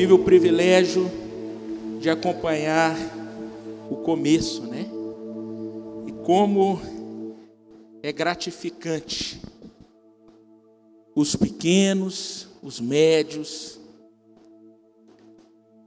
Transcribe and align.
tive 0.00 0.14
o 0.14 0.18
privilégio 0.18 1.10
de 2.00 2.08
acompanhar 2.08 2.96
o 3.90 3.96
começo, 3.96 4.62
né? 4.62 4.86
E 6.06 6.12
como 6.24 6.80
é 8.02 8.10
gratificante 8.10 9.38
os 11.14 11.36
pequenos, 11.36 12.48
os 12.62 12.80
médios, 12.80 13.78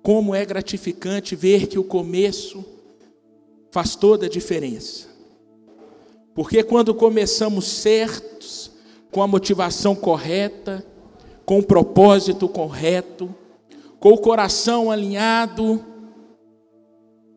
como 0.04 0.36
é 0.36 0.46
gratificante 0.46 1.36
ver 1.36 1.66
que 1.66 1.80
o 1.80 1.84
começo 1.84 2.64
faz 3.72 3.96
toda 3.96 4.28
a 4.28 4.30
diferença. 4.30 5.08
Porque 6.36 6.62
quando 6.62 6.94
começamos 6.94 7.66
certos, 7.66 8.70
com 9.10 9.24
a 9.24 9.28
motivação 9.28 9.96
correta, 9.96 10.86
com 11.48 11.58
o 11.58 11.64
propósito 11.64 12.48
correto, 12.48 13.34
com 14.04 14.12
o 14.12 14.18
coração 14.18 14.92
alinhado, 14.92 15.82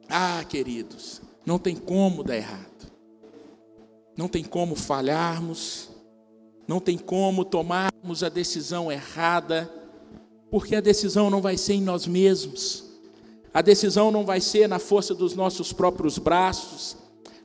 ah, 0.09 0.45
queridos, 0.49 1.23
não 1.47 1.61
tem 1.61 1.77
como 1.77 2.25
dar 2.25 2.37
errado. 2.37 2.91
Não 4.17 4.27
tem 4.27 4.43
como 4.43 4.75
falharmos, 4.75 5.89
não 6.67 6.81
tem 6.81 6.99
como 6.99 7.45
tomarmos 7.45 8.25
a 8.25 8.29
decisão 8.29 8.91
errada, 8.91 9.73
porque 10.51 10.75
a 10.75 10.81
decisão 10.81 11.31
não 11.31 11.41
vai 11.41 11.57
ser 11.57 11.75
em 11.75 11.83
nós 11.83 12.05
mesmos, 12.05 12.85
a 13.55 13.63
decisão 13.63 14.11
não 14.11 14.25
vai 14.25 14.41
ser 14.41 14.69
na 14.69 14.81
força 14.81 15.15
dos 15.15 15.37
nossos 15.37 15.73
próprios 15.73 16.19
braços, 16.19 16.97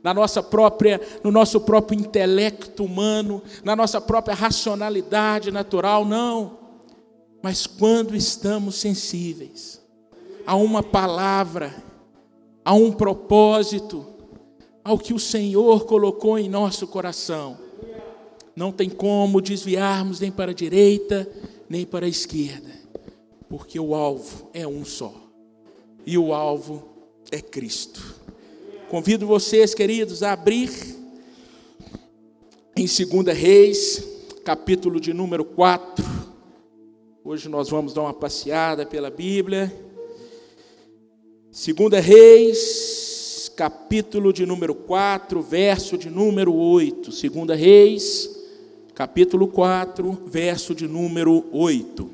na 0.02 0.16
nossa 0.16 0.42
própria, 0.42 1.00
no 1.24 1.30
nosso 1.30 1.62
próprio 1.62 2.00
intelecto 2.00 2.84
humano, 2.84 3.44
na 3.64 3.76
nossa 3.76 4.02
própria 4.02 4.34
racionalidade 4.34 5.52
natural, 5.52 6.06
não. 6.06 6.61
Mas 7.42 7.66
quando 7.66 8.16
estamos 8.16 8.76
sensíveis 8.76 9.82
a 10.46 10.56
uma 10.56 10.84
palavra, 10.84 11.84
a 12.64 12.74
um 12.74 12.92
propósito, 12.92 14.06
ao 14.84 14.98
que 14.98 15.14
o 15.14 15.20
Senhor 15.20 15.86
colocou 15.86 16.38
em 16.38 16.50
nosso 16.50 16.88
coração. 16.88 17.58
Não 18.56 18.72
tem 18.72 18.90
como 18.90 19.42
desviarmos 19.42 20.20
nem 20.20 20.32
para 20.32 20.52
a 20.52 20.56
direita, 20.56 21.30
nem 21.70 21.86
para 21.86 22.06
a 22.06 22.10
esquerda, 22.10 22.72
porque 23.48 23.80
o 23.80 23.96
alvo 23.96 24.50
é 24.54 24.68
um 24.68 24.84
só, 24.84 25.14
e 26.06 26.18
o 26.18 26.34
alvo 26.34 26.90
é 27.32 27.42
Cristo. 27.42 28.20
Convido 28.90 29.26
vocês, 29.26 29.74
queridos, 29.74 30.22
a 30.22 30.34
abrir 30.34 30.70
em 32.76 32.86
2 32.86 33.38
Reis, 33.38 34.04
capítulo 34.44 35.00
de 35.00 35.14
número 35.14 35.46
4. 35.46 36.21
Hoje 37.24 37.48
nós 37.48 37.70
vamos 37.70 37.94
dar 37.94 38.02
uma 38.02 38.14
passeada 38.16 38.84
pela 38.84 39.12
Bíblia. 39.12 39.72
2 41.52 42.04
Reis, 42.04 43.52
capítulo 43.56 44.34
de 44.34 44.44
número 44.44 44.74
4, 44.74 45.40
verso 45.40 46.00
de 46.00 46.10
número 46.10 46.52
8. 46.52 47.12
Segunda 47.12 47.54
Reis, 47.54 48.28
capítulo 48.96 49.48
4, 49.48 50.12
verso 50.26 50.74
de 50.74 50.88
número 50.88 51.46
8. 51.52 52.10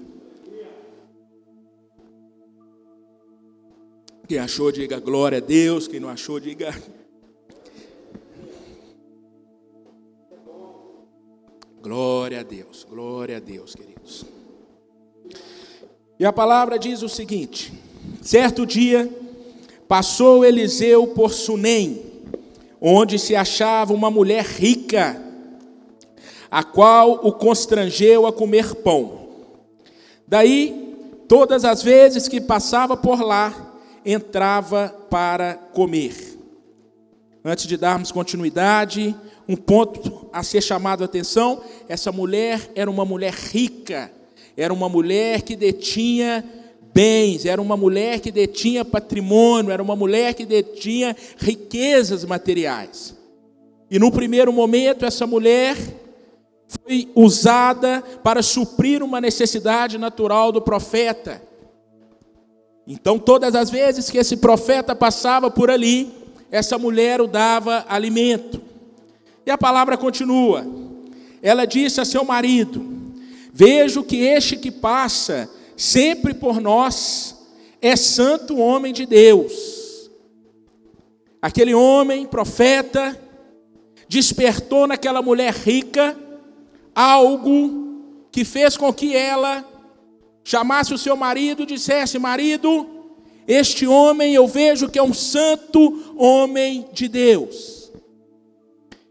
Quem 4.28 4.40
achou, 4.40 4.74
diga 4.74 5.00
glória 5.00 5.38
a 5.38 5.42
Deus. 5.42 5.88
Quem 5.88 6.02
não 6.02 6.10
achou, 6.10 6.38
diga. 6.38 6.76
Glória 11.82 12.42
a 12.42 12.44
Deus, 12.44 12.86
glória 12.90 13.38
a 13.38 13.40
Deus, 13.40 13.74
queridos. 13.74 14.37
E 16.20 16.26
a 16.26 16.34
palavra 16.34 16.80
diz 16.80 17.02
o 17.02 17.10
seguinte: 17.10 17.74
certo 18.22 18.66
dia, 18.66 19.10
Passou 19.88 20.44
Eliseu 20.44 21.08
por 21.08 21.32
Sunem, 21.32 22.02
onde 22.82 23.18
se 23.18 23.36
achava 23.36 23.94
uma 23.94 24.12
mulher 24.12 24.44
rica, 24.44 25.22
a 26.52 26.62
qual 26.62 27.22
o 27.24 27.32
constrangeu 27.32 28.28
a 28.28 28.34
comer 28.34 28.76
pão. 28.76 29.30
Daí, 30.28 30.94
todas 31.26 31.64
as 31.64 31.82
vezes 31.82 32.28
que 32.28 32.42
passava 32.42 32.98
por 32.98 33.22
lá, 33.22 33.80
entrava 34.06 34.94
para 35.10 35.54
comer. 35.54 36.38
Antes 37.46 37.66
de 37.66 37.78
darmos 37.78 38.12
continuidade, 38.12 39.16
um 39.48 39.56
ponto 39.56 40.28
a 40.34 40.44
ser 40.44 40.62
chamado 40.62 41.02
a 41.02 41.06
atenção: 41.06 41.62
essa 41.88 42.12
mulher 42.12 42.70
era 42.76 42.92
uma 42.92 43.06
mulher 43.06 43.34
rica, 43.34 44.12
era 44.58 44.74
uma 44.74 44.90
mulher 44.90 45.44
que 45.44 45.56
detinha 45.56 46.44
bens, 46.92 47.46
era 47.46 47.62
uma 47.62 47.78
mulher 47.78 48.20
que 48.20 48.32
detinha 48.32 48.84
patrimônio, 48.84 49.72
era 49.72 49.84
uma 49.84 49.96
mulher 49.96 50.34
que 50.34 50.48
detinha 50.48 51.16
riquezas 51.38 52.26
materiais. 52.26 53.16
E 53.90 54.00
no 54.00 54.12
primeiro 54.12 54.52
momento, 54.52 55.06
essa 55.06 55.28
mulher 55.28 55.78
foi 56.68 57.08
usada 57.14 58.02
para 58.24 58.42
suprir 58.42 59.04
uma 59.04 59.22
necessidade 59.22 60.00
natural 60.00 60.52
do 60.52 60.60
profeta. 60.60 61.40
Então, 62.88 63.20
todas 63.20 63.54
as 63.54 63.70
vezes 63.70 64.10
que 64.10 64.18
esse 64.18 64.38
profeta 64.38 64.96
passava 64.96 65.52
por 65.52 65.70
ali, 65.70 66.12
essa 66.50 66.80
mulher 66.80 67.22
o 67.22 67.28
dava 67.28 67.86
alimento. 67.88 68.60
E 69.46 69.52
a 69.52 69.58
palavra 69.58 69.96
continua. 69.98 70.66
Ela 71.44 71.66
disse 71.66 72.02
a 72.02 72.06
seu 72.06 72.24
marido: 72.24 72.97
Vejo 73.60 74.04
que 74.04 74.18
este 74.18 74.56
que 74.56 74.70
passa 74.70 75.50
sempre 75.76 76.32
por 76.36 76.62
nós, 76.62 77.36
é 77.82 77.96
santo 77.96 78.60
homem 78.60 78.94
de 78.94 79.08
Deus. 79.08 80.12
Aquele 81.42 81.74
homem, 81.74 82.28
profeta, 82.28 83.20
despertou 84.08 84.86
naquela 84.86 85.24
mulher 85.24 85.52
rica 85.56 86.16
algo 86.94 88.30
que 88.32 88.46
fez 88.46 88.78
com 88.78 88.94
que 88.94 89.16
ela 89.16 89.66
chamasse 90.44 90.94
o 90.94 90.98
seu 90.98 91.18
marido 91.18 91.64
e 91.64 91.66
dissesse: 91.66 92.20
Marido, 92.20 92.88
este 93.48 93.88
homem 93.88 94.36
eu 94.36 94.46
vejo 94.46 94.88
que 94.88 95.00
é 95.00 95.04
um 95.04 95.16
santo 95.16 96.14
homem 96.16 96.88
de 96.94 97.08
Deus. 97.08 97.92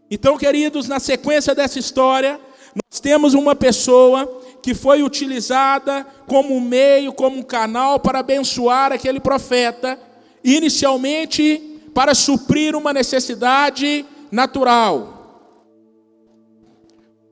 Então, 0.09 0.37
queridos, 0.37 0.87
na 0.87 1.01
sequência 1.01 1.53
dessa 1.53 1.77
história, 1.77 2.39
nós 2.73 2.99
temos 3.01 3.33
uma 3.33 3.55
pessoa 3.55 4.36
que 4.61 4.73
foi 4.73 5.03
utilizada 5.03 6.05
como 6.27 6.59
meio, 6.59 7.13
como 7.13 7.37
um 7.37 7.43
canal 7.43 7.99
para 7.99 8.19
abençoar 8.19 8.91
aquele 8.91 9.19
profeta, 9.19 9.99
inicialmente 10.43 11.79
para 11.93 12.13
suprir 12.13 12.75
uma 12.75 12.93
necessidade 12.93 14.05
natural. 14.31 15.13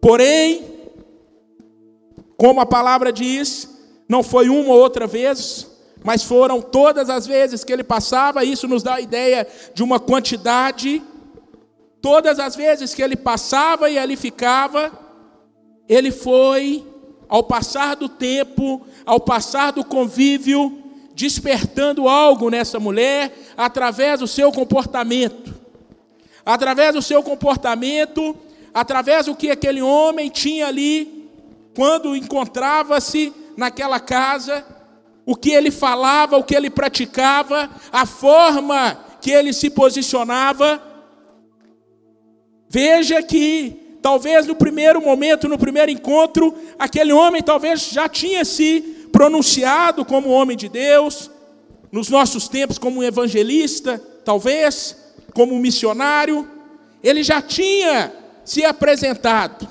Porém, 0.02 0.64
como 2.38 2.60
a 2.62 2.66
palavra 2.66 3.12
diz, 3.12 3.70
não 4.08 4.22
foi 4.22 4.50
uma 4.50 4.74
ou 4.74 4.80
outra 4.80 5.08
vez, 5.08 5.68
mas 6.04 6.24
foram 6.24 6.62
todas 6.62 7.10
as 7.10 7.26
vezes 7.26 7.64
que 7.64 7.74
ele 7.74 7.84
passava, 7.84 8.44
isso 8.44 8.68
nos 8.68 8.84
dá 8.84 8.96
a 8.96 9.02
ideia 9.02 9.48
de 9.74 9.82
uma 9.82 10.00
quantidade. 10.00 11.02
Todas 12.02 12.38
as 12.38 12.56
vezes 12.56 12.94
que 12.94 13.02
ele 13.02 13.16
passava 13.16 13.90
e 13.90 13.98
ali 13.98 14.16
ficava, 14.16 14.92
ele 15.90 16.12
foi 16.12 16.86
ao 17.28 17.44
passar 17.44 17.96
do 17.96 18.08
tempo, 18.08 18.86
ao 19.06 19.20
passar 19.20 19.72
do 19.72 19.84
convívio, 19.84 20.84
despertando 21.14 22.08
algo 22.08 22.50
nessa 22.50 22.80
mulher 22.80 23.34
através 23.56 24.20
do 24.20 24.28
seu 24.28 24.52
comportamento. 24.52 25.54
Através 26.46 26.94
do 26.94 27.02
seu 27.02 27.24
comportamento, 27.24 28.36
através 28.74 29.26
do 29.26 29.36
que 29.36 29.50
aquele 29.50 29.82
homem 29.82 30.30
tinha 30.30 30.68
ali, 30.68 31.30
quando 31.76 32.16
encontrava-se 32.16 33.34
naquela 33.58 34.00
casa, 34.00 34.66
o 35.26 35.36
que 35.36 35.52
ele 35.52 35.72
falava, 35.72 36.38
o 36.38 36.44
que 36.44 36.56
ele 36.56 36.70
praticava, 36.70 37.70
a 37.92 38.06
forma 38.06 38.98
que 39.22 39.32
ele 39.32 39.54
se 39.54 39.70
posicionava. 39.70 40.82
Veja 42.70 43.24
que 43.24 43.85
Talvez 44.06 44.46
no 44.46 44.54
primeiro 44.54 45.02
momento, 45.02 45.50
no 45.50 45.58
primeiro 45.58 45.90
encontro, 45.90 46.56
aquele 46.78 47.12
homem 47.12 47.42
talvez 47.42 47.90
já 47.90 48.08
tinha 48.08 48.46
se 48.46 49.08
pronunciado 49.12 50.06
como 50.06 50.30
homem 50.30 50.56
de 50.56 50.70
Deus, 50.70 51.32
nos 51.92 52.08
nossos 52.08 52.48
tempos 52.48 52.78
como 52.78 53.00
um 53.00 53.04
evangelista, 53.04 54.00
talvez, 54.24 54.96
como 55.34 55.56
um 55.56 55.60
missionário, 55.60 56.48
ele 57.02 57.24
já 57.24 57.42
tinha 57.42 58.14
se 58.44 58.64
apresentado. 58.64 59.68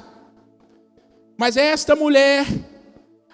Mas 1.37 1.57
esta 1.57 1.95
mulher, 1.95 2.45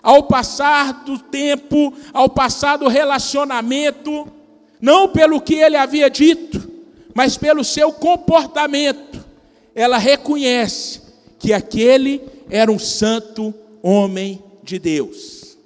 ao 0.02 0.24
passar 0.24 1.02
do 1.04 1.18
tempo, 1.18 1.94
ao 2.12 2.28
passar 2.28 2.76
do 2.76 2.88
relacionamento, 2.88 4.30
não 4.78 5.08
pelo 5.08 5.40
que 5.40 5.54
ele 5.54 5.78
havia 5.78 6.10
dito, 6.10 6.70
mas 7.14 7.38
pelo 7.38 7.64
seu 7.64 7.90
comportamento, 7.90 9.29
ela 9.74 9.98
reconhece 9.98 11.00
que 11.38 11.52
aquele 11.52 12.20
era 12.48 12.70
um 12.70 12.78
santo 12.78 13.54
homem 13.82 14.42
de 14.62 14.78
Deus. 14.78 15.56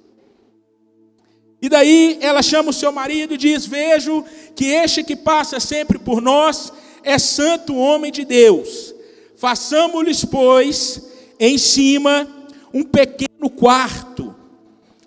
E 1.61 1.69
daí 1.69 2.17
ela 2.21 2.43
chama 2.43 2.69
o 2.69 2.73
seu 2.73 2.91
marido 2.91 3.33
e 3.33 3.37
diz: 3.37 3.65
Vejo 3.65 4.23
que 4.55 4.65
este 4.65 5.03
que 5.03 5.15
passa 5.15 5.59
sempre 5.59 5.97
por 5.97 6.21
nós 6.21 6.71
é 7.03 7.17
santo 7.17 7.75
homem 7.75 8.11
de 8.11 8.23
Deus. 8.23 8.93
Façamos-lhes, 9.35 10.23
pois, 10.23 11.01
em 11.39 11.57
cima 11.57 12.27
um 12.73 12.83
pequeno 12.83 13.49
quarto, 13.49 14.35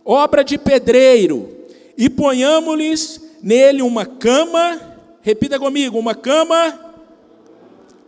obra 0.04 0.42
de 0.42 0.56
pedreiro, 0.58 1.48
e 1.96 2.08
ponhamos-lhes 2.08 3.20
nele 3.42 3.82
uma 3.82 4.06
cama, 4.06 4.80
repita 5.22 5.58
comigo: 5.58 5.98
uma 5.98 6.14
cama, 6.14 6.87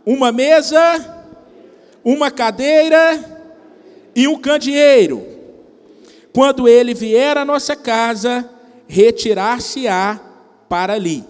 uma 0.05 0.31
mesa, 0.31 1.25
uma 2.03 2.31
cadeira 2.31 3.41
e 4.15 4.27
um 4.27 4.39
candeeiro. 4.39 5.25
Quando 6.33 6.67
ele 6.67 6.93
vier 6.93 7.37
à 7.37 7.45
nossa 7.45 7.75
casa, 7.75 8.49
retirar-se-á 8.87 10.19
para 10.67 10.93
ali, 10.93 11.23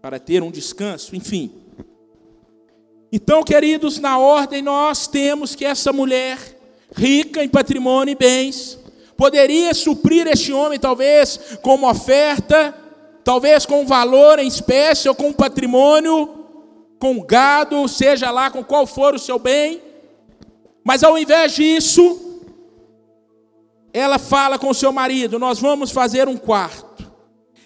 para 0.00 0.18
ter 0.18 0.42
um 0.42 0.50
descanso, 0.50 1.14
enfim. 1.14 1.50
Então, 3.12 3.42
queridos, 3.42 3.98
na 3.98 4.18
ordem 4.18 4.62
nós 4.62 5.06
temos 5.06 5.54
que 5.54 5.64
essa 5.64 5.92
mulher, 5.92 6.38
rica 6.96 7.44
em 7.44 7.48
patrimônio 7.48 8.12
e 8.12 8.16
bens, 8.16 8.78
poderia 9.16 9.74
suprir 9.74 10.26
este 10.26 10.52
homem, 10.52 10.78
talvez 10.78 11.38
com 11.60 11.74
uma 11.74 11.90
oferta, 11.90 12.74
talvez 13.22 13.66
com 13.66 13.82
um 13.82 13.86
valor 13.86 14.38
em 14.38 14.48
espécie 14.48 15.08
ou 15.08 15.14
com 15.14 15.28
um 15.28 15.32
patrimônio, 15.32 16.41
com 17.02 17.20
gado, 17.20 17.88
seja 17.88 18.30
lá 18.30 18.48
com 18.48 18.62
qual 18.62 18.86
for 18.86 19.12
o 19.12 19.18
seu 19.18 19.36
bem, 19.36 19.82
mas 20.84 21.02
ao 21.02 21.18
invés 21.18 21.52
disso, 21.52 22.40
ela 23.92 24.20
fala 24.20 24.56
com 24.56 24.68
o 24.68 24.74
seu 24.74 24.92
marido: 24.92 25.36
Nós 25.36 25.58
vamos 25.58 25.90
fazer 25.90 26.28
um 26.28 26.36
quarto, 26.36 27.10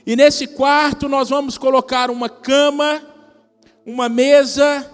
e 0.07 0.17
nesse 0.17 0.47
quarto 0.47 1.07
nós 1.07 1.29
vamos 1.29 1.59
colocar 1.59 2.11
uma 2.11 2.31
cama, 2.31 3.03
uma 3.85 4.09
mesa, 4.09 4.91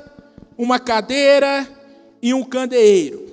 uma 0.59 0.81
cadeira 0.81 1.65
e 2.21 2.35
um 2.35 2.43
candeeiro. 2.43 3.25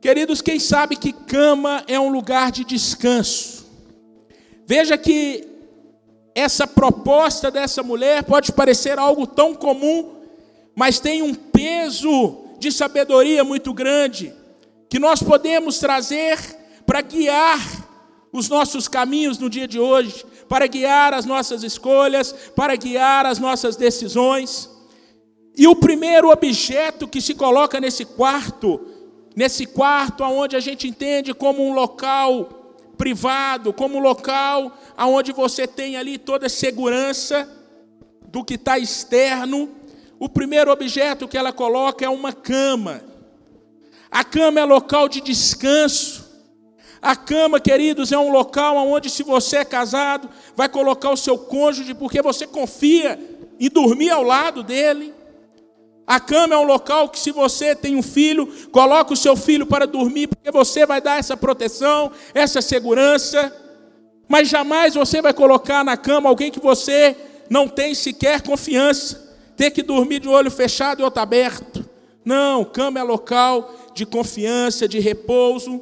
Queridos, 0.00 0.42
quem 0.42 0.58
sabe 0.58 0.96
que 0.96 1.12
cama 1.12 1.84
é 1.86 2.00
um 2.00 2.10
lugar 2.10 2.50
de 2.50 2.64
descanso. 2.64 3.70
Veja 4.66 4.98
que 4.98 5.49
essa 6.34 6.66
proposta 6.66 7.50
dessa 7.50 7.82
mulher 7.82 8.24
pode 8.24 8.52
parecer 8.52 8.98
algo 8.98 9.26
tão 9.26 9.54
comum, 9.54 10.16
mas 10.74 11.00
tem 11.00 11.22
um 11.22 11.34
peso 11.34 12.44
de 12.58 12.70
sabedoria 12.70 13.42
muito 13.42 13.72
grande 13.72 14.32
que 14.88 14.98
nós 14.98 15.22
podemos 15.22 15.78
trazer 15.78 16.38
para 16.86 17.00
guiar 17.00 17.58
os 18.32 18.48
nossos 18.48 18.86
caminhos 18.86 19.38
no 19.38 19.50
dia 19.50 19.66
de 19.66 19.78
hoje, 19.78 20.24
para 20.48 20.66
guiar 20.66 21.14
as 21.14 21.24
nossas 21.24 21.62
escolhas, 21.62 22.32
para 22.54 22.76
guiar 22.76 23.26
as 23.26 23.38
nossas 23.38 23.76
decisões. 23.76 24.68
E 25.56 25.66
o 25.66 25.76
primeiro 25.76 26.30
objeto 26.30 27.08
que 27.08 27.20
se 27.20 27.34
coloca 27.34 27.80
nesse 27.80 28.04
quarto, 28.04 28.80
nesse 29.34 29.66
quarto 29.66 30.22
onde 30.24 30.56
a 30.56 30.60
gente 30.60 30.88
entende 30.88 31.34
como 31.34 31.62
um 31.62 31.72
local 31.72 32.59
privado, 33.00 33.72
como 33.72 33.98
local 33.98 34.76
onde 34.98 35.32
você 35.32 35.66
tem 35.66 35.96
ali 35.96 36.18
toda 36.18 36.48
a 36.48 36.50
segurança 36.50 37.48
do 38.28 38.44
que 38.44 38.56
está 38.56 38.78
externo, 38.78 39.70
o 40.18 40.28
primeiro 40.28 40.70
objeto 40.70 41.26
que 41.26 41.38
ela 41.38 41.50
coloca 41.50 42.04
é 42.04 42.10
uma 42.10 42.30
cama. 42.30 43.00
A 44.10 44.22
cama 44.22 44.60
é 44.60 44.64
local 44.66 45.08
de 45.08 45.22
descanso. 45.22 46.28
A 47.00 47.16
cama, 47.16 47.58
queridos, 47.58 48.12
é 48.12 48.18
um 48.18 48.30
local 48.30 48.76
onde, 48.76 49.08
se 49.08 49.22
você 49.22 49.56
é 49.56 49.64
casado, 49.64 50.28
vai 50.54 50.68
colocar 50.68 51.08
o 51.08 51.16
seu 51.16 51.38
cônjuge 51.38 51.94
porque 51.94 52.20
você 52.20 52.46
confia 52.46 53.18
em 53.58 53.70
dormir 53.70 54.10
ao 54.10 54.22
lado 54.22 54.62
dele. 54.62 55.14
A 56.10 56.18
cama 56.18 56.56
é 56.56 56.58
um 56.58 56.64
local 56.64 57.08
que, 57.08 57.20
se 57.20 57.30
você 57.30 57.72
tem 57.72 57.94
um 57.94 58.02
filho, 58.02 58.44
coloca 58.72 59.12
o 59.12 59.16
seu 59.16 59.36
filho 59.36 59.64
para 59.64 59.86
dormir, 59.86 60.26
porque 60.26 60.50
você 60.50 60.84
vai 60.84 61.00
dar 61.00 61.20
essa 61.20 61.36
proteção, 61.36 62.10
essa 62.34 62.60
segurança. 62.60 63.56
Mas 64.28 64.48
jamais 64.48 64.96
você 64.96 65.22
vai 65.22 65.32
colocar 65.32 65.84
na 65.84 65.96
cama 65.96 66.28
alguém 66.28 66.50
que 66.50 66.58
você 66.58 67.16
não 67.48 67.68
tem 67.68 67.94
sequer 67.94 68.42
confiança, 68.42 69.38
ter 69.56 69.70
que 69.70 69.84
dormir 69.84 70.18
de 70.18 70.28
olho 70.28 70.50
fechado 70.50 70.98
e 70.98 71.04
outro 71.04 71.22
aberto. 71.22 71.88
Não, 72.24 72.64
cama 72.64 72.98
é 72.98 73.04
local 73.04 73.72
de 73.94 74.04
confiança, 74.04 74.88
de 74.88 74.98
repouso. 74.98 75.80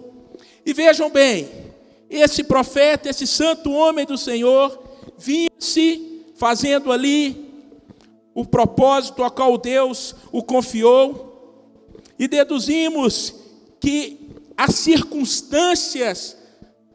E 0.67 0.75
vejam 0.75 1.09
bem, 1.09 1.49
esse 2.11 2.45
profeta, 2.45 3.09
esse 3.09 3.27
santo 3.27 3.73
homem 3.73 4.05
do 4.05 4.19
Senhor, 4.19 4.79
vinha-se 5.17 6.27
fazendo 6.37 6.93
ali 6.93 7.48
o 8.39 8.45
propósito 8.45 9.25
a 9.25 9.31
qual 9.33 9.59
Deus 9.59 10.15
o 10.31 10.45
confiou, 10.45 11.75
e 12.17 12.29
deduzimos 12.29 13.35
que 13.81 14.31
as 14.57 14.77
circunstâncias, 14.77 16.37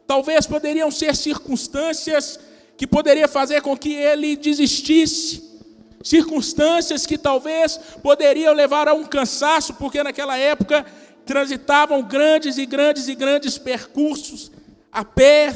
talvez 0.06 0.46
poderiam 0.46 0.90
ser 0.90 1.14
circunstâncias 1.14 2.40
que 2.78 2.86
poderia 2.86 3.28
fazer 3.28 3.60
com 3.60 3.76
que 3.76 3.92
ele 3.92 4.36
desistisse, 4.36 5.60
circunstâncias 6.02 7.04
que 7.04 7.18
talvez 7.18 7.78
poderiam 8.02 8.54
levar 8.54 8.88
a 8.88 8.94
um 8.94 9.04
cansaço, 9.04 9.74
porque 9.74 10.02
naquela 10.02 10.38
época 10.38 10.86
transitavam 11.26 12.02
grandes 12.02 12.56
e 12.56 12.64
grandes 12.64 13.06
e 13.06 13.14
grandes 13.14 13.58
percursos 13.58 14.50
a 14.90 15.04
pé, 15.04 15.52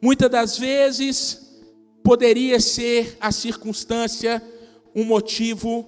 muitas 0.00 0.30
das 0.30 0.56
vezes 0.56 1.50
poderia 2.02 2.58
ser 2.58 3.18
a 3.20 3.30
circunstância 3.30 4.42
um 4.94 5.04
motivo 5.04 5.86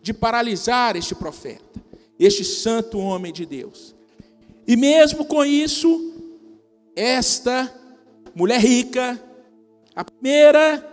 de 0.00 0.12
paralisar 0.12 0.96
este 0.96 1.14
profeta, 1.14 1.80
este 2.18 2.44
santo 2.44 2.98
homem 2.98 3.32
de 3.32 3.46
Deus. 3.46 3.94
E 4.66 4.76
mesmo 4.76 5.24
com 5.24 5.44
isso, 5.44 6.14
esta 6.94 7.72
mulher 8.34 8.60
rica, 8.60 9.20
a 9.94 10.04
primeira 10.04 10.88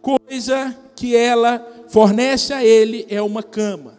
coisa 0.00 0.76
que 0.96 1.14
ela 1.14 1.84
fornece 1.88 2.52
a 2.52 2.64
ele 2.64 3.06
é 3.08 3.22
uma 3.22 3.42
cama. 3.42 3.98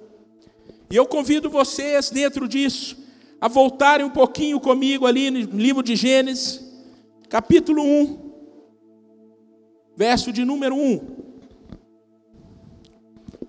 E 0.92 0.96
eu 0.96 1.06
convido 1.06 1.50
vocês, 1.50 2.10
dentro 2.10 2.48
disso, 2.48 2.98
a 3.40 3.48
voltarem 3.48 4.06
um 4.06 4.10
pouquinho 4.10 4.60
comigo 4.60 5.06
ali 5.06 5.32
no 5.32 5.58
livro 5.58 5.82
de 5.82 5.96
Gênesis, 5.96 6.62
capítulo 7.30 7.84
1, 7.84 8.30
verso 9.96 10.32
de 10.32 10.44
número 10.44 10.76
1 10.76 11.19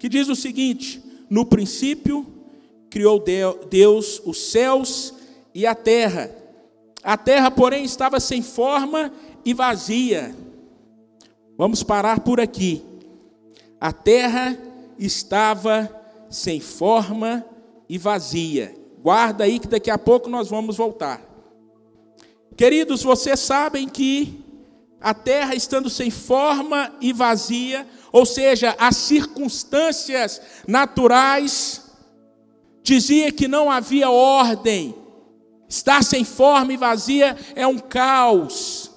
que 0.00 0.08
diz 0.08 0.28
o 0.28 0.34
seguinte: 0.34 1.00
No 1.28 1.44
princípio 1.44 2.26
criou 2.88 3.22
Deus 3.70 4.20
os 4.24 4.50
céus 4.50 5.14
e 5.54 5.66
a 5.66 5.74
terra. 5.74 6.34
A 7.02 7.16
terra, 7.16 7.50
porém, 7.50 7.84
estava 7.84 8.18
sem 8.18 8.42
forma 8.42 9.12
e 9.44 9.54
vazia. 9.54 10.34
Vamos 11.56 11.82
parar 11.82 12.20
por 12.20 12.40
aqui. 12.40 12.82
A 13.78 13.92
terra 13.92 14.58
estava 14.98 15.88
sem 16.30 16.60
forma 16.60 17.44
e 17.88 17.98
vazia. 17.98 18.74
Guarda 19.02 19.44
aí 19.44 19.58
que 19.58 19.68
daqui 19.68 19.90
a 19.90 19.98
pouco 19.98 20.28
nós 20.28 20.48
vamos 20.48 20.76
voltar. 20.76 21.22
Queridos, 22.56 23.02
vocês 23.02 23.40
sabem 23.40 23.88
que 23.88 24.44
a 25.00 25.14
terra 25.14 25.54
estando 25.54 25.88
sem 25.88 26.10
forma 26.10 26.92
e 27.00 27.12
vazia, 27.12 27.86
ou 28.12 28.26
seja, 28.26 28.74
as 28.78 28.96
circunstâncias 28.96 30.40
naturais, 30.66 31.84
dizia 32.82 33.30
que 33.30 33.46
não 33.46 33.70
havia 33.70 34.10
ordem, 34.10 34.94
estar 35.68 36.02
sem 36.02 36.24
forma 36.24 36.72
e 36.72 36.76
vazia 36.76 37.36
é 37.54 37.66
um 37.66 37.78
caos. 37.78 38.90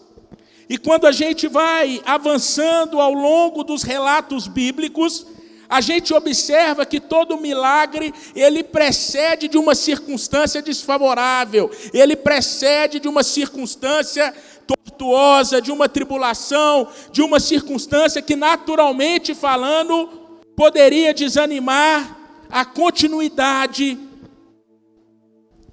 E 0.68 0.78
quando 0.78 1.06
a 1.06 1.12
gente 1.12 1.48
vai 1.48 2.02
avançando 2.06 3.00
ao 3.00 3.14
longo 3.14 3.64
dos 3.64 3.84
relatos 3.84 4.48
bíblicos, 4.48 5.28
a 5.70 5.82
gente 5.82 6.14
observa 6.14 6.86
que 6.86 7.00
todo 7.00 7.40
milagre, 7.40 8.14
ele 8.36 8.64
precede 8.64 9.48
de 9.48 9.58
uma 9.58 9.74
circunstância 9.74 10.62
desfavorável, 10.62 11.72
ele 11.94 12.16
precede 12.16 13.00
de 13.00 13.08
uma 13.08 13.24
circunstância 13.24 14.34
tortuosa, 14.66 15.62
de 15.62 15.72
uma 15.72 15.90
tribulação, 15.90 16.88
de 17.12 17.22
uma 17.22 17.40
circunstância 17.40 18.22
que, 18.22 18.36
naturalmente 18.36 19.34
falando, 19.34 20.08
poderia 20.56 21.14
desanimar 21.14 22.18
a 22.50 22.64
continuidade 22.64 23.98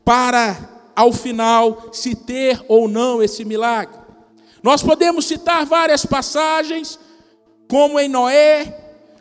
para, 0.04 0.56
ao 0.96 1.12
final, 1.12 1.88
se 1.92 2.14
ter 2.14 2.64
ou 2.68 2.88
não 2.88 3.22
esse 3.22 3.44
milagre. 3.44 3.98
Nós 4.62 4.82
podemos 4.82 5.26
citar 5.26 5.64
várias 5.64 6.04
passagens, 6.04 6.98
como 7.68 7.98
em 8.00 8.08
Noé, 8.08 8.76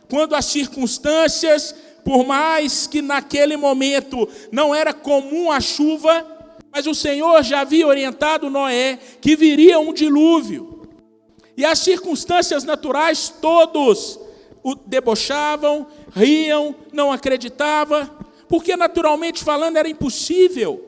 quando 0.09 0.35
as 0.35 0.45
circunstâncias, 0.45 1.75
por 2.03 2.25
mais 2.25 2.88
que 2.88 3.01
naquele 3.01 3.55
momento 3.55 4.27
não 4.51 4.73
era 4.73 4.93
comum 4.93 5.51
a 5.51 5.61
chuva, 5.61 6.38
Mas 6.79 6.88
o 6.88 6.95
Senhor 6.95 7.43
já 7.43 7.59
havia 7.59 7.86
orientado 7.86 8.50
Noé 8.50 8.98
que 9.19 9.36
viria 9.36 9.77
um 9.81 9.91
dilúvio. 9.91 10.88
E 11.57 11.65
as 11.65 11.79
circunstâncias 11.79 12.63
naturais 12.63 13.27
todos 13.41 14.17
o 14.63 14.74
debochavam, 14.75 15.88
riam, 16.15 16.74
não 16.93 17.12
acreditavam, 17.12 18.09
porque 18.48 18.77
naturalmente 18.77 19.43
falando 19.43 19.75
era 19.75 19.89
impossível. 19.89 20.81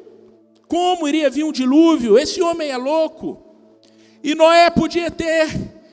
Como 0.65 1.09
iria 1.09 1.29
vir 1.29 1.43
um 1.43 1.51
dilúvio? 1.51 2.17
Esse 2.17 2.41
homem 2.41 2.69
é 2.69 2.77
louco. 2.77 3.43
E 4.23 4.33
Noé 4.33 4.69
podia 4.69 5.11
ter 5.11 5.49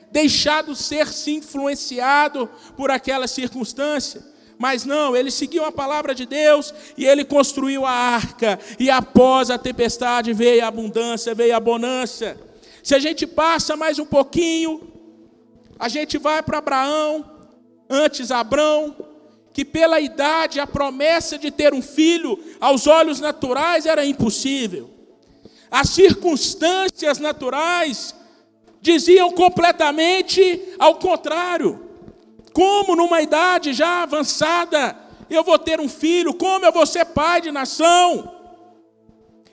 deixado 0.09 0.77
ser 0.77 1.07
se 1.09 1.31
influenciado 1.31 2.49
por 2.77 2.89
aquela 2.89 3.27
circunstância. 3.27 4.23
Mas 4.59 4.83
não, 4.83 5.15
ele 5.15 5.31
seguiu 5.31 5.63
a 5.63 5.71
palavra 5.71 6.13
de 6.13 6.25
Deus 6.25 6.73
e 6.97 7.05
ele 7.05 7.23
construiu 7.23 7.85
a 7.85 7.91
arca. 7.91 8.59
E 8.77 8.89
após 8.89 9.49
a 9.49 9.57
tempestade 9.57 10.33
veio 10.33 10.65
a 10.65 10.67
abundância, 10.67 11.33
veio 11.33 11.55
a 11.55 11.59
bonança. 11.61 12.37
Se 12.83 12.93
a 12.93 12.99
gente 12.99 13.25
passa 13.25 13.77
mais 13.77 13.99
um 13.99 14.05
pouquinho, 14.05 14.91
a 15.79 15.87
gente 15.87 16.17
vai 16.17 16.43
para 16.43 16.57
Abraão, 16.57 17.25
antes 17.89 18.31
Abraão, 18.31 18.93
que 19.53 19.63
pela 19.63 20.01
idade 20.01 20.59
a 20.59 20.67
promessa 20.67 21.37
de 21.37 21.51
ter 21.51 21.73
um 21.73 21.81
filho 21.81 22.37
aos 22.59 22.85
olhos 22.85 23.21
naturais 23.21 23.85
era 23.85 24.05
impossível. 24.05 24.89
As 25.71 25.87
circunstâncias 25.87 27.17
naturais 27.17 28.13
diziam 28.81 29.31
completamente 29.31 30.75
ao 30.77 30.95
contrário. 30.95 31.88
Como 32.59 32.93
numa 32.93 33.21
idade 33.21 33.71
já 33.71 34.03
avançada 34.03 34.93
eu 35.29 35.45
vou 35.45 35.57
ter 35.57 35.79
um 35.79 35.87
filho? 35.87 36.33
Como 36.33 36.65
eu 36.65 36.73
vou 36.73 36.85
ser 36.85 37.05
pai 37.05 37.39
de 37.39 37.51
nação? 37.51 38.35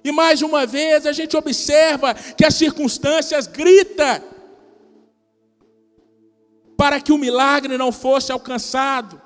E 0.03 0.11
mais 0.11 0.43
uma 0.43 0.67
vez 0.67 1.07
a 1.07 1.13
gente 1.13 1.37
observa 1.37 2.15
que 2.15 2.45
as 2.45 2.57
circunstâncias 2.57 3.47
gritam 3.47 4.21
para 6.77 7.01
que 7.01 7.13
o 7.13 7.19
milagre 7.19 7.79
não 7.79 7.93
fosse 7.93 8.33
alcançado. 8.33 9.23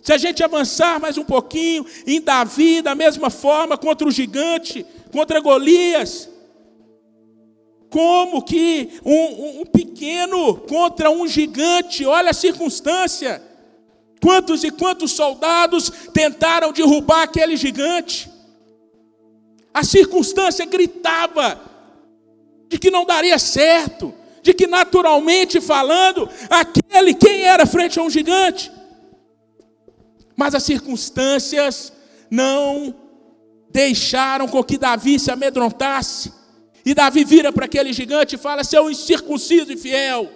Se 0.00 0.10
a 0.10 0.16
gente 0.16 0.42
avançar 0.42 0.98
mais 0.98 1.18
um 1.18 1.24
pouquinho, 1.24 1.84
em 2.06 2.22
Davi, 2.22 2.80
da 2.80 2.94
mesma 2.94 3.28
forma, 3.28 3.76
contra 3.76 4.08
o 4.08 4.10
gigante, 4.10 4.86
contra 5.12 5.40
Golias, 5.40 6.30
como 7.94 8.42
que 8.42 9.00
um, 9.04 9.60
um 9.60 9.64
pequeno 9.66 10.56
contra 10.56 11.12
um 11.12 11.28
gigante, 11.28 12.04
olha 12.04 12.30
a 12.30 12.34
circunstância. 12.34 13.40
Quantos 14.20 14.64
e 14.64 14.72
quantos 14.72 15.12
soldados 15.12 15.92
tentaram 16.12 16.72
derrubar 16.72 17.22
aquele 17.22 17.56
gigante? 17.56 18.28
A 19.72 19.84
circunstância 19.84 20.66
gritava 20.66 21.60
de 22.68 22.80
que 22.80 22.90
não 22.90 23.04
daria 23.04 23.38
certo, 23.38 24.12
de 24.42 24.52
que 24.52 24.66
naturalmente 24.66 25.60
falando, 25.60 26.28
aquele 26.50 27.14
quem 27.14 27.42
era 27.42 27.64
frente 27.64 28.00
a 28.00 28.02
um 28.02 28.10
gigante. 28.10 28.72
Mas 30.34 30.52
as 30.52 30.64
circunstâncias 30.64 31.92
não 32.28 32.92
deixaram 33.70 34.48
com 34.48 34.64
que 34.64 34.78
Davi 34.78 35.16
se 35.20 35.30
amedrontasse. 35.30 36.42
E 36.84 36.94
Davi 36.94 37.24
vira 37.24 37.52
para 37.52 37.64
aquele 37.64 37.92
gigante 37.92 38.34
e 38.34 38.38
fala: 38.38 38.62
seu 38.62 38.90
incircunciso 38.90 39.72
e 39.72 39.76
fiel. 39.76 40.30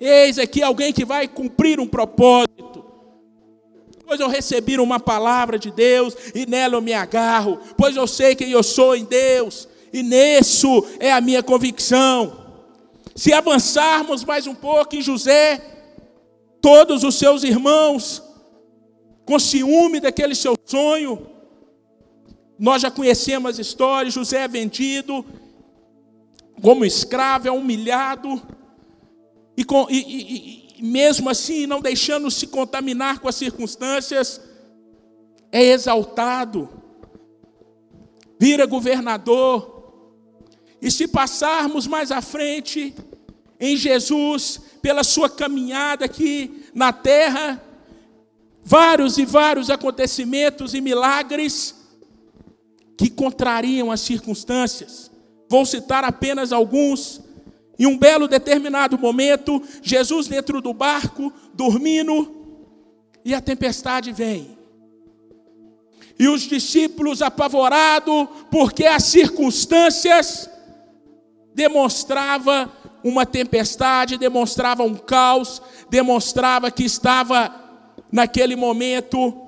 Eis 0.00 0.38
aqui 0.38 0.62
alguém 0.62 0.92
que 0.92 1.04
vai 1.04 1.28
cumprir 1.28 1.78
um 1.78 1.86
propósito. 1.86 2.84
Pois 4.06 4.20
eu 4.20 4.28
recebi 4.28 4.78
uma 4.78 5.00
palavra 5.00 5.58
de 5.58 5.70
Deus 5.70 6.14
e 6.34 6.44
nela 6.44 6.74
eu 6.74 6.82
me 6.82 6.92
agarro, 6.92 7.58
pois 7.76 7.96
eu 7.96 8.06
sei 8.06 8.34
quem 8.34 8.50
eu 8.50 8.62
sou 8.62 8.94
em 8.94 9.04
Deus, 9.04 9.66
e 9.92 10.02
nisso 10.02 10.84
é 11.00 11.10
a 11.10 11.20
minha 11.20 11.42
convicção. 11.42 12.44
Se 13.16 13.32
avançarmos 13.32 14.24
mais 14.24 14.46
um 14.46 14.54
pouco 14.54 14.96
em 14.96 15.00
José, 15.00 15.62
todos 16.60 17.02
os 17.02 17.14
seus 17.14 17.44
irmãos, 17.44 18.22
com 19.24 19.38
ciúme 19.38 20.00
daquele 20.00 20.34
seu 20.34 20.54
sonho, 20.66 21.33
nós 22.58 22.82
já 22.82 22.90
conhecemos 22.90 23.52
as 23.52 23.58
histórias: 23.58 24.14
José 24.14 24.42
é 24.44 24.48
vendido 24.48 25.24
como 26.60 26.84
escravo, 26.84 27.48
é 27.48 27.50
humilhado, 27.50 28.40
e, 29.56 29.64
com, 29.64 29.86
e, 29.90 29.98
e, 29.98 30.78
e 30.78 30.82
mesmo 30.82 31.28
assim, 31.28 31.66
não 31.66 31.80
deixando 31.80 32.30
se 32.30 32.46
contaminar 32.46 33.18
com 33.18 33.28
as 33.28 33.34
circunstâncias, 33.34 34.40
é 35.52 35.62
exaltado, 35.62 36.68
vira 38.38 38.66
governador. 38.66 39.72
E 40.80 40.90
se 40.90 41.08
passarmos 41.08 41.86
mais 41.86 42.10
à 42.10 42.20
frente, 42.20 42.94
em 43.58 43.76
Jesus, 43.76 44.60
pela 44.82 45.04
sua 45.04 45.30
caminhada 45.30 46.04
aqui 46.04 46.64
na 46.74 46.92
terra, 46.92 47.62
vários 48.62 49.16
e 49.16 49.24
vários 49.24 49.70
acontecimentos 49.70 50.74
e 50.74 50.80
milagres, 50.80 51.74
que 52.96 53.10
contrariam 53.10 53.90
as 53.90 54.00
circunstâncias. 54.00 55.10
Vou 55.48 55.64
citar 55.66 56.04
apenas 56.04 56.52
alguns. 56.52 57.20
Em 57.78 57.86
um 57.86 57.98
belo 57.98 58.28
determinado 58.28 58.98
momento, 58.98 59.60
Jesus 59.82 60.28
dentro 60.28 60.60
do 60.60 60.72
barco, 60.72 61.32
dormindo, 61.52 62.44
e 63.24 63.34
a 63.34 63.40
tempestade 63.40 64.12
vem. 64.12 64.56
E 66.16 66.28
os 66.28 66.42
discípulos 66.42 67.20
apavorados, 67.20 68.28
porque 68.48 68.86
as 68.86 69.02
circunstâncias 69.04 70.48
demonstrava 71.52 72.72
uma 73.02 73.26
tempestade, 73.26 74.16
demonstrava 74.16 74.84
um 74.84 74.94
caos, 74.94 75.60
demonstrava 75.90 76.70
que 76.70 76.84
estava 76.84 77.52
naquele 78.12 78.54
momento 78.54 79.40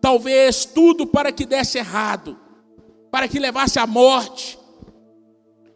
talvez 0.00 0.64
tudo 0.64 1.06
para 1.06 1.30
que 1.30 1.44
desse 1.44 1.76
errado 1.76 2.47
para 3.10 3.28
que 3.28 3.38
levasse 3.38 3.78
à 3.78 3.86
morte. 3.86 4.58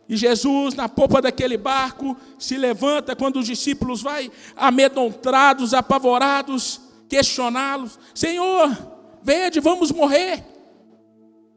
E 0.08 0.16
Jesus, 0.16 0.74
na 0.74 0.88
popa 0.88 1.22
daquele 1.22 1.56
barco, 1.56 2.16
se 2.38 2.58
levanta 2.58 3.16
quando 3.16 3.38
os 3.38 3.46
discípulos 3.46 4.02
vai 4.02 4.30
amedrontados, 4.54 5.72
apavorados, 5.72 6.80
questioná-los: 7.08 7.98
Senhor, 8.14 8.76
vede, 9.22 9.60
vamos 9.60 9.90
morrer. 9.90 10.44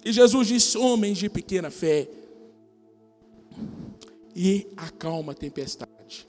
E 0.06 0.12
Jesus 0.12 0.48
diz: 0.48 0.76
Homens 0.76 1.18
de 1.18 1.30
pequena 1.30 1.70
fé, 1.70 2.08
e 4.34 4.68
acalma 4.78 5.34
a 5.34 5.36
tempestade. 5.36 6.28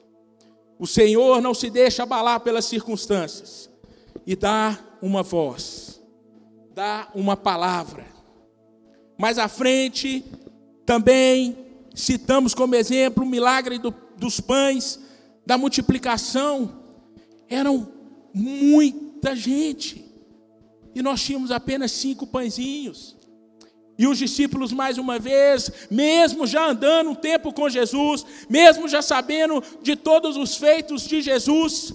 O 0.79 0.87
Senhor 0.87 1.41
não 1.41 1.55
se 1.55 1.71
deixa 1.71 2.03
abalar 2.03 2.41
pelas 2.41 2.65
circunstâncias 2.65 3.71
e 4.27 4.35
dá 4.35 4.79
uma 5.01 5.23
voz, 5.23 6.03
dá 6.75 7.09
uma 7.15 7.37
palavra 7.37 8.16
mais 9.19 9.39
à 9.39 9.49
frente, 9.49 10.25
também 10.85 11.57
citamos 11.95 12.55
como 12.55 12.75
exemplo 12.75 13.25
o 13.25 13.29
milagre 13.29 13.79
do, 13.79 13.95
dos 14.17 14.41
pães, 14.41 15.01
da 15.45 15.57
multiplicação. 15.57 16.83
Eram 17.49 17.89
muita 18.33 19.35
gente. 19.35 20.05
E 20.95 21.03
nós 21.03 21.23
tínhamos 21.23 21.51
apenas 21.51 21.93
cinco 21.93 22.27
pãezinhos. 22.27 23.17
E 23.99 24.07
os 24.07 24.19
discípulos, 24.19 24.73
mais 24.73 24.99
uma 24.99 25.19
vez, 25.19 25.71
mesmo 25.91 26.47
já 26.47 26.69
andando 26.69 27.11
um 27.11 27.15
tempo 27.15 27.53
com 27.53 27.69
Jesus, 27.69 28.27
mesmo 28.49 28.87
já 28.87 29.01
sabendo 29.01 29.63
de 29.83 29.97
todos 29.97 30.37
os 30.37 30.57
feitos 30.57 31.07
de 31.07 31.23
Jesus, 31.23 31.95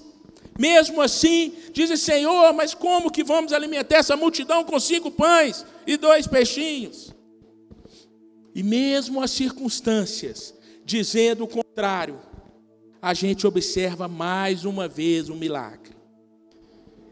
mesmo 0.58 1.00
assim, 1.01 1.54
dizem: 1.72 1.98
Senhor, 1.98 2.54
mas 2.54 2.74
como 2.74 3.12
que 3.12 3.24
vamos 3.24 3.54
alimentar 3.54 3.98
essa 3.98 4.18
multidão 4.18 4.63
com 4.63 4.80
cinco 4.80 5.12
pães 5.12 5.63
e 5.86 5.96
dois 5.96 6.25
peixinhos? 6.25 7.11
E 8.53 8.63
mesmo 8.63 9.22
as 9.22 9.31
circunstâncias 9.31 10.53
dizendo 10.86 11.43
o 11.43 11.48
contrário, 11.48 12.20
a 13.01 13.13
gente 13.13 13.48
observa 13.48 14.08
mais 14.08 14.65
uma 14.65 14.88
vez 14.88 15.29
um 15.29 15.36
milagre. 15.36 15.96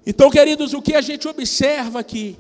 Então, 0.06 0.30
queridos, 0.30 0.74
o 0.74 0.82
que 0.82 0.96
a 0.96 1.02
gente 1.02 1.28
observa 1.28 2.00
aqui? 2.00 2.38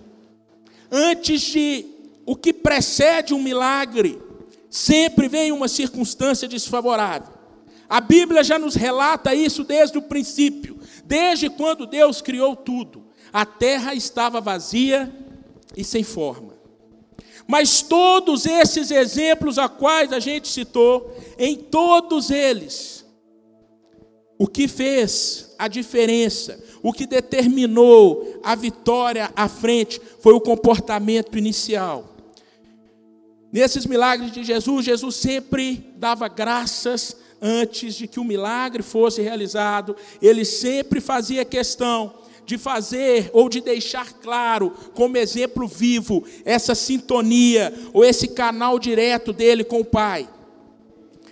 Antes 0.91 1.41
de 1.41 1.85
o 2.25 2.35
que 2.35 2.53
precede 2.53 3.33
um 3.33 3.41
milagre, 3.41 4.21
sempre 4.69 5.27
vem 5.27 5.51
uma 5.51 5.67
circunstância 5.67 6.47
desfavorável. 6.47 7.33
A 7.87 7.99
Bíblia 7.99 8.43
já 8.43 8.59
nos 8.59 8.75
relata 8.75 9.33
isso 9.33 9.63
desde 9.63 9.97
o 9.97 10.01
princípio, 10.01 10.77
desde 11.05 11.49
quando 11.49 11.87
Deus 11.87 12.21
criou 12.21 12.55
tudo. 12.55 13.05
A 13.33 13.45
terra 13.45 13.95
estava 13.95 14.39
vazia 14.39 15.11
e 15.75 15.83
sem 15.83 16.03
forma. 16.03 16.58
Mas 17.49 17.81
todos 17.81 18.45
esses 18.45 18.91
exemplos 18.91 19.57
a 19.57 19.67
quais 19.67 20.13
a 20.13 20.19
gente 20.19 20.47
citou, 20.47 21.11
em 21.35 21.55
todos 21.55 22.29
eles, 22.29 23.03
o 24.37 24.45
que 24.45 24.67
fez 24.67 25.55
a 25.57 25.67
diferença, 25.67 26.63
o 26.83 26.93
que 26.93 27.07
determinou 27.07 28.39
a 28.43 28.53
vitória 28.53 29.33
à 29.35 29.49
frente, 29.49 29.99
foi 30.19 30.33
o 30.33 30.39
comportamento 30.39 31.39
inicial. 31.39 32.15
Nesses 33.51 33.83
milagres 33.87 34.31
de 34.31 34.43
Jesus, 34.43 34.85
Jesus 34.85 35.15
sempre 35.15 35.91
dava 35.97 36.27
graças 36.27 37.17
antes 37.41 37.95
de 37.95 38.05
que 38.05 38.19
o 38.19 38.23
milagre 38.23 38.83
fosse 38.83 39.23
realizado, 39.23 39.95
ele 40.21 40.45
sempre 40.45 41.01
fazia 41.01 41.43
questão 41.43 42.13
de 42.49 42.57
fazer 42.57 43.29
ou 43.31 43.47
de 43.47 43.61
deixar 43.61 44.11
claro, 44.13 44.73
como 44.95 45.17
exemplo 45.17 45.67
vivo, 45.67 46.25
essa 46.43 46.73
sintonia 46.73 47.71
ou 47.93 48.03
esse 48.03 48.29
canal 48.29 48.79
direto 48.79 49.31
dele 49.31 49.63
com 49.63 49.81
o 49.81 49.85
Pai. 49.85 50.27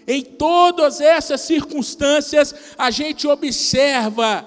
Em 0.07 0.21
todas 0.21 1.01
essas 1.01 1.41
circunstâncias, 1.41 2.53
a 2.77 2.91
gente 2.91 3.27
observa 3.27 4.45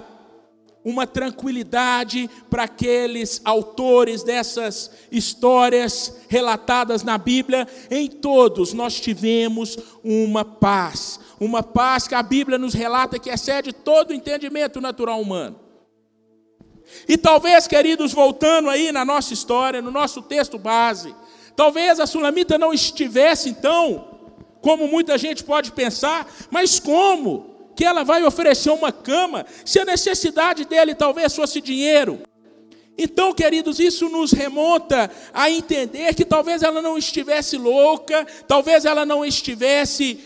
uma 0.81 1.05
tranquilidade 1.05 2.29
para 2.49 2.63
aqueles 2.63 3.41
autores 3.43 4.23
dessas 4.23 4.91
histórias 5.11 6.21
relatadas 6.29 7.03
na 7.03 7.17
Bíblia. 7.17 7.67
Em 7.91 8.07
todos 8.07 8.71
nós 8.71 8.97
tivemos 8.97 9.77
uma 10.01 10.45
paz, 10.45 11.19
uma 11.37 11.61
paz 11.61 12.07
que 12.07 12.15
a 12.15 12.23
Bíblia 12.23 12.57
nos 12.57 12.73
relata 12.73 13.19
que 13.19 13.29
excede 13.29 13.73
todo 13.73 14.11
o 14.11 14.13
entendimento 14.13 14.79
natural 14.79 15.21
humano. 15.21 15.70
E 17.07 17.17
talvez, 17.17 17.67
queridos, 17.67 18.13
voltando 18.13 18.69
aí 18.69 18.91
na 18.91 19.03
nossa 19.03 19.33
história, 19.33 19.81
no 19.81 19.91
nosso 19.91 20.21
texto 20.21 20.57
base, 20.57 21.15
talvez 21.55 21.99
a 21.99 22.07
Sulamita 22.07 22.57
não 22.57 22.73
estivesse 22.73 23.49
então 23.49 24.07
como 24.61 24.87
muita 24.87 25.17
gente 25.17 25.43
pode 25.43 25.71
pensar, 25.71 26.31
mas 26.49 26.79
como 26.79 27.71
que 27.75 27.83
ela 27.83 28.03
vai 28.03 28.23
oferecer 28.23 28.69
uma 28.69 28.91
cama 28.91 29.45
se 29.65 29.79
a 29.79 29.85
necessidade 29.85 30.65
dele 30.65 30.93
talvez 30.93 31.35
fosse 31.35 31.59
dinheiro? 31.59 32.21
Então, 32.97 33.33
queridos, 33.33 33.79
isso 33.79 34.09
nos 34.09 34.31
remonta 34.31 35.09
a 35.33 35.49
entender 35.49 36.13
que 36.13 36.23
talvez 36.23 36.61
ela 36.61 36.81
não 36.81 36.97
estivesse 36.97 37.57
louca, 37.57 38.27
talvez 38.47 38.85
ela 38.85 39.05
não 39.05 39.25
estivesse 39.25 40.19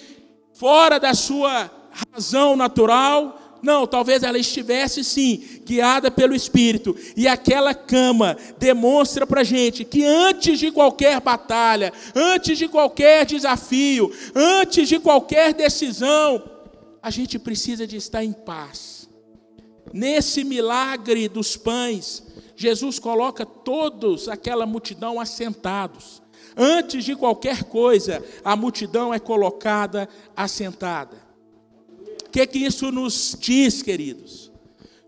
fora 0.54 1.00
da 1.00 1.14
sua 1.14 1.72
razão 2.12 2.58
natural, 2.58 3.40
não, 3.66 3.88
talvez 3.88 4.22
ela 4.22 4.38
estivesse 4.38 5.04
sim, 5.04 5.62
guiada 5.66 6.12
pelo 6.12 6.36
Espírito. 6.36 6.96
E 7.18 7.28
aquela 7.28 7.74
cama 7.74 8.38
demonstra 8.60 9.26
para 9.26 9.44
gente 9.44 9.84
que 9.84 10.06
antes 10.06 10.60
de 10.60 10.72
qualquer 10.72 11.20
batalha, 11.20 11.92
antes 12.14 12.60
de 12.60 12.68
qualquer 12.68 13.26
desafio, 13.26 14.14
antes 14.36 14.88
de 14.88 15.00
qualquer 15.00 15.52
decisão, 15.52 16.44
a 17.02 17.10
gente 17.10 17.40
precisa 17.40 17.88
de 17.88 17.98
estar 17.98 18.24
em 18.24 18.32
paz. 18.32 19.10
Nesse 19.92 20.44
milagre 20.44 21.28
dos 21.28 21.58
pães, 21.58 22.24
Jesus 22.56 23.00
coloca 23.00 23.48
todos 23.48 24.30
aquela 24.30 24.68
multidão 24.68 25.20
assentados. 25.20 26.22
Antes 26.56 27.04
de 27.04 27.16
qualquer 27.16 27.64
coisa, 27.64 28.24
a 28.44 28.56
multidão 28.56 29.12
é 29.12 29.18
colocada 29.18 30.08
assentada 30.36 31.25
que 32.36 32.46
que 32.48 32.60
isso 32.60 32.92
nos 32.92 33.38
diz, 33.40 33.82
queridos? 33.82 34.52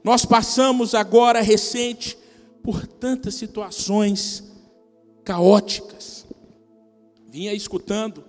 Nós 0.01 0.23
passamos 0.23 0.95
agora 0.95 1.41
recente 1.41 2.17
por 2.63 2.87
tantas 2.87 3.35
situações 3.35 4.45
caóticas. 5.25 6.25
Vinha 7.29 7.51
escutando 7.51 8.23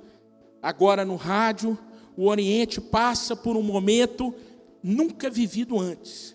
agora 0.61 1.05
no 1.05 1.15
rádio, 1.15 1.79
o 2.17 2.27
Oriente 2.27 2.81
passa 2.81 3.37
por 3.37 3.57
um 3.57 3.63
momento 3.63 4.35
nunca 4.83 5.31
vivido 5.31 5.79
antes. 5.79 6.35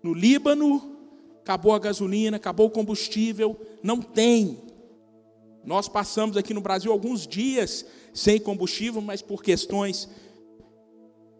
No 0.00 0.14
Líbano, 0.14 0.96
acabou 1.40 1.74
a 1.74 1.78
gasolina, 1.80 2.36
acabou 2.36 2.68
o 2.68 2.70
combustível, 2.70 3.60
não 3.82 4.00
tem. 4.00 4.60
Nós 5.64 5.88
passamos 5.88 6.36
aqui 6.36 6.54
no 6.54 6.60
Brasil 6.60 6.92
alguns 6.92 7.26
dias 7.26 7.84
sem 8.14 8.38
combustível, 8.38 9.00
mas 9.00 9.20
por 9.20 9.42
questões 9.42 10.08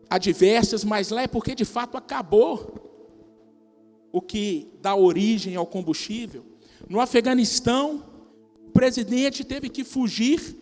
adversas, 0.08 0.84
mas 0.84 1.10
lá 1.10 1.22
é 1.22 1.26
porque 1.26 1.54
de 1.54 1.64
fato 1.64 1.96
acabou 1.96 2.86
o 4.12 4.20
que 4.20 4.68
dá 4.80 4.94
origem 4.94 5.56
ao 5.56 5.66
combustível. 5.66 6.44
No 6.88 7.00
Afeganistão, 7.00 8.02
o 8.66 8.70
presidente 8.70 9.44
teve 9.44 9.68
que 9.68 9.84
fugir 9.84 10.56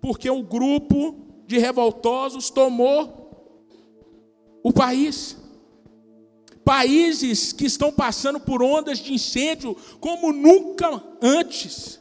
porque 0.00 0.30
um 0.30 0.42
grupo 0.42 1.16
de 1.46 1.58
revoltosos 1.58 2.50
tomou 2.50 3.28
o 4.62 4.72
país. 4.72 5.36
Países 6.64 7.52
que 7.52 7.64
estão 7.64 7.90
passando 7.90 8.38
por 8.38 8.62
ondas 8.62 8.98
de 8.98 9.14
incêndio 9.14 9.76
como 10.00 10.32
nunca 10.32 11.02
antes. 11.22 11.98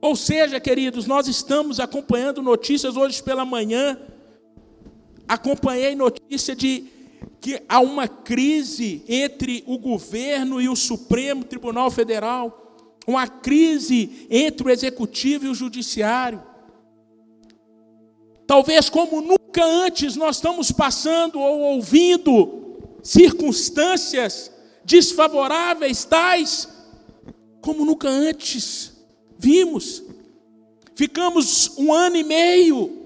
Ou 0.00 0.14
seja, 0.14 0.60
queridos, 0.60 1.06
nós 1.06 1.26
estamos 1.26 1.80
acompanhando 1.80 2.40
notícias 2.40 2.96
hoje 2.96 3.20
pela 3.20 3.44
manhã 3.44 3.98
acompanhei 5.28 5.94
notícia 5.94 6.56
de 6.56 6.84
que 7.40 7.62
há 7.68 7.80
uma 7.80 8.08
crise 8.08 9.02
entre 9.06 9.62
o 9.66 9.78
governo 9.78 10.60
e 10.60 10.68
o 10.68 10.74
Supremo 10.74 11.44
Tribunal 11.44 11.90
Federal, 11.90 12.98
uma 13.06 13.28
crise 13.28 14.26
entre 14.30 14.66
o 14.66 14.70
executivo 14.70 15.46
e 15.46 15.48
o 15.48 15.54
judiciário. 15.54 16.42
Talvez 18.46 18.88
como 18.88 19.20
nunca 19.20 19.64
antes 19.64 20.16
nós 20.16 20.36
estamos 20.36 20.72
passando 20.72 21.38
ou 21.38 21.60
ouvindo 21.60 22.78
circunstâncias 23.02 24.50
desfavoráveis 24.84 26.04
tais 26.04 26.68
como 27.60 27.84
nunca 27.84 28.08
antes 28.08 28.92
vimos. 29.38 30.02
Ficamos 30.94 31.76
um 31.76 31.92
ano 31.92 32.16
e 32.16 32.24
meio 32.24 32.97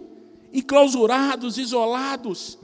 enclausurados, 0.53 1.59
isolados, 1.59 2.59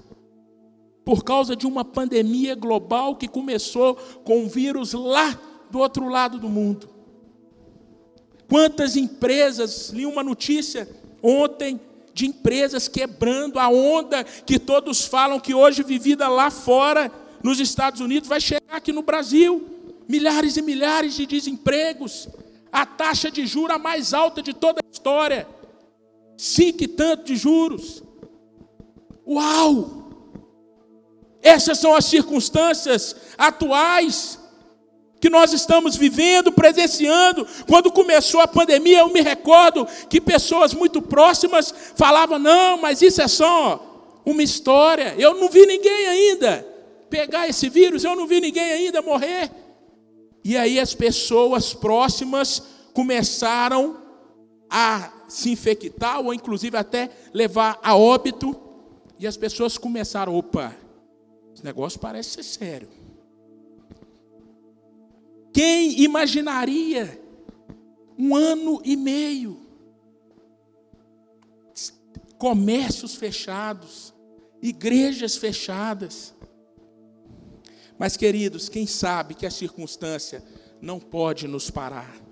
por 1.04 1.24
causa 1.24 1.56
de 1.56 1.66
uma 1.66 1.84
pandemia 1.84 2.54
global 2.54 3.16
que 3.16 3.26
começou 3.26 3.94
com 4.24 4.40
um 4.40 4.48
vírus 4.48 4.92
lá 4.92 5.38
do 5.70 5.78
outro 5.78 6.08
lado 6.08 6.38
do 6.38 6.48
mundo. 6.48 6.88
Quantas 8.48 8.96
empresas, 8.96 9.90
li 9.90 10.04
uma 10.04 10.22
notícia 10.22 10.88
ontem 11.22 11.80
de 12.12 12.26
empresas 12.26 12.88
quebrando 12.88 13.58
a 13.58 13.68
onda 13.68 14.24
que 14.24 14.58
todos 14.58 15.04
falam 15.04 15.40
que 15.40 15.54
hoje 15.54 15.82
vivida 15.82 16.28
lá 16.28 16.50
fora, 16.50 17.10
nos 17.42 17.60
Estados 17.60 18.00
Unidos, 18.00 18.28
vai 18.28 18.40
chegar 18.40 18.62
aqui 18.68 18.92
no 18.92 19.02
Brasil. 19.02 19.66
Milhares 20.08 20.56
e 20.56 20.62
milhares 20.62 21.14
de 21.14 21.26
desempregos, 21.26 22.28
a 22.72 22.84
taxa 22.84 23.30
de 23.30 23.46
juros 23.46 23.80
mais 23.80 24.14
alta 24.14 24.42
de 24.42 24.54
toda 24.54 24.80
a 24.80 24.90
história 24.90 25.46
cinco 26.38 26.84
e 26.84 26.88
tanto 26.88 27.24
de 27.24 27.36
juros. 27.36 28.02
Uau! 29.26 29.98
Essas 31.42 31.78
são 31.78 31.94
as 31.94 32.04
circunstâncias 32.04 33.14
atuais 33.36 34.38
que 35.20 35.28
nós 35.28 35.52
estamos 35.52 35.96
vivendo, 35.96 36.52
presenciando. 36.52 37.46
Quando 37.66 37.90
começou 37.90 38.40
a 38.40 38.46
pandemia, 38.46 39.00
eu 39.00 39.12
me 39.12 39.20
recordo 39.20 39.86
que 40.08 40.20
pessoas 40.20 40.72
muito 40.72 41.02
próximas 41.02 41.74
falavam: 41.96 42.38
não, 42.38 42.80
mas 42.80 43.02
isso 43.02 43.20
é 43.20 43.28
só 43.28 44.20
uma 44.24 44.42
história. 44.42 45.14
Eu 45.18 45.34
não 45.34 45.48
vi 45.48 45.66
ninguém 45.66 46.06
ainda 46.06 46.66
pegar 47.10 47.48
esse 47.48 47.68
vírus, 47.68 48.04
eu 48.04 48.14
não 48.14 48.26
vi 48.26 48.40
ninguém 48.40 48.70
ainda 48.70 49.02
morrer. 49.02 49.50
E 50.44 50.56
aí 50.56 50.78
as 50.78 50.94
pessoas 50.94 51.74
próximas 51.74 52.62
começaram 52.92 53.96
a 54.70 55.17
se 55.28 55.50
infectar 55.50 56.20
ou 56.20 56.32
inclusive 56.32 56.76
até 56.76 57.10
levar 57.32 57.78
a 57.82 57.96
óbito. 57.96 58.56
E 59.18 59.26
as 59.26 59.36
pessoas 59.36 59.76
começaram, 59.76 60.34
opa, 60.34 60.74
esse 61.54 61.64
negócio 61.64 62.00
parece 62.00 62.30
ser 62.30 62.42
sério. 62.42 62.88
Quem 65.52 66.02
imaginaria 66.02 67.20
um 68.16 68.34
ano 68.34 68.80
e 68.84 68.96
meio, 68.96 69.60
comércios 72.38 73.14
fechados, 73.14 74.14
igrejas 74.62 75.36
fechadas. 75.36 76.34
Mas, 77.98 78.16
queridos, 78.16 78.68
quem 78.68 78.86
sabe 78.86 79.34
que 79.34 79.46
a 79.46 79.50
circunstância 79.50 80.42
não 80.80 81.00
pode 81.00 81.48
nos 81.48 81.70
parar. 81.70 82.27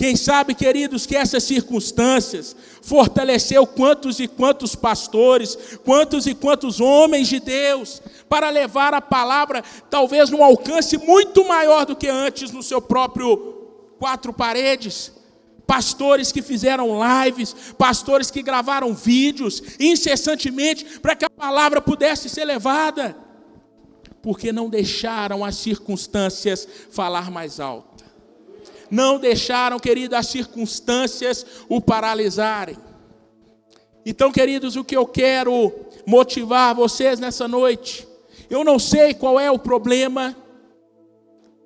Quem 0.00 0.16
sabe, 0.16 0.54
queridos, 0.54 1.04
que 1.04 1.14
essas 1.14 1.44
circunstâncias 1.44 2.56
fortaleceu 2.80 3.66
quantos 3.66 4.18
e 4.18 4.26
quantos 4.26 4.74
pastores, 4.74 5.58
quantos 5.84 6.26
e 6.26 6.34
quantos 6.34 6.80
homens 6.80 7.28
de 7.28 7.38
Deus, 7.38 8.00
para 8.26 8.48
levar 8.48 8.94
a 8.94 9.02
palavra, 9.02 9.62
talvez 9.90 10.30
num 10.30 10.42
alcance 10.42 10.96
muito 10.96 11.46
maior 11.46 11.84
do 11.84 11.94
que 11.94 12.08
antes, 12.08 12.50
no 12.50 12.62
seu 12.62 12.80
próprio 12.80 13.36
quatro 13.98 14.32
paredes. 14.32 15.12
Pastores 15.66 16.32
que 16.32 16.40
fizeram 16.40 16.98
lives, 17.22 17.54
pastores 17.76 18.30
que 18.30 18.42
gravaram 18.42 18.94
vídeos 18.94 19.62
incessantemente 19.78 20.98
para 21.00 21.14
que 21.14 21.26
a 21.26 21.30
palavra 21.30 21.78
pudesse 21.82 22.30
ser 22.30 22.46
levada, 22.46 23.14
porque 24.22 24.50
não 24.50 24.70
deixaram 24.70 25.44
as 25.44 25.56
circunstâncias 25.56 26.66
falar 26.90 27.30
mais 27.30 27.60
alto 27.60 27.89
não 28.90 29.18
deixaram, 29.18 29.78
querido, 29.78 30.16
as 30.16 30.26
circunstâncias 30.26 31.46
o 31.68 31.80
paralisarem. 31.80 32.76
Então, 34.04 34.32
queridos, 34.32 34.76
o 34.76 34.84
que 34.84 34.96
eu 34.96 35.06
quero 35.06 35.72
motivar 36.06 36.74
vocês 36.74 37.20
nessa 37.20 37.46
noite, 37.46 38.08
eu 38.48 38.64
não 38.64 38.78
sei 38.78 39.14
qual 39.14 39.38
é 39.38 39.50
o 39.50 39.58
problema 39.58 40.36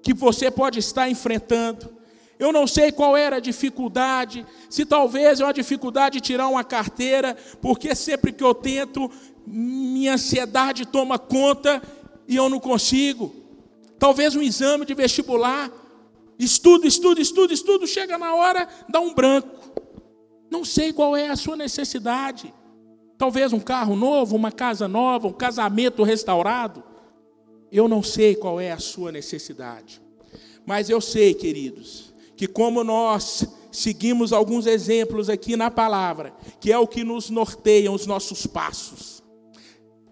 que 0.03 0.13
você 0.13 0.51
pode 0.51 0.79
estar 0.79 1.09
enfrentando, 1.09 1.95
eu 2.39 2.53
não 2.53 2.67
sei 2.67 2.91
qual 2.91 3.17
era 3.17 3.37
a 3.37 3.41
dificuldade, 3.41 4.45
se 4.69 4.85
talvez 4.85 5.41
é 5.41 5.45
uma 5.45 5.55
dificuldade 5.55 6.17
de 6.17 6.27
tirar 6.27 6.49
uma 6.49 6.65
carteira, 6.65 7.37
porque 7.63 7.95
sempre 7.95 8.33
que 8.33 8.43
eu 8.43 8.53
tento, 8.55 9.11
minha 9.47 10.15
ansiedade 10.15 10.85
toma 10.87 11.19
conta 11.19 11.81
e 12.27 12.37
eu 12.37 12.49
não 12.49 12.59
consigo. 12.59 13.35
Talvez 13.99 14.35
um 14.35 14.43
exame 14.43 14.85
de 14.85 14.95
vestibular, 14.95 15.71
estudo, 16.39 16.87
estudo, 16.87 17.21
estudo, 17.21 17.53
estudo, 17.53 17.87
chega 17.87 18.19
na 18.19 18.35
hora, 18.35 18.69
dá 18.89 19.01
um 19.01 19.15
branco. 19.15 19.49
Não 20.51 20.65
sei 20.65 20.93
qual 20.93 21.17
é 21.17 21.29
a 21.29 21.37
sua 21.37 21.57
necessidade. 21.57 22.53
Talvez 23.17 23.53
um 23.53 23.61
carro 23.61 23.97
novo, 23.97 24.37
uma 24.37 24.53
casa 24.53 24.87
nova, 24.89 25.29
um 25.29 25.33
casamento 25.33 26.03
restaurado. 26.03 26.83
Eu 27.71 27.89
não 27.89 28.03
sei 28.03 28.35
qual 28.35 28.61
é 28.61 28.71
a 28.71 28.79
sua 28.79 29.11
necessidade. 29.11 30.01
Mas 30.67 30.89
eu 30.89 31.01
sei, 31.01 31.35
queridos, 31.35 32.15
que 32.37 32.47
como 32.47 32.83
nós 32.83 33.47
seguimos 33.71 34.33
alguns 34.33 34.67
exemplos 34.67 35.29
aqui 35.29 35.57
na 35.57 35.71
palavra, 35.71 36.33
que 36.61 36.73
é 36.73 36.79
o 36.79 36.87
que 36.87 37.05
nos 37.05 37.31
norteia 37.31 37.91
os 37.91 38.07
nossos 38.07 38.47
passos. 38.47 39.23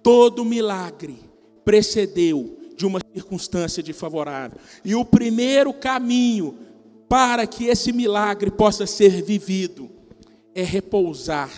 Todo 0.03 0.45
milagre 0.45 1.19
precedeu 1.65 2.59
de 2.77 2.87
uma 2.87 3.01
circunstância 3.15 3.83
desfavorável. 3.83 4.59
E 4.85 4.95
o 4.95 5.05
primeiro 5.05 5.73
caminho 5.73 6.59
para 7.09 7.47
que 7.47 7.67
esse 7.67 7.93
milagre 7.93 8.51
possa 8.51 8.87
ser 8.87 9.23
vivido 9.23 9.91
é 10.55 10.63
repousar 10.63 11.51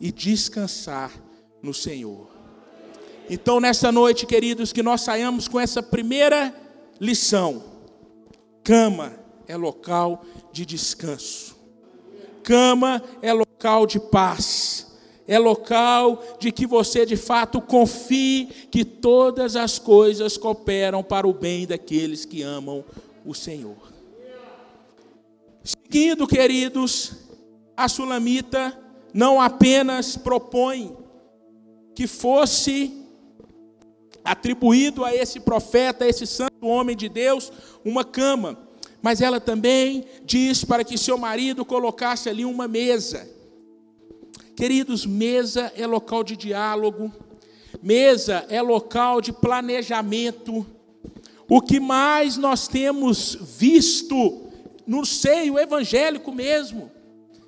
e 0.00 0.12
descansar 0.12 1.12
no 1.62 1.72
Senhor. 1.72 2.28
Então, 3.28 3.60
nessa 3.60 3.92
noite, 3.92 4.26
queridos, 4.26 4.72
que 4.72 4.82
nós 4.82 5.02
saiamos 5.02 5.46
com 5.46 5.60
essa 5.60 5.82
primeira 5.82 6.54
lição: 7.00 7.62
cama 8.64 9.12
é 9.46 9.56
local 9.56 10.24
de 10.52 10.66
descanso, 10.66 11.56
cama 12.42 13.02
é 13.22 13.32
local 13.32 13.86
de 13.86 14.00
paz, 14.00 14.89
é 15.30 15.38
local 15.38 16.20
de 16.40 16.50
que 16.50 16.66
você 16.66 17.06
de 17.06 17.16
fato 17.16 17.60
confie 17.60 18.46
que 18.68 18.84
todas 18.84 19.54
as 19.54 19.78
coisas 19.78 20.36
cooperam 20.36 21.04
para 21.04 21.24
o 21.24 21.32
bem 21.32 21.68
daqueles 21.68 22.24
que 22.24 22.42
amam 22.42 22.84
o 23.24 23.32
Senhor. 23.32 23.92
Seguindo, 25.62 26.26
queridos, 26.26 27.12
a 27.76 27.88
sulamita 27.88 28.76
não 29.14 29.40
apenas 29.40 30.16
propõe 30.16 30.96
que 31.94 32.08
fosse 32.08 33.06
atribuído 34.24 35.04
a 35.04 35.14
esse 35.14 35.38
profeta, 35.38 36.06
a 36.06 36.08
esse 36.08 36.26
santo 36.26 36.66
homem 36.66 36.96
de 36.96 37.08
Deus, 37.08 37.52
uma 37.84 38.04
cama, 38.04 38.58
mas 39.00 39.20
ela 39.20 39.38
também 39.40 40.04
diz 40.24 40.64
para 40.64 40.82
que 40.82 40.98
seu 40.98 41.16
marido 41.16 41.64
colocasse 41.64 42.28
ali 42.28 42.44
uma 42.44 42.66
mesa. 42.66 43.38
Queridos, 44.60 45.06
mesa 45.06 45.72
é 45.74 45.86
local 45.86 46.22
de 46.22 46.36
diálogo, 46.36 47.10
mesa 47.82 48.44
é 48.50 48.60
local 48.60 49.22
de 49.22 49.32
planejamento. 49.32 50.66
O 51.48 51.62
que 51.62 51.80
mais 51.80 52.36
nós 52.36 52.68
temos 52.68 53.38
visto 53.40 54.50
no 54.86 55.06
seio 55.06 55.58
evangélico 55.58 56.30
mesmo, 56.30 56.92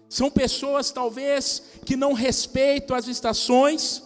são 0.09 0.31
pessoas 0.31 0.91
talvez 0.91 1.63
que 1.85 1.97
não 1.97 2.15
respeitam 2.15 2.97
as 2.97 3.07
estações 3.07 4.03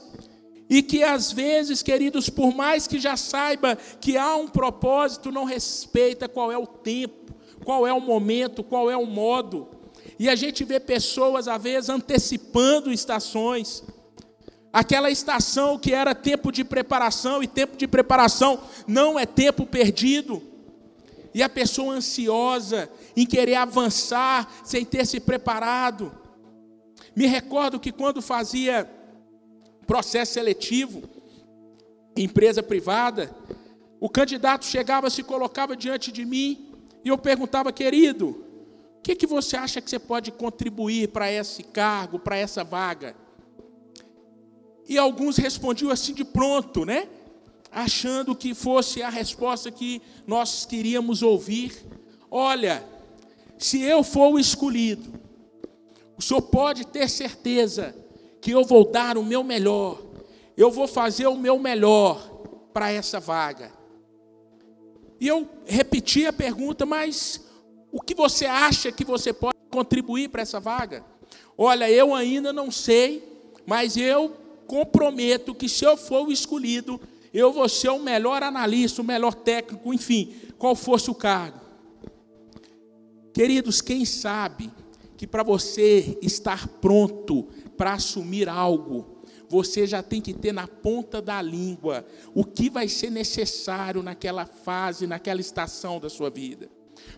e 0.69 0.83
que 0.83 1.05
às 1.05 1.31
vezes, 1.31 1.85
queridos, 1.85 2.29
por 2.29 2.53
mais 2.57 2.89
que 2.89 2.99
já 2.99 3.17
saiba 3.17 3.79
que 4.01 4.17
há 4.17 4.35
um 4.35 4.49
propósito, 4.49 5.31
não 5.31 5.45
respeita 5.45 6.29
qual 6.29 6.51
é 6.51 6.59
o 6.59 6.67
tempo, 6.67 7.33
qual 7.65 7.87
é 7.87 7.93
o 7.93 8.01
momento, 8.01 8.65
qual 8.65 8.91
é 8.91 8.97
o 8.97 9.07
modo. 9.07 9.76
E 10.19 10.29
a 10.29 10.35
gente 10.35 10.65
vê 10.65 10.81
pessoas 10.81 11.47
às 11.47 11.63
vezes 11.63 11.91
antecipando 11.91 12.93
estações. 12.93 13.83
Aquela 14.73 15.11
estação 15.11 15.79
que 15.79 15.93
era 15.93 16.15
tempo 16.15 16.51
de 16.51 16.65
preparação 16.65 17.43
e 17.43 17.47
tempo 17.47 17.77
de 17.77 17.87
preparação 17.87 18.61
não 18.87 19.19
é 19.19 19.27
tempo 19.27 19.67
perdido 19.67 20.43
e 21.37 21.43
a 21.43 21.51
pessoa 21.51 21.95
ansiosa 21.95 22.91
em 23.15 23.27
querer 23.27 23.57
avançar 23.57 24.51
sem 24.65 24.87
ter 24.87 25.07
se 25.07 25.21
preparado. 25.21 26.11
Me 27.15 27.27
recordo 27.27 27.79
que 27.79 27.93
quando 27.93 28.23
fazia 28.23 28.91
processo 29.87 30.33
seletivo, 30.33 31.03
empresa 32.17 32.63
privada, 32.63 33.37
o 34.01 34.09
candidato 34.09 34.65
chegava, 34.65 35.11
se 35.11 35.23
colocava 35.23 35.77
diante 35.77 36.11
de 36.11 36.25
mim 36.25 36.73
e 37.05 37.09
eu 37.09 37.19
perguntava, 37.19 37.71
querido, 37.71 38.46
que, 39.07 39.15
que 39.15 39.27
você 39.27 39.57
acha 39.57 39.81
que 39.81 39.89
você 39.89 39.99
pode 39.99 40.33
contribuir 40.33 41.09
para 41.09 41.31
esse 41.31 41.63
cargo, 41.63 42.19
para 42.19 42.37
essa 42.37 42.65
vaga? 42.65 43.15
E 44.89 44.99
alguns 44.99 45.37
respondiam 45.37 45.91
assim 45.91 46.13
de 46.13 46.25
pronto, 46.25 46.85
né? 46.85 47.09
achando 47.77 48.35
que 48.35 48.55
fosse 48.55 49.03
a 49.03 49.11
resposta 49.11 49.71
que 49.71 50.01
nós 50.27 50.65
queríamos 50.65 51.23
ouvir. 51.23 51.85
Olha, 52.31 52.83
se 53.59 53.83
eu 53.83 54.03
for 54.03 54.33
o 54.33 54.39
escolhido, 54.39 55.13
o 56.17 56.23
senhor 56.23 56.41
pode 56.41 56.87
ter 56.87 57.07
certeza 57.07 57.95
que 58.41 58.51
eu 58.51 58.65
vou 58.65 58.91
dar 58.91 59.19
o 59.19 59.23
meu 59.23 59.45
melhor, 59.45 60.03
eu 60.57 60.71
vou 60.71 60.89
fazer 60.89 61.27
o 61.27 61.37
meu 61.37 61.59
melhor 61.59 62.19
para 62.73 62.91
essa 62.91 63.21
vaga. 63.21 63.71
E 65.21 65.29
eu 65.29 65.47
repeti 65.67 66.27
a 66.27 66.33
pergunta, 66.33 66.87
mas 66.87 67.46
o 67.93 68.01
que 68.01 68.15
você 68.15 68.47
acha 68.47 68.93
que 68.93 69.05
você 69.05 69.33
pode 69.33 69.57
contribuir 69.71 70.29
para 70.29 70.43
essa 70.43 70.61
vaga? 70.61 71.05
Olha, 71.57 71.91
eu 71.91 72.15
ainda 72.15 72.53
não 72.53 72.71
sei, 72.71 73.23
mas 73.67 73.97
eu 73.97 74.37
comprometo 74.67 75.55
que 75.55 75.69
se 75.69 75.85
eu 75.85 75.97
for 75.97 76.27
o 76.27 76.33
escolhido, 76.33 77.01
eu 77.33 77.53
vou 77.53 77.69
ser 77.69 77.91
o 77.91 77.99
melhor 77.99 78.43
analista, 78.43 79.03
o 79.03 79.05
melhor 79.05 79.35
técnico, 79.35 79.93
enfim, 79.93 80.35
qual 80.59 80.75
fosse 80.75 81.11
o 81.11 81.15
cargo. 81.15 81.61
Queridos, 83.33 83.81
quem 83.81 84.05
sabe 84.05 84.71
que 85.17 85.27
para 85.27 85.43
você 85.43 86.19
estar 86.23 86.67
pronto 86.67 87.49
para 87.77 87.95
assumir 87.95 88.49
algo, 88.49 89.23
você 89.49 89.87
já 89.87 90.03
tem 90.03 90.21
que 90.21 90.35
ter 90.35 90.53
na 90.53 90.67
ponta 90.67 91.23
da 91.23 91.41
língua 91.41 92.07
o 92.35 92.45
que 92.45 92.69
vai 92.69 92.89
ser 92.89 93.11
necessário 93.11 94.03
naquela 94.03 94.47
fase, 94.47 95.07
naquela 95.07 95.41
estação 95.41 96.01
da 96.01 96.09
sua 96.09 96.31
vida. 96.31 96.69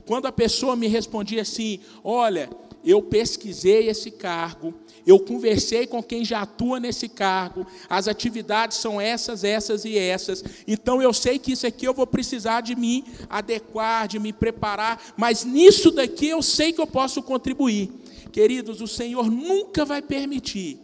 Quando 0.06 0.26
a 0.26 0.32
pessoa 0.32 0.76
me 0.76 0.86
respondia 0.86 1.42
assim: 1.42 1.80
Olha, 2.02 2.48
eu 2.84 3.02
pesquisei 3.02 3.88
esse 3.88 4.10
cargo, 4.10 4.72
eu 5.06 5.18
conversei 5.18 5.86
com 5.86 6.02
quem 6.02 6.24
já 6.24 6.42
atua 6.42 6.78
nesse 6.78 7.08
cargo, 7.08 7.66
as 7.88 8.08
atividades 8.08 8.78
são 8.78 9.00
essas, 9.00 9.44
essas 9.44 9.84
e 9.84 9.98
essas, 9.98 10.44
então 10.66 11.02
eu 11.02 11.12
sei 11.12 11.38
que 11.38 11.52
isso 11.52 11.66
aqui 11.66 11.86
eu 11.86 11.94
vou 11.94 12.06
precisar 12.06 12.60
de 12.60 12.74
me 12.74 13.04
adequar, 13.28 14.06
de 14.06 14.18
me 14.18 14.32
preparar, 14.32 15.14
mas 15.16 15.44
nisso 15.44 15.90
daqui 15.90 16.28
eu 16.28 16.42
sei 16.42 16.72
que 16.72 16.80
eu 16.80 16.86
posso 16.86 17.22
contribuir. 17.22 17.90
Queridos, 18.32 18.80
o 18.80 18.86
Senhor 18.86 19.30
nunca 19.30 19.84
vai 19.84 20.00
permitir 20.00 20.78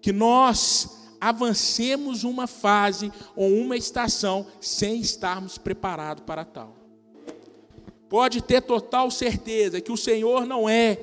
que 0.00 0.12
nós 0.12 0.98
avancemos 1.20 2.24
uma 2.24 2.46
fase 2.46 3.12
ou 3.36 3.52
uma 3.52 3.76
estação 3.76 4.46
sem 4.60 5.00
estarmos 5.00 5.58
preparados 5.58 6.24
para 6.24 6.44
tal. 6.44 6.79
Pode 8.10 8.42
ter 8.42 8.60
total 8.60 9.08
certeza 9.08 9.80
que 9.80 9.92
o 9.92 9.96
Senhor 9.96 10.44
não 10.44 10.68
é 10.68 10.98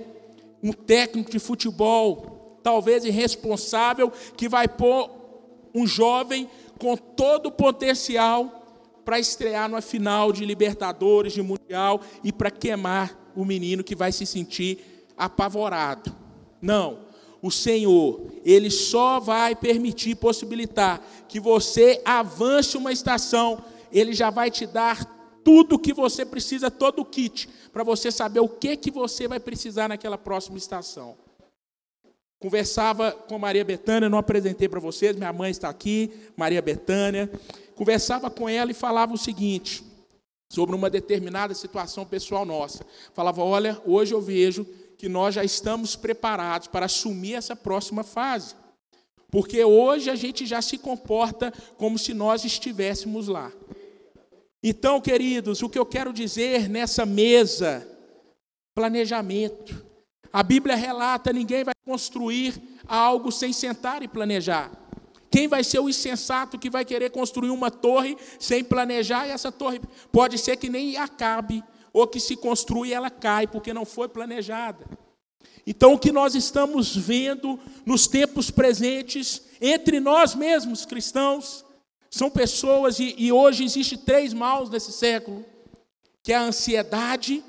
um 0.61 0.73
técnico 0.73 1.31
de 1.31 1.39
futebol, 1.39 2.59
talvez 2.61 3.05
irresponsável, 3.05 4.11
que 4.35 4.49
vai 4.49 4.67
pôr 4.67 5.09
um 5.73 5.87
jovem 5.87 6.49
com 6.77 6.97
todo 6.97 7.45
o 7.45 7.51
potencial 7.51 8.91
para 9.05 9.17
estrear 9.17 9.69
numa 9.69 9.79
final 9.79 10.33
de 10.33 10.43
Libertadores, 10.45 11.31
de 11.31 11.41
Mundial 11.41 12.01
e 12.25 12.33
para 12.33 12.51
queimar 12.51 13.31
o 13.33 13.45
menino 13.45 13.85
que 13.85 13.95
vai 13.95 14.11
se 14.11 14.25
sentir 14.25 15.07
apavorado. 15.15 16.13
Não. 16.61 17.07
O 17.41 17.49
Senhor, 17.49 18.33
Ele 18.43 18.69
só 18.69 19.17
vai 19.21 19.55
permitir, 19.55 20.15
possibilitar 20.15 21.01
que 21.29 21.39
você 21.39 22.01
avance 22.03 22.75
uma 22.75 22.91
estação, 22.91 23.63
Ele 23.93 24.11
já 24.11 24.29
vai 24.29 24.51
te 24.51 24.65
dar 24.65 25.16
tudo 25.47 25.79
que 25.79 25.93
você 25.93 26.25
precisa, 26.25 26.69
todo 26.69 26.99
o 26.99 27.05
kit, 27.05 27.47
para 27.71 27.81
você 27.81 28.11
saber 28.11 28.41
o 28.41 28.49
que, 28.49 28.75
que 28.75 28.91
você 28.91 29.29
vai 29.29 29.39
precisar 29.39 29.87
naquela 29.87 30.17
próxima 30.17 30.57
estação. 30.57 31.15
Conversava 32.37 33.13
com 33.13 33.39
Maria 33.39 33.63
Betânia, 33.63 34.09
não 34.09 34.17
apresentei 34.17 34.67
para 34.67 34.81
vocês, 34.81 35.15
minha 35.15 35.31
mãe 35.31 35.49
está 35.49 35.69
aqui, 35.69 36.11
Maria 36.35 36.61
Betânia. 36.61 37.31
Conversava 37.77 38.29
com 38.29 38.49
ela 38.49 38.71
e 38.71 38.73
falava 38.73 39.13
o 39.13 39.17
seguinte: 39.17 39.81
sobre 40.51 40.75
uma 40.75 40.89
determinada 40.89 41.53
situação 41.53 42.05
pessoal 42.05 42.45
nossa. 42.45 42.85
Falava: 43.13 43.41
Olha, 43.41 43.81
hoje 43.85 44.13
eu 44.13 44.19
vejo 44.19 44.65
que 44.97 45.07
nós 45.07 45.33
já 45.33 45.45
estamos 45.45 45.95
preparados 45.95 46.67
para 46.67 46.87
assumir 46.87 47.35
essa 47.35 47.55
próxima 47.55 48.03
fase. 48.03 48.53
Porque 49.31 49.63
hoje 49.63 50.09
a 50.09 50.15
gente 50.15 50.45
já 50.45 50.61
se 50.61 50.77
comporta 50.77 51.53
como 51.77 51.97
se 51.97 52.13
nós 52.13 52.43
estivéssemos 52.43 53.29
lá. 53.29 53.49
Então, 54.63 54.99
queridos, 54.99 55.61
o 55.61 55.69
que 55.69 55.77
eu 55.77 55.85
quero 55.85 56.11
dizer 56.11 56.67
nessa 56.67 57.05
mesa, 57.05 57.87
planejamento. 58.73 59.85
A 60.31 60.43
Bíblia 60.43 60.75
relata: 60.75 61.31
ninguém 61.31 61.63
vai 61.63 61.73
construir 61.85 62.55
algo 62.87 63.31
sem 63.31 63.53
sentar 63.53 64.03
e 64.03 64.07
planejar. 64.07 64.71
Quem 65.29 65.47
vai 65.47 65.63
ser 65.63 65.79
o 65.79 65.89
insensato 65.89 66.57
que 66.57 66.69
vai 66.69 66.85
querer 66.85 67.11
construir 67.11 67.49
uma 67.49 67.69
torre 67.69 68.17
sem 68.39 68.63
planejar? 68.63 69.27
E 69.27 69.31
essa 69.31 69.51
torre 69.51 69.79
pode 70.11 70.37
ser 70.37 70.57
que 70.57 70.69
nem 70.69 70.97
acabe, 70.97 71.63
ou 71.91 72.07
que 72.07 72.19
se 72.19 72.35
construi 72.35 72.89
e 72.89 72.93
ela 72.93 73.09
cai, 73.09 73.45
porque 73.45 73.73
não 73.73 73.85
foi 73.85 74.07
planejada. 74.07 74.85
Então, 75.65 75.93
o 75.93 75.99
que 75.99 76.13
nós 76.13 76.33
estamos 76.33 76.95
vendo 76.95 77.59
nos 77.85 78.07
tempos 78.07 78.49
presentes, 78.49 79.41
entre 79.59 79.99
nós 79.99 80.33
mesmos 80.33 80.85
cristãos, 80.85 81.65
são 82.09 82.29
pessoas, 82.29 82.99
e, 82.99 83.15
e 83.17 83.31
hoje 83.31 83.63
existe 83.63 83.97
três 83.97 84.33
maus 84.33 84.69
nesse 84.69 84.91
século, 84.91 85.45
que 86.23 86.31
é 86.31 86.35
a 86.35 86.43
ansiedade, 86.43 87.43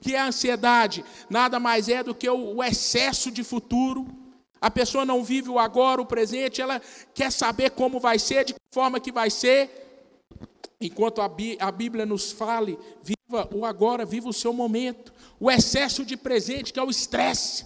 que 0.00 0.14
é 0.14 0.18
a 0.18 0.26
ansiedade? 0.26 1.04
Nada 1.30 1.60
mais 1.60 1.88
é 1.88 2.02
do 2.02 2.14
que 2.14 2.28
o, 2.28 2.56
o 2.56 2.62
excesso 2.62 3.30
de 3.30 3.42
futuro. 3.44 4.06
A 4.60 4.70
pessoa 4.70 5.04
não 5.04 5.24
vive 5.24 5.48
o 5.48 5.58
agora, 5.58 6.00
o 6.00 6.06
presente, 6.06 6.60
ela 6.60 6.80
quer 7.14 7.30
saber 7.30 7.70
como 7.70 7.98
vai 7.98 8.18
ser, 8.18 8.44
de 8.44 8.54
que 8.54 8.60
forma 8.72 9.00
que 9.00 9.12
vai 9.12 9.30
ser. 9.30 9.82
Enquanto 10.80 11.20
a, 11.20 11.28
Bíblia 11.70 12.04
nos 12.04 12.32
fale, 12.32 12.76
viva 13.02 13.48
o 13.54 13.64
agora, 13.64 14.04
viva 14.04 14.28
o 14.28 14.32
seu 14.32 14.52
momento. 14.52 15.12
O 15.38 15.50
excesso 15.50 16.04
de 16.04 16.16
presente, 16.16 16.72
que 16.72 16.78
é 16.80 16.82
o 16.82 16.90
estresse. 16.90 17.64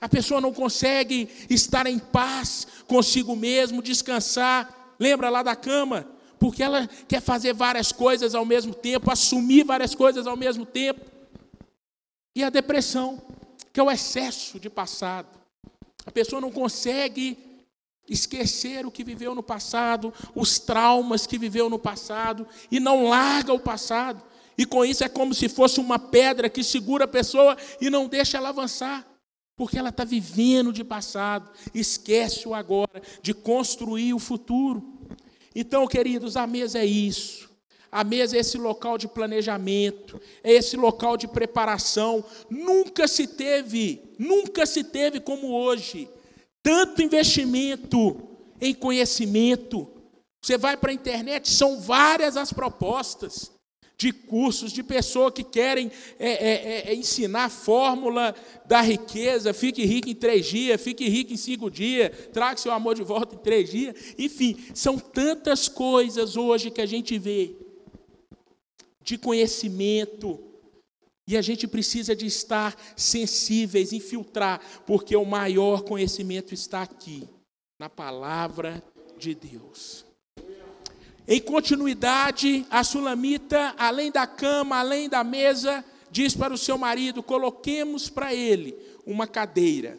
A 0.00 0.08
pessoa 0.08 0.40
não 0.40 0.52
consegue 0.52 1.28
estar 1.50 1.86
em 1.86 1.98
paz 1.98 2.66
consigo 2.86 3.34
mesmo, 3.34 3.82
descansar. 3.82 4.83
Lembra 4.98 5.30
lá 5.30 5.42
da 5.42 5.56
cama? 5.56 6.06
Porque 6.38 6.62
ela 6.62 6.86
quer 7.08 7.20
fazer 7.20 7.52
várias 7.54 7.92
coisas 7.92 8.34
ao 8.34 8.44
mesmo 8.44 8.74
tempo, 8.74 9.10
assumir 9.10 9.64
várias 9.64 9.94
coisas 9.94 10.26
ao 10.26 10.36
mesmo 10.36 10.66
tempo. 10.66 11.00
E 12.36 12.42
a 12.42 12.50
depressão, 12.50 13.22
que 13.72 13.80
é 13.80 13.82
o 13.82 13.90
excesso 13.90 14.58
de 14.58 14.68
passado. 14.68 15.28
A 16.04 16.10
pessoa 16.10 16.40
não 16.40 16.50
consegue 16.50 17.38
esquecer 18.08 18.84
o 18.84 18.90
que 18.90 19.02
viveu 19.02 19.34
no 19.34 19.42
passado, 19.42 20.12
os 20.34 20.58
traumas 20.58 21.26
que 21.26 21.38
viveu 21.38 21.70
no 21.70 21.78
passado, 21.78 22.46
e 22.70 22.78
não 22.78 23.08
larga 23.08 23.52
o 23.52 23.58
passado. 23.58 24.22
E 24.56 24.66
com 24.66 24.84
isso 24.84 25.02
é 25.02 25.08
como 25.08 25.34
se 25.34 25.48
fosse 25.48 25.80
uma 25.80 25.98
pedra 25.98 26.48
que 26.48 26.62
segura 26.62 27.04
a 27.04 27.08
pessoa 27.08 27.56
e 27.80 27.90
não 27.90 28.06
deixa 28.06 28.36
ela 28.36 28.50
avançar. 28.50 29.04
Porque 29.56 29.78
ela 29.78 29.90
está 29.90 30.04
vivendo 30.04 30.72
de 30.72 30.82
passado, 30.82 31.50
esquece 31.72 32.48
o 32.48 32.54
agora, 32.54 33.00
de 33.22 33.32
construir 33.32 34.12
o 34.12 34.18
futuro. 34.18 34.82
Então, 35.54 35.86
queridos, 35.86 36.36
a 36.36 36.46
mesa 36.46 36.80
é 36.80 36.84
isso. 36.84 37.50
A 37.90 38.02
mesa 38.02 38.36
é 38.36 38.40
esse 38.40 38.58
local 38.58 38.98
de 38.98 39.06
planejamento, 39.06 40.20
é 40.42 40.52
esse 40.52 40.76
local 40.76 41.16
de 41.16 41.28
preparação. 41.28 42.24
Nunca 42.50 43.06
se 43.06 43.28
teve, 43.28 44.02
nunca 44.18 44.66
se 44.66 44.82
teve 44.82 45.20
como 45.20 45.52
hoje, 45.52 46.08
tanto 46.60 47.02
investimento 47.02 48.20
em 48.60 48.74
conhecimento. 48.74 49.88
Você 50.42 50.58
vai 50.58 50.76
para 50.76 50.90
a 50.90 50.94
internet, 50.94 51.48
são 51.48 51.80
várias 51.80 52.36
as 52.36 52.52
propostas 52.52 53.54
de 53.96 54.12
cursos, 54.12 54.72
de 54.72 54.82
pessoas 54.82 55.32
que 55.32 55.44
querem 55.44 55.90
é, 56.18 56.28
é, 56.28 56.50
é, 56.52 56.90
é, 56.90 56.94
ensinar 56.94 57.44
a 57.44 57.48
fórmula 57.48 58.34
da 58.66 58.80
riqueza, 58.80 59.54
fique 59.54 59.84
rico 59.84 60.08
em 60.08 60.14
três 60.14 60.46
dias, 60.46 60.80
fique 60.80 61.08
rico 61.08 61.32
em 61.32 61.36
cinco 61.36 61.70
dias, 61.70 62.10
traga 62.32 62.56
seu 62.56 62.72
amor 62.72 62.94
de 62.94 63.02
volta 63.02 63.34
em 63.34 63.38
três 63.38 63.70
dias. 63.70 63.94
Enfim, 64.18 64.56
são 64.74 64.98
tantas 64.98 65.68
coisas 65.68 66.36
hoje 66.36 66.70
que 66.70 66.80
a 66.80 66.86
gente 66.86 67.18
vê 67.18 67.54
de 69.02 69.16
conhecimento. 69.18 70.40
E 71.26 71.38
a 71.38 71.42
gente 71.42 71.66
precisa 71.66 72.14
de 72.14 72.26
estar 72.26 72.76
sensíveis, 72.96 73.94
infiltrar, 73.94 74.60
porque 74.84 75.16
o 75.16 75.24
maior 75.24 75.82
conhecimento 75.82 76.52
está 76.52 76.82
aqui, 76.82 77.26
na 77.80 77.88
palavra 77.88 78.82
de 79.18 79.34
Deus. 79.34 80.03
Em 81.26 81.40
continuidade, 81.40 82.66
a 82.70 82.84
sulamita, 82.84 83.74
além 83.78 84.12
da 84.12 84.26
cama, 84.26 84.76
além 84.76 85.08
da 85.08 85.24
mesa, 85.24 85.82
diz 86.10 86.36
para 86.36 86.52
o 86.52 86.58
seu 86.58 86.76
marido: 86.76 87.22
coloquemos 87.22 88.10
para 88.10 88.34
ele 88.34 88.76
uma 89.06 89.26
cadeira. 89.26 89.98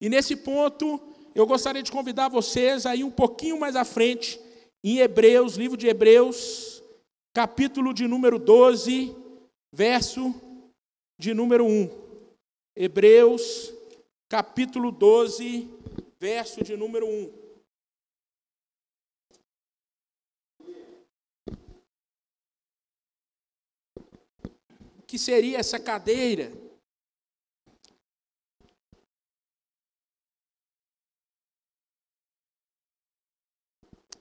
E 0.00 0.08
nesse 0.08 0.36
ponto, 0.36 1.00
eu 1.34 1.46
gostaria 1.46 1.82
de 1.82 1.90
convidar 1.90 2.28
vocês 2.28 2.86
a 2.86 2.94
ir 2.94 3.02
um 3.02 3.10
pouquinho 3.10 3.58
mais 3.58 3.74
à 3.74 3.84
frente, 3.84 4.40
em 4.84 4.98
Hebreus, 4.98 5.56
livro 5.56 5.76
de 5.76 5.88
Hebreus, 5.88 6.80
capítulo 7.34 7.92
de 7.92 8.06
número 8.06 8.38
12, 8.38 9.16
verso 9.72 10.32
de 11.18 11.34
número 11.34 11.66
1. 11.66 11.90
Hebreus, 12.76 13.74
capítulo 14.28 14.92
12, 14.92 15.68
verso 16.20 16.62
de 16.62 16.76
número 16.76 17.04
1. 17.04 17.45
Que 25.06 25.18
seria 25.18 25.58
essa 25.58 25.78
cadeira? 25.78 26.52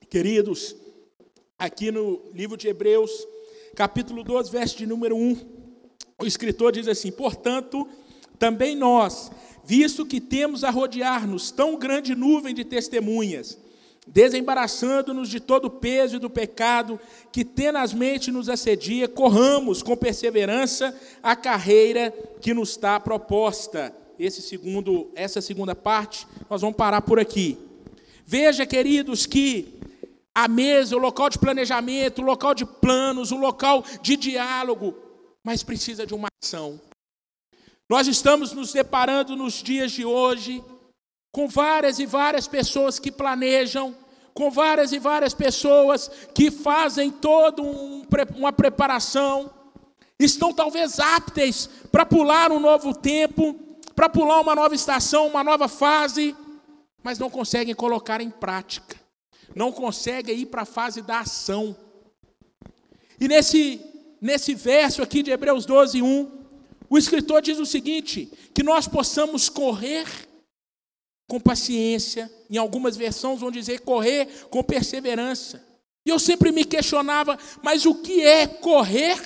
Queridos, 0.09 0.75
aqui 1.57 1.91
no 1.91 2.31
livro 2.31 2.55
de 2.55 2.67
Hebreus, 2.67 3.11
capítulo 3.75 4.23
12, 4.23 4.51
verso 4.51 4.77
de 4.77 4.85
número 4.85 5.15
1, 5.15 5.55
o 6.21 6.25
escritor 6.25 6.71
diz 6.71 6.87
assim: 6.87 7.11
Portanto, 7.11 7.89
também 8.37 8.75
nós, 8.75 9.31
visto 9.63 10.05
que 10.05 10.21
temos 10.21 10.63
a 10.63 10.69
rodear-nos 10.69 11.51
tão 11.51 11.77
grande 11.77 12.15
nuvem 12.15 12.53
de 12.53 12.63
testemunhas, 12.63 13.57
desembaraçando-nos 14.07 15.29
de 15.29 15.39
todo 15.39 15.65
o 15.65 15.69
peso 15.69 16.17
e 16.17 16.19
do 16.19 16.29
pecado 16.29 16.99
que 17.31 17.43
tenazmente 17.43 18.31
nos 18.31 18.49
assedia, 18.49 19.07
corramos 19.07 19.81
com 19.81 19.95
perseverança 19.97 20.95
a 21.23 21.35
carreira 21.35 22.13
que 22.39 22.53
nos 22.53 22.71
está 22.71 22.99
proposta. 22.99 23.93
Esse 24.17 24.41
segundo, 24.41 25.11
essa 25.15 25.41
segunda 25.41 25.75
parte, 25.75 26.27
nós 26.49 26.61
vamos 26.61 26.77
parar 26.77 27.01
por 27.01 27.19
aqui. 27.19 27.57
Veja, 28.25 28.65
queridos, 28.65 29.25
que 29.25 29.79
a 30.33 30.47
mesa, 30.47 30.95
o 30.95 30.99
local 30.99 31.29
de 31.29 31.39
planejamento, 31.39 32.21
o 32.21 32.25
local 32.25 32.53
de 32.53 32.65
planos, 32.65 33.31
o 33.31 33.37
local 33.37 33.83
de 34.01 34.15
diálogo, 34.15 34.95
mas 35.43 35.63
precisa 35.63 36.05
de 36.05 36.13
uma 36.13 36.27
ação. 36.43 36.79
Nós 37.89 38.07
estamos 38.07 38.51
nos 38.51 38.73
deparando 38.73 39.35
nos 39.35 39.61
dias 39.61 39.91
de 39.91 40.03
hoje 40.03 40.63
com 41.35 41.49
várias 41.49 41.99
e 41.99 42.05
várias 42.05 42.47
pessoas 42.47 42.97
que 42.97 43.11
planejam, 43.11 43.93
com 44.33 44.49
várias 44.49 44.93
e 44.93 44.99
várias 44.99 45.33
pessoas 45.33 46.09
que 46.33 46.49
fazem 46.49 47.11
toda 47.11 47.61
um, 47.61 48.05
uma 48.37 48.53
preparação, 48.53 49.51
estão 50.17 50.53
talvez 50.53 50.97
aptas 50.97 51.69
para 51.91 52.05
pular 52.05 52.53
um 52.53 52.59
novo 52.59 52.95
tempo, 52.95 53.53
para 53.93 54.07
pular 54.07 54.39
uma 54.39 54.55
nova 54.55 54.73
estação, 54.73 55.27
uma 55.27 55.43
nova 55.43 55.67
fase, 55.67 56.33
mas 57.03 57.19
não 57.19 57.29
conseguem 57.29 57.75
colocar 57.75 58.21
em 58.21 58.29
prática 58.29 58.95
não 59.55 59.71
consegue 59.71 60.33
ir 60.33 60.47
para 60.47 60.63
a 60.63 60.65
fase 60.65 61.01
da 61.01 61.21
ação. 61.21 61.75
E 63.19 63.27
nesse, 63.27 63.79
nesse 64.21 64.53
verso 64.53 65.01
aqui 65.01 65.23
de 65.23 65.31
Hebreus 65.31 65.65
12, 65.65 66.01
1, 66.01 66.31
o 66.89 66.97
escritor 66.97 67.41
diz 67.41 67.57
o 67.57 67.65
seguinte: 67.65 68.29
que 68.53 68.61
nós 68.61 68.87
possamos 68.87 69.47
correr 69.47 70.05
com 71.27 71.39
paciência, 71.39 72.31
em 72.49 72.57
algumas 72.57 72.95
versões 72.95 73.39
vão 73.39 73.51
dizer 73.51 73.79
correr 73.81 74.27
com 74.49 74.63
perseverança. 74.63 75.63
E 76.05 76.09
eu 76.09 76.19
sempre 76.19 76.51
me 76.51 76.63
questionava, 76.63 77.37
mas 77.63 77.85
o 77.85 77.95
que 77.95 78.21
é 78.21 78.45
correr 78.45 79.19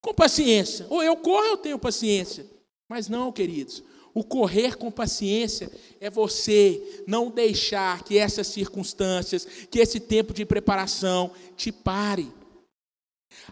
com 0.00 0.12
paciência? 0.12 0.86
Ou 0.90 1.02
eu 1.02 1.16
corro 1.16 1.44
eu 1.44 1.56
tenho 1.56 1.78
paciência? 1.78 2.44
Mas 2.88 3.08
não, 3.08 3.30
queridos. 3.30 3.82
O 4.14 4.22
correr 4.22 4.76
com 4.76 4.90
paciência 4.90 5.70
é 6.00 6.10
você 6.10 7.02
não 7.06 7.30
deixar 7.30 8.04
que 8.04 8.18
essas 8.18 8.48
circunstâncias, 8.48 9.46
que 9.70 9.78
esse 9.78 9.98
tempo 10.00 10.34
de 10.34 10.44
preparação 10.44 11.30
te 11.56 11.72
pare. 11.72 12.30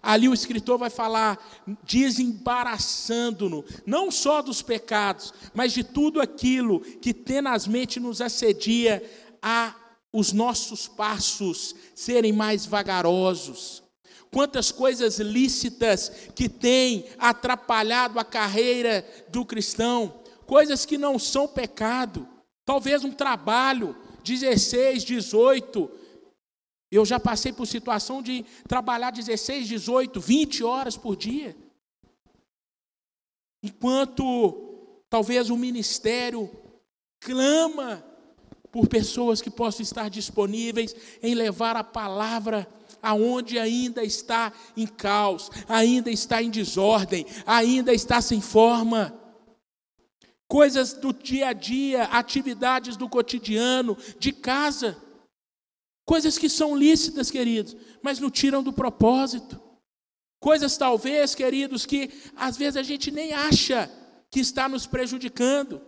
Ali 0.02 0.28
o 0.28 0.34
escritor 0.34 0.78
vai 0.78 0.90
falar, 0.90 1.38
desembaraçando-no, 1.84 3.64
não 3.84 4.10
só 4.10 4.40
dos 4.40 4.62
pecados, 4.62 5.32
mas 5.54 5.72
de 5.72 5.84
tudo 5.84 6.20
aquilo 6.20 6.80
que 6.80 7.12
tenazmente 7.12 8.00
nos 8.00 8.20
assedia 8.20 9.02
a 9.42 9.74
os 10.12 10.32
nossos 10.32 10.88
passos 10.88 11.74
serem 11.94 12.32
mais 12.32 12.66
vagarosos. 12.66 13.82
quantas 14.32 14.70
coisas 14.70 15.18
lícitas 15.18 16.30
que 16.36 16.48
têm 16.48 17.04
atrapalhado 17.18 18.16
a 18.18 18.24
carreira 18.24 19.04
do 19.28 19.44
cristão, 19.44 20.22
coisas 20.46 20.86
que 20.86 20.96
não 20.96 21.18
são 21.18 21.48
pecado, 21.48 22.28
talvez 22.64 23.02
um 23.02 23.10
trabalho, 23.10 23.96
16, 24.22 25.02
18. 25.04 25.90
Eu 26.90 27.06
já 27.06 27.20
passei 27.20 27.52
por 27.52 27.66
situação 27.66 28.20
de 28.20 28.44
trabalhar 28.66 29.10
16, 29.10 29.68
18, 29.68 30.20
20 30.20 30.64
horas 30.64 30.96
por 30.96 31.14
dia. 31.16 31.56
Enquanto 33.62 35.04
talvez 35.08 35.50
o 35.50 35.56
ministério 35.56 36.50
clama 37.20 38.04
por 38.72 38.88
pessoas 38.88 39.40
que 39.40 39.50
possam 39.50 39.82
estar 39.82 40.08
disponíveis 40.08 40.94
em 41.22 41.34
levar 41.34 41.76
a 41.76 41.84
palavra 41.84 42.66
aonde 43.02 43.58
ainda 43.58 44.02
está 44.02 44.52
em 44.76 44.86
caos, 44.86 45.50
ainda 45.68 46.10
está 46.10 46.42
em 46.42 46.50
desordem, 46.50 47.24
ainda 47.46 47.92
está 47.92 48.20
sem 48.20 48.40
forma. 48.40 49.16
Coisas 50.48 50.92
do 50.94 51.12
dia 51.12 51.48
a 51.48 51.52
dia, 51.52 52.04
atividades 52.04 52.96
do 52.96 53.08
cotidiano, 53.08 53.96
de 54.18 54.32
casa. 54.32 54.96
Coisas 56.10 56.36
que 56.36 56.48
são 56.48 56.74
lícitas, 56.74 57.30
queridos, 57.30 57.76
mas 58.02 58.18
não 58.18 58.28
tiram 58.28 58.64
do 58.64 58.72
propósito. 58.72 59.60
Coisas 60.40 60.76
talvez, 60.76 61.36
queridos, 61.36 61.86
que 61.86 62.10
às 62.34 62.56
vezes 62.56 62.76
a 62.76 62.82
gente 62.82 63.12
nem 63.12 63.32
acha 63.32 63.88
que 64.28 64.40
está 64.40 64.68
nos 64.68 64.88
prejudicando. 64.88 65.80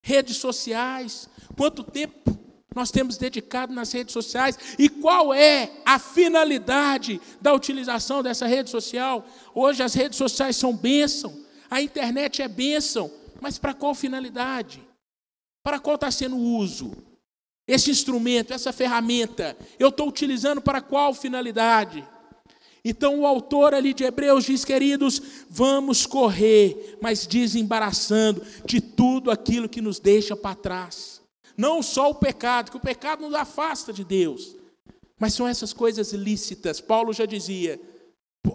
Redes 0.00 0.36
sociais, 0.36 1.28
quanto 1.56 1.82
tempo 1.82 2.38
nós 2.72 2.92
temos 2.92 3.16
dedicado 3.16 3.74
nas 3.74 3.90
redes 3.90 4.12
sociais 4.12 4.56
e 4.78 4.88
qual 4.88 5.34
é 5.34 5.72
a 5.84 5.98
finalidade 5.98 7.20
da 7.40 7.52
utilização 7.52 8.22
dessa 8.22 8.46
rede 8.46 8.70
social? 8.70 9.26
Hoje 9.52 9.82
as 9.82 9.92
redes 9.92 10.18
sociais 10.18 10.54
são 10.54 10.72
bênção, 10.72 11.36
a 11.68 11.82
internet 11.82 12.42
é 12.42 12.46
bênção, 12.46 13.10
mas 13.40 13.58
para 13.58 13.74
qual 13.74 13.92
finalidade? 13.92 14.80
Para 15.64 15.80
qual 15.80 15.96
está 15.96 16.12
sendo 16.12 16.36
o 16.36 16.58
uso? 16.58 17.07
Esse 17.68 17.90
instrumento, 17.90 18.54
essa 18.54 18.72
ferramenta, 18.72 19.54
eu 19.78 19.90
estou 19.90 20.08
utilizando 20.08 20.58
para 20.62 20.80
qual 20.80 21.12
finalidade? 21.12 22.02
Então 22.82 23.20
o 23.20 23.26
autor 23.26 23.74
ali 23.74 23.92
de 23.92 24.04
Hebreus 24.04 24.44
diz, 24.44 24.64
queridos, 24.64 25.20
vamos 25.50 26.06
correr, 26.06 26.96
mas 27.02 27.26
desembaraçando 27.26 28.42
de 28.64 28.80
tudo 28.80 29.30
aquilo 29.30 29.68
que 29.68 29.82
nos 29.82 30.00
deixa 30.00 30.34
para 30.34 30.54
trás. 30.54 31.20
Não 31.54 31.82
só 31.82 32.08
o 32.08 32.14
pecado, 32.14 32.70
que 32.70 32.76
o 32.78 32.80
pecado 32.80 33.20
nos 33.20 33.34
afasta 33.34 33.92
de 33.92 34.02
Deus, 34.02 34.56
mas 35.18 35.34
são 35.34 35.46
essas 35.46 35.74
coisas 35.74 36.12
lícitas. 36.12 36.80
Paulo 36.80 37.12
já 37.12 37.26
dizia: 37.26 37.78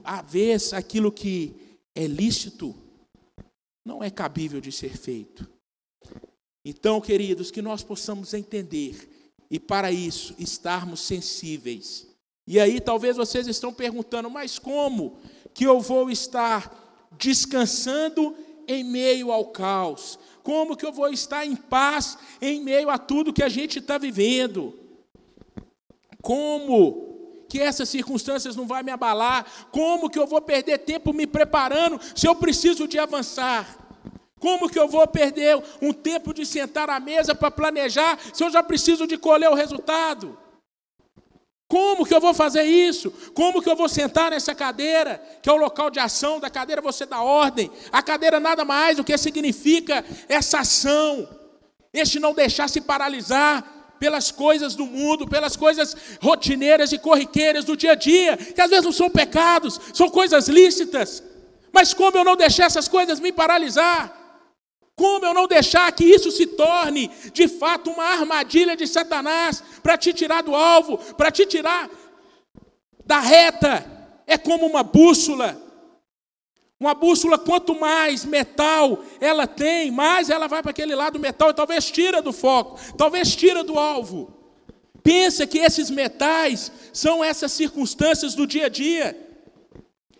a 0.03 0.23
vez 0.23 0.73
aquilo 0.73 1.11
que 1.11 1.77
é 1.93 2.07
lícito 2.07 2.73
não 3.85 4.01
é 4.03 4.09
cabível 4.09 4.59
de 4.59 4.71
ser 4.71 4.97
feito. 4.97 5.47
Então, 6.65 7.01
queridos, 7.01 7.51
que 7.51 7.61
nós 7.61 7.83
possamos 7.83 8.33
entender 8.33 9.09
e 9.49 9.59
para 9.59 9.91
isso 9.91 10.33
estarmos 10.39 11.01
sensíveis. 11.01 12.07
E 12.47 12.59
aí 12.59 12.81
talvez 12.81 13.17
vocês 13.17 13.47
estão 13.47 13.73
perguntando, 13.73 14.29
mas 14.29 14.57
como 14.57 15.17
que 15.53 15.65
eu 15.65 15.79
vou 15.79 16.09
estar 16.09 17.09
descansando 17.17 18.35
em 18.67 18.83
meio 18.83 19.31
ao 19.31 19.45
caos? 19.47 20.17
Como 20.41 20.75
que 20.75 20.85
eu 20.85 20.91
vou 20.91 21.09
estar 21.09 21.45
em 21.45 21.55
paz 21.55 22.17
em 22.41 22.61
meio 22.61 22.89
a 22.89 22.97
tudo 22.97 23.33
que 23.33 23.43
a 23.43 23.49
gente 23.49 23.79
está 23.79 23.97
vivendo? 23.97 24.73
Como 26.21 27.45
que 27.47 27.59
essas 27.59 27.87
circunstâncias 27.89 28.55
não 28.55 28.65
vão 28.65 28.83
me 28.83 28.91
abalar? 28.91 29.45
Como 29.71 30.09
que 30.09 30.17
eu 30.17 30.25
vou 30.25 30.41
perder 30.41 30.79
tempo 30.79 31.13
me 31.13 31.27
preparando 31.27 31.99
se 32.15 32.27
eu 32.27 32.35
preciso 32.35 32.87
de 32.87 32.97
avançar? 32.97 33.82
Como 34.43 34.69
que 34.69 34.77
eu 34.77 34.89
vou 34.89 35.07
perder 35.07 35.57
um 35.81 35.93
tempo 35.93 36.33
de 36.33 36.45
sentar 36.45 36.89
à 36.89 36.99
mesa 36.99 37.33
para 37.33 37.49
planejar 37.49 38.19
se 38.33 38.43
eu 38.43 38.49
já 38.49 38.61
preciso 38.61 39.07
de 39.07 39.17
colher 39.17 39.49
o 39.49 39.53
resultado? 39.53 40.37
Como 41.65 42.05
que 42.05 42.13
eu 42.13 42.19
vou 42.19 42.33
fazer 42.33 42.63
isso? 42.63 43.09
Como 43.33 43.61
que 43.61 43.69
eu 43.69 43.75
vou 43.77 43.87
sentar 43.87 44.31
nessa 44.31 44.53
cadeira, 44.53 45.23
que 45.41 45.49
é 45.49 45.53
o 45.53 45.55
local 45.55 45.89
de 45.89 45.97
ação 45.97 46.41
da 46.41 46.49
cadeira, 46.49 46.81
você 46.81 47.05
dá 47.05 47.21
ordem. 47.21 47.71
A 47.89 48.03
cadeira 48.03 48.37
nada 48.37 48.65
mais 48.65 48.97
do 48.97 49.03
que 49.05 49.17
significa 49.17 50.03
essa 50.27 50.59
ação, 50.59 51.25
este 51.93 52.19
não 52.19 52.33
deixar 52.33 52.67
se 52.67 52.81
paralisar 52.81 53.95
pelas 53.97 54.29
coisas 54.29 54.75
do 54.75 54.85
mundo, 54.85 55.25
pelas 55.25 55.55
coisas 55.55 55.95
rotineiras 56.21 56.91
e 56.91 56.97
corriqueiras 56.97 57.63
do 57.63 57.77
dia 57.77 57.93
a 57.93 57.95
dia, 57.95 58.35
que 58.35 58.59
às 58.59 58.69
vezes 58.69 58.83
não 58.83 58.91
são 58.91 59.09
pecados, 59.09 59.79
são 59.93 60.09
coisas 60.09 60.49
lícitas. 60.49 61.23
Mas 61.71 61.93
como 61.93 62.17
eu 62.17 62.25
não 62.25 62.35
deixar 62.35 62.65
essas 62.65 62.89
coisas 62.89 63.21
me 63.21 63.31
paralisar? 63.31 64.22
Como 64.95 65.25
eu 65.25 65.33
não 65.33 65.47
deixar 65.47 65.91
que 65.91 66.03
isso 66.03 66.31
se 66.31 66.45
torne, 66.45 67.09
de 67.33 67.47
fato, 67.47 67.89
uma 67.89 68.03
armadilha 68.03 68.75
de 68.75 68.85
Satanás 68.85 69.63
para 69.81 69.97
te 69.97 70.13
tirar 70.13 70.43
do 70.43 70.55
alvo, 70.55 70.97
para 71.15 71.31
te 71.31 71.45
tirar 71.45 71.89
da 73.05 73.19
reta? 73.19 73.85
É 74.27 74.37
como 74.37 74.65
uma 74.65 74.83
bússola. 74.83 75.59
Uma 76.79 76.93
bússola, 76.93 77.39
quanto 77.39 77.79
mais 77.79 78.25
metal 78.25 79.03
ela 79.19 79.47
tem, 79.47 79.89
mais 79.89 80.29
ela 80.29 80.47
vai 80.47 80.61
para 80.61 80.71
aquele 80.71 80.93
lado 80.93 81.19
metal 81.19 81.49
e 81.49 81.53
talvez 81.53 81.89
tira 81.89 82.21
do 82.21 82.33
foco, 82.33 82.77
talvez 82.97 83.35
tira 83.35 83.63
do 83.63 83.79
alvo. 83.79 84.33
Pensa 85.01 85.47
que 85.47 85.59
esses 85.59 85.89
metais 85.89 86.71
são 86.91 87.23
essas 87.23 87.51
circunstâncias 87.51 88.35
do 88.35 88.45
dia 88.45 88.67
a 88.67 88.69
dia. 88.69 89.22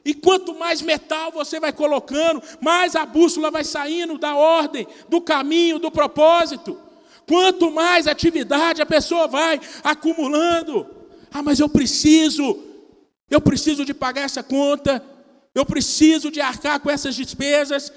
E 0.06 0.14
quanto 0.14 0.54
mais 0.54 0.82
metal 0.82 1.32
você 1.32 1.60
vai 1.60 1.72
colocando, 1.72 2.44
mais 2.62 2.96
a 2.96 3.06
bússola 3.06 3.50
vai 3.50 3.64
saindo 3.64 4.18
da 4.18 4.36
ordem, 4.36 4.86
do 5.08 5.22
caminho, 5.22 5.80
do 5.80 5.90
propósito. 5.90 6.78
Quanto 7.26 7.72
mais 7.72 8.06
atividade 8.06 8.82
a 8.82 8.86
pessoa 8.86 9.28
vai 9.28 9.62
acumulando. 9.82 10.86
Ah, 11.32 11.42
mas 11.42 11.60
eu 11.60 11.70
preciso, 11.70 12.60
eu 13.30 13.40
preciso 13.40 13.86
de 13.86 13.94
pagar 13.94 14.24
essa 14.24 14.44
conta, 14.44 15.02
eu 15.56 15.66
preciso 15.66 16.30
de 16.30 16.42
arcar 16.42 16.82
com 16.82 16.90
essas 16.90 17.16
despesas. 17.16 17.92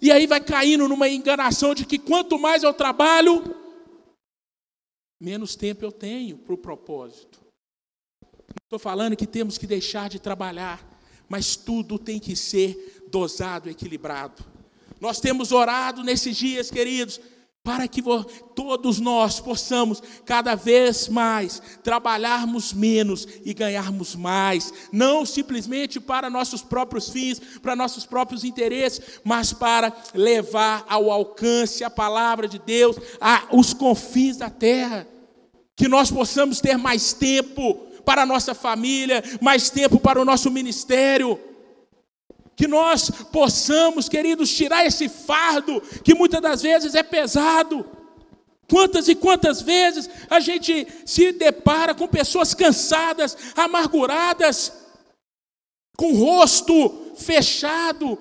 E 0.00 0.10
aí 0.10 0.26
vai 0.26 0.40
caindo 0.40 0.88
numa 0.88 1.10
enganação 1.10 1.74
de 1.74 1.84
que 1.84 1.98
quanto 1.98 2.38
mais 2.38 2.62
eu 2.62 2.72
trabalho, 2.72 3.54
menos 5.20 5.54
tempo 5.54 5.84
eu 5.84 5.92
tenho 5.92 6.38
para 6.38 6.54
o 6.54 6.58
propósito. 6.58 7.38
Estou 8.62 8.78
falando 8.78 9.14
que 9.14 9.26
temos 9.26 9.58
que 9.58 9.66
deixar 9.66 10.08
de 10.08 10.18
trabalhar 10.18 10.89
mas 11.30 11.54
tudo 11.54 11.96
tem 11.96 12.18
que 12.18 12.34
ser 12.34 13.06
dosado, 13.08 13.70
equilibrado. 13.70 14.44
Nós 15.00 15.20
temos 15.20 15.52
orado 15.52 16.02
nesses 16.02 16.36
dias, 16.36 16.72
queridos, 16.72 17.20
para 17.62 17.86
que 17.86 18.02
todos 18.54 18.98
nós 18.98 19.38
possamos 19.38 20.02
cada 20.24 20.56
vez 20.56 21.08
mais 21.08 21.62
trabalharmos 21.84 22.72
menos 22.72 23.28
e 23.44 23.54
ganharmos 23.54 24.16
mais, 24.16 24.72
não 24.90 25.24
simplesmente 25.24 26.00
para 26.00 26.28
nossos 26.28 26.62
próprios 26.62 27.10
fins, 27.10 27.40
para 27.62 27.76
nossos 27.76 28.04
próprios 28.04 28.42
interesses, 28.42 29.20
mas 29.22 29.52
para 29.52 29.94
levar 30.12 30.84
ao 30.88 31.12
alcance 31.12 31.84
a 31.84 31.90
palavra 31.90 32.48
de 32.48 32.58
Deus 32.58 32.96
aos 33.20 33.72
confins 33.72 34.36
da 34.36 34.50
terra, 34.50 35.06
que 35.76 35.86
nós 35.86 36.10
possamos 36.10 36.60
ter 36.60 36.76
mais 36.76 37.12
tempo 37.12 37.89
para 38.10 38.22
a 38.22 38.26
nossa 38.26 38.56
família, 38.56 39.22
mais 39.40 39.70
tempo 39.70 40.00
para 40.00 40.20
o 40.20 40.24
nosso 40.24 40.50
ministério. 40.50 41.38
Que 42.56 42.66
nós 42.66 43.08
possamos, 43.30 44.08
queridos, 44.08 44.52
tirar 44.52 44.84
esse 44.84 45.08
fardo 45.08 45.80
que 46.02 46.12
muitas 46.12 46.42
das 46.42 46.60
vezes 46.60 46.96
é 46.96 47.04
pesado. 47.04 47.88
Quantas 48.68 49.06
e 49.06 49.14
quantas 49.14 49.62
vezes 49.62 50.10
a 50.28 50.40
gente 50.40 50.88
se 51.06 51.30
depara 51.30 51.94
com 51.94 52.08
pessoas 52.08 52.52
cansadas, 52.52 53.36
amarguradas, 53.54 54.72
com 55.96 56.12
o 56.12 56.16
rosto 56.16 57.12
fechado 57.16 58.18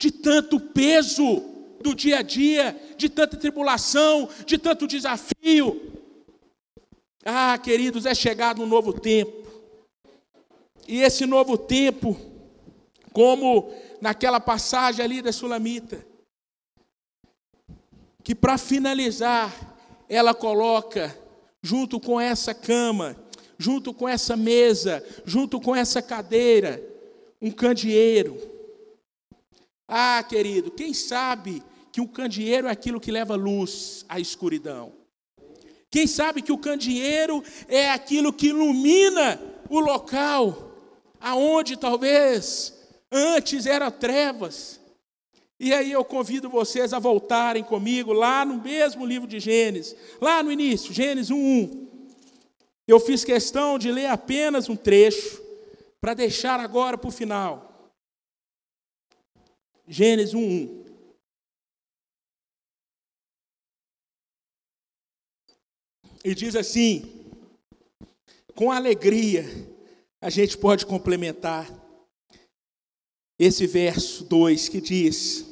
de 0.00 0.10
tanto 0.10 0.58
peso 0.58 1.44
do 1.80 1.94
dia 1.94 2.18
a 2.18 2.22
dia, 2.22 2.76
de 2.96 3.08
tanta 3.08 3.36
tribulação, 3.36 4.28
de 4.44 4.58
tanto 4.58 4.84
desafio. 4.84 5.91
Ah, 7.24 7.56
queridos, 7.56 8.04
é 8.04 8.14
chegado 8.14 8.62
um 8.62 8.66
novo 8.66 8.92
tempo. 8.92 9.46
E 10.88 11.02
esse 11.02 11.24
novo 11.24 11.56
tempo, 11.56 12.18
como 13.12 13.72
naquela 14.00 14.40
passagem 14.40 15.04
ali 15.04 15.22
da 15.22 15.32
Sulamita, 15.32 16.04
que 18.24 18.34
para 18.34 18.58
finalizar, 18.58 19.52
ela 20.08 20.34
coloca, 20.34 21.16
junto 21.62 22.00
com 22.00 22.20
essa 22.20 22.52
cama, 22.52 23.16
junto 23.56 23.94
com 23.94 24.08
essa 24.08 24.36
mesa, 24.36 25.04
junto 25.24 25.60
com 25.60 25.74
essa 25.74 26.02
cadeira, 26.02 26.82
um 27.40 27.50
candeeiro. 27.50 28.36
Ah, 29.86 30.24
querido, 30.28 30.70
quem 30.70 30.92
sabe 30.92 31.62
que 31.92 32.00
um 32.00 32.06
candeeiro 32.06 32.66
é 32.66 32.70
aquilo 32.70 33.00
que 33.00 33.12
leva 33.12 33.36
luz 33.36 34.04
à 34.08 34.18
escuridão? 34.18 35.01
Quem 35.92 36.06
sabe 36.06 36.40
que 36.40 36.50
o 36.50 36.58
candeeiro 36.58 37.44
é 37.68 37.90
aquilo 37.90 38.32
que 38.32 38.48
ilumina 38.48 39.38
o 39.68 39.78
local. 39.78 40.70
aonde 41.20 41.76
talvez 41.76 42.74
antes 43.12 43.64
era 43.64 43.88
trevas. 43.92 44.80
E 45.60 45.72
aí 45.72 45.92
eu 45.92 46.04
convido 46.04 46.50
vocês 46.50 46.92
a 46.92 46.98
voltarem 46.98 47.62
comigo 47.62 48.12
lá 48.12 48.44
no 48.44 48.60
mesmo 48.60 49.06
livro 49.06 49.28
de 49.28 49.38
Gênesis, 49.38 49.94
lá 50.20 50.42
no 50.42 50.50
início, 50.50 50.92
Gênesis 50.92 51.30
1:1. 51.30 51.88
Eu 52.88 52.98
fiz 52.98 53.22
questão 53.22 53.78
de 53.78 53.92
ler 53.92 54.06
apenas 54.06 54.68
um 54.68 54.74
trecho 54.74 55.40
para 56.00 56.14
deixar 56.14 56.58
agora 56.58 56.98
para 56.98 57.08
o 57.08 57.12
final. 57.12 57.92
Gênesis 59.86 60.34
1:1. 60.34 60.81
E 66.24 66.34
diz 66.34 66.54
assim: 66.54 67.22
com 68.54 68.70
alegria 68.70 69.44
a 70.20 70.30
gente 70.30 70.56
pode 70.56 70.86
complementar 70.86 71.68
esse 73.38 73.66
verso 73.66 74.24
2 74.24 74.68
que 74.68 74.80
diz: 74.80 75.44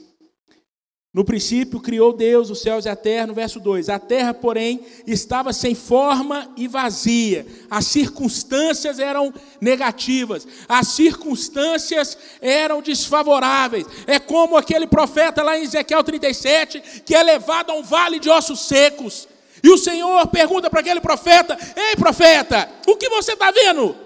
No 1.12 1.24
princípio 1.24 1.80
criou 1.80 2.12
Deus 2.12 2.50
os 2.50 2.60
céus 2.60 2.84
e 2.84 2.88
a 2.88 2.94
terra, 2.94 3.26
no 3.26 3.34
verso 3.34 3.58
2: 3.58 3.88
A 3.88 3.98
terra, 3.98 4.32
porém, 4.32 4.84
estava 5.06 5.52
sem 5.52 5.74
forma 5.74 6.52
e 6.56 6.68
vazia, 6.68 7.44
as 7.68 7.86
circunstâncias 7.86 9.00
eram 9.00 9.34
negativas, 9.60 10.46
as 10.68 10.88
circunstâncias 10.88 12.16
eram 12.40 12.80
desfavoráveis. 12.80 13.86
É 14.06 14.20
como 14.20 14.56
aquele 14.56 14.86
profeta 14.86 15.42
lá 15.42 15.58
em 15.58 15.64
Ezequiel 15.64 16.04
37, 16.04 17.02
que 17.04 17.14
é 17.14 17.22
levado 17.24 17.70
a 17.70 17.74
um 17.74 17.82
vale 17.82 18.20
de 18.20 18.28
ossos 18.28 18.60
secos. 18.60 19.26
E 19.62 19.70
o 19.70 19.78
Senhor 19.78 20.26
pergunta 20.28 20.70
para 20.70 20.80
aquele 20.80 21.00
profeta: 21.00 21.58
Ei, 21.76 21.96
profeta, 21.96 22.68
o 22.86 22.96
que 22.96 23.08
você 23.08 23.32
está 23.32 23.50
vendo? 23.50 23.96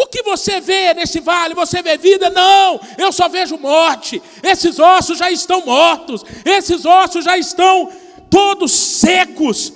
O 0.00 0.06
que 0.06 0.22
você 0.22 0.60
vê 0.60 0.94
nesse 0.94 1.18
vale? 1.18 1.54
Você 1.54 1.82
vê 1.82 1.96
vida? 1.96 2.30
Não, 2.30 2.80
eu 2.96 3.10
só 3.10 3.28
vejo 3.28 3.58
morte. 3.58 4.22
Esses 4.42 4.78
ossos 4.78 5.18
já 5.18 5.30
estão 5.30 5.64
mortos, 5.64 6.24
esses 6.44 6.84
ossos 6.84 7.24
já 7.24 7.36
estão 7.36 7.90
todos 8.30 8.70
secos. 8.70 9.72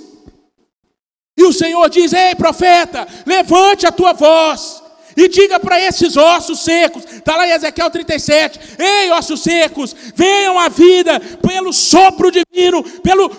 E 1.37 1.43
o 1.43 1.53
Senhor 1.53 1.89
diz: 1.91 2.13
Ei, 2.13 2.35
profeta, 2.35 3.07
levante 3.27 3.87
a 3.87 3.93
tua 3.93 4.13
voz 4.13 4.83
e 5.17 5.29
diga 5.29 5.59
para 5.61 5.81
esses 5.81 6.17
ossos 6.17 6.61
secos, 6.61 7.05
está 7.05 7.37
lá 7.37 7.47
em 7.47 7.53
Ezequiel 7.53 7.91
37, 7.91 8.61
ei 8.79 9.11
ossos 9.11 9.43
secos, 9.43 9.95
venham 10.15 10.59
à 10.59 10.69
vida 10.69 11.21
pelo 11.47 11.73
sopro 11.73 12.31
divino, 12.31 12.83
pelo 13.01 13.31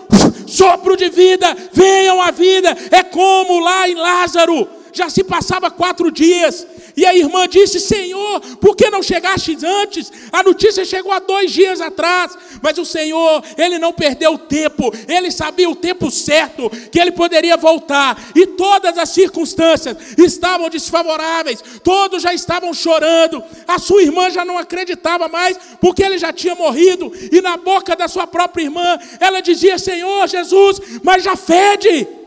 sopro 0.47 0.95
de 0.95 1.09
vida, 1.09 1.55
venham 1.71 2.21
à 2.21 2.31
vida, 2.31 2.75
é 2.91 3.03
como 3.03 3.59
lá 3.59 3.89
em 3.89 3.95
Lázaro, 3.95 4.67
já 4.91 5.09
se 5.09 5.23
passava 5.23 5.71
quatro 5.71 6.11
dias, 6.11 6.65
e 6.95 7.05
a 7.05 7.15
irmã 7.15 7.47
disse: 7.47 7.79
Senhor, 7.79 8.39
por 8.57 8.75
que 8.75 8.89
não 8.89 9.01
chegaste 9.01 9.57
antes? 9.63 10.11
A 10.31 10.43
notícia 10.43 10.85
chegou 10.85 11.11
há 11.11 11.19
dois 11.19 11.51
dias 11.51 11.81
atrás, 11.81 12.37
mas 12.61 12.77
o 12.77 12.85
Senhor, 12.85 13.43
ele 13.57 13.79
não 13.79 13.91
perdeu 13.93 14.33
o 14.33 14.37
tempo, 14.37 14.91
ele 15.07 15.31
sabia 15.31 15.69
o 15.69 15.75
tempo 15.75 16.09
certo 16.11 16.69
que 16.91 16.99
ele 16.99 17.11
poderia 17.11 17.57
voltar, 17.57 18.21
e 18.35 18.47
todas 18.47 18.97
as 18.97 19.09
circunstâncias 19.09 19.97
estavam 20.17 20.69
desfavoráveis, 20.69 21.63
todos 21.83 22.21
já 22.21 22.33
estavam 22.33 22.73
chorando, 22.73 23.43
a 23.67 23.79
sua 23.79 24.03
irmã 24.03 24.29
já 24.29 24.45
não 24.45 24.57
acreditava 24.57 25.27
mais, 25.27 25.57
porque 25.81 26.03
ele 26.03 26.17
já 26.17 26.31
tinha 26.31 26.55
morrido, 26.55 27.11
e 27.31 27.41
na 27.41 27.57
boca 27.57 27.95
da 27.95 28.07
sua 28.07 28.27
própria 28.27 28.63
irmã, 28.63 28.99
ela 29.19 29.41
dizia: 29.41 29.77
Senhor 29.77 30.27
Jesus, 30.27 30.79
mas 31.03 31.23
já 31.23 31.35
fede 31.35 32.22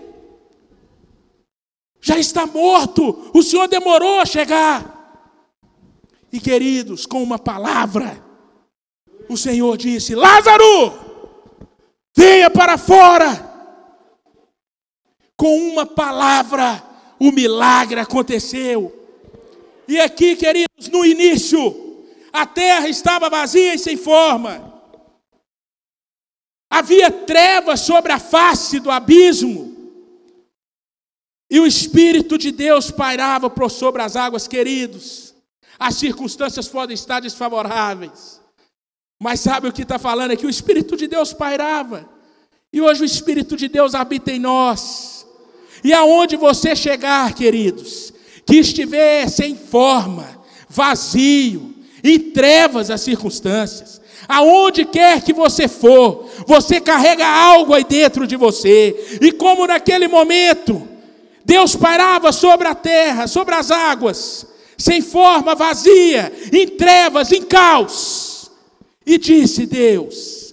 já 2.07 2.17
está 2.17 2.47
morto, 2.47 3.33
o 3.35 3.43
Senhor 3.43 3.67
demorou 3.67 4.21
a 4.21 4.25
chegar. 4.25 5.27
E 6.33 6.39
queridos, 6.39 7.05
com 7.05 7.21
uma 7.21 7.37
palavra, 7.37 8.25
o 9.29 9.37
Senhor 9.37 9.77
disse: 9.77 10.15
Lázaro, 10.15 10.95
venha 12.17 12.49
para 12.49 12.79
fora. 12.79 13.45
Com 15.37 15.59
uma 15.73 15.85
palavra, 15.85 16.81
o 17.19 17.33
milagre 17.33 17.99
aconteceu. 17.99 18.95
E 19.89 19.99
aqui, 19.99 20.37
queridos, 20.37 20.89
no 20.89 21.05
início, 21.05 22.05
a 22.33 22.47
terra 22.47 22.89
estava 22.89 23.29
vazia 23.29 23.75
e 23.75 23.81
sem 23.81 23.97
forma. 23.97 24.81
Havia 26.71 27.11
trevas 27.11 27.81
sobre 27.81 28.13
a 28.13 28.21
face 28.21 28.79
do 28.79 28.93
abismo. 28.93 29.66
E 31.51 31.61
o 31.61 31.67
Espírito 31.67 32.37
de 32.37 32.51
Deus 32.51 32.91
pairava 32.91 33.49
por 33.49 33.71
sobre 33.71 34.03
as 34.03 34.17
águas, 34.17 34.49
queridos. 34.49 35.35
As 35.79 35.95
circunstâncias 35.95 36.69
podem 36.69 36.95
estar 36.95 37.21
desfavoráveis. 37.21 38.41
Mas 39.21 39.41
sabe 39.41 39.69
o 39.69 39.73
que 39.73 39.83
está 39.83 39.99
falando? 39.99 40.33
É 40.33 40.37
que 40.37 40.47
o 40.47 40.51
Espírito 40.51 40.97
de 40.97 41.07
Deus 41.07 41.33
pairava. 41.33 42.09
E 42.73 42.81
hoje 42.81 43.03
o 43.03 43.05
Espírito 43.05 43.57
de 43.57 43.69
Deus 43.69 43.95
habita 43.95 44.33
em 44.33 44.39
nós. 44.39 45.27
E 45.85 45.93
aonde 45.93 46.37
você 46.37 46.75
chegar, 46.75 47.33
queridos, 47.35 48.13
que 48.45 48.57
estiver 48.57 49.29
sem 49.29 49.57
forma, 49.57 50.43
vazio, 50.69 51.75
em 52.03 52.19
trevas 52.19 52.91
as 52.91 53.01
circunstâncias, 53.01 54.01
aonde 54.29 54.85
quer 54.85 55.23
que 55.23 55.33
você 55.33 55.69
for, 55.69 56.29
você 56.47 56.81
carrega 56.81 57.27
algo 57.27 57.73
aí 57.73 57.85
dentro 57.85 58.27
de 58.27 58.37
você. 58.37 59.19
E 59.21 59.33
como 59.33 59.67
naquele 59.67 60.09
momento, 60.09 60.96
Deus 61.47 61.77
parava 61.77 62.33
sobre 62.33 62.67
a 62.67 62.75
terra, 62.75 63.29
sobre 63.29 63.55
as 63.55 63.71
águas, 63.71 64.45
sem 64.77 65.01
forma, 65.01 65.55
vazia, 65.55 66.33
em 66.53 66.67
trevas, 66.67 67.31
em 67.31 67.43
caos. 67.43 68.51
E 69.07 69.17
disse 69.17 69.65
Deus: 69.65 70.53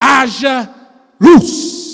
haja 0.00 0.74
luz 1.20 1.87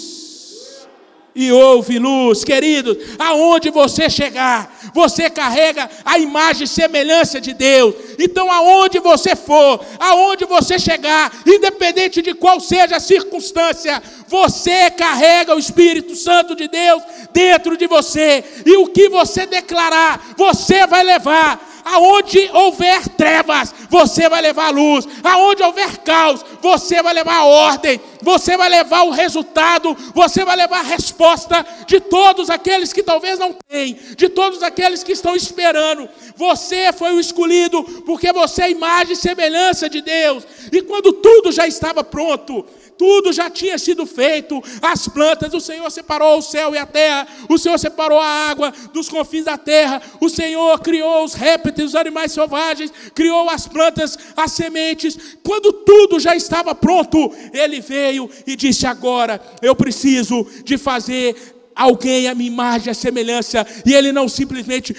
e 1.34 1.50
houve 1.50 1.98
luz. 1.98 2.44
Queridos, 2.44 2.96
aonde 3.18 3.70
você 3.70 4.08
chegar, 4.08 4.72
você 4.94 5.28
carrega 5.28 5.90
a 6.04 6.18
imagem 6.18 6.64
e 6.64 6.68
semelhança 6.68 7.40
de 7.40 7.52
Deus. 7.52 7.94
Então, 8.18 8.50
aonde 8.50 9.00
você 9.00 9.34
for, 9.34 9.84
aonde 9.98 10.44
você 10.44 10.78
chegar, 10.78 11.32
independente 11.46 12.22
de 12.22 12.34
qual 12.34 12.60
seja 12.60 12.96
a 12.96 13.00
circunstância, 13.00 14.02
você 14.28 14.90
carrega 14.90 15.54
o 15.54 15.58
Espírito 15.58 16.14
Santo 16.14 16.54
de 16.54 16.68
Deus 16.68 17.02
dentro 17.32 17.76
de 17.76 17.86
você. 17.86 18.44
E 18.64 18.76
o 18.76 18.86
que 18.86 19.08
você 19.08 19.46
declarar, 19.46 20.34
você 20.36 20.86
vai 20.86 21.02
levar. 21.02 21.73
Aonde 21.84 22.50
houver 22.52 23.08
trevas, 23.10 23.74
você 23.90 24.28
vai 24.28 24.40
levar 24.40 24.70
luz. 24.70 25.06
Aonde 25.22 25.62
houver 25.62 25.98
caos, 25.98 26.44
você 26.62 27.02
vai 27.02 27.12
levar 27.12 27.44
ordem. 27.44 28.00
Você 28.22 28.56
vai 28.56 28.70
levar 28.70 29.02
o 29.02 29.10
resultado. 29.10 29.94
Você 30.14 30.44
vai 30.44 30.56
levar 30.56 30.78
a 30.78 30.82
resposta 30.82 31.64
de 31.86 32.00
todos 32.00 32.48
aqueles 32.48 32.92
que 32.92 33.02
talvez 33.02 33.38
não 33.38 33.52
têm, 33.52 33.98
de 34.16 34.28
todos 34.28 34.62
aqueles 34.62 35.02
que 35.02 35.12
estão 35.12 35.36
esperando. 35.36 36.08
Você 36.36 36.92
foi 36.92 37.12
o 37.12 37.20
escolhido 37.20 37.82
porque 38.06 38.32
você 38.32 38.62
é 38.62 38.64
a 38.64 38.70
imagem 38.70 39.12
e 39.12 39.16
semelhança 39.16 39.88
de 39.88 40.00
Deus. 40.00 40.46
E 40.72 40.80
quando 40.82 41.12
tudo 41.12 41.52
já 41.52 41.66
estava 41.66 42.02
pronto, 42.02 42.64
tudo 42.98 43.32
já 43.32 43.50
tinha 43.50 43.78
sido 43.78 44.06
feito, 44.06 44.62
as 44.80 45.08
plantas, 45.08 45.52
o 45.52 45.60
Senhor 45.60 45.90
separou 45.90 46.38
o 46.38 46.42
céu 46.42 46.74
e 46.74 46.78
a 46.78 46.86
terra, 46.86 47.26
o 47.48 47.58
Senhor 47.58 47.78
separou 47.78 48.18
a 48.18 48.26
água 48.26 48.72
dos 48.92 49.08
confins 49.08 49.44
da 49.44 49.56
terra, 49.58 50.00
o 50.20 50.28
Senhor 50.28 50.78
criou 50.80 51.24
os 51.24 51.34
répteis, 51.34 51.90
os 51.90 51.94
animais 51.94 52.32
selvagens, 52.32 52.92
criou 53.14 53.48
as 53.50 53.66
plantas, 53.66 54.18
as 54.36 54.52
sementes. 54.52 55.36
Quando 55.42 55.72
tudo 55.72 56.18
já 56.20 56.34
estava 56.34 56.74
pronto, 56.74 57.32
ele 57.52 57.80
veio 57.80 58.30
e 58.46 58.56
disse: 58.56 58.86
Agora 58.86 59.40
eu 59.60 59.74
preciso 59.74 60.46
de 60.64 60.78
fazer 60.78 61.54
alguém 61.74 62.28
a 62.28 62.34
minha 62.34 62.50
imagem, 62.50 62.90
a 62.90 62.94
semelhança, 62.94 63.66
e 63.84 63.94
ele 63.94 64.12
não 64.12 64.28
simplesmente 64.28 64.94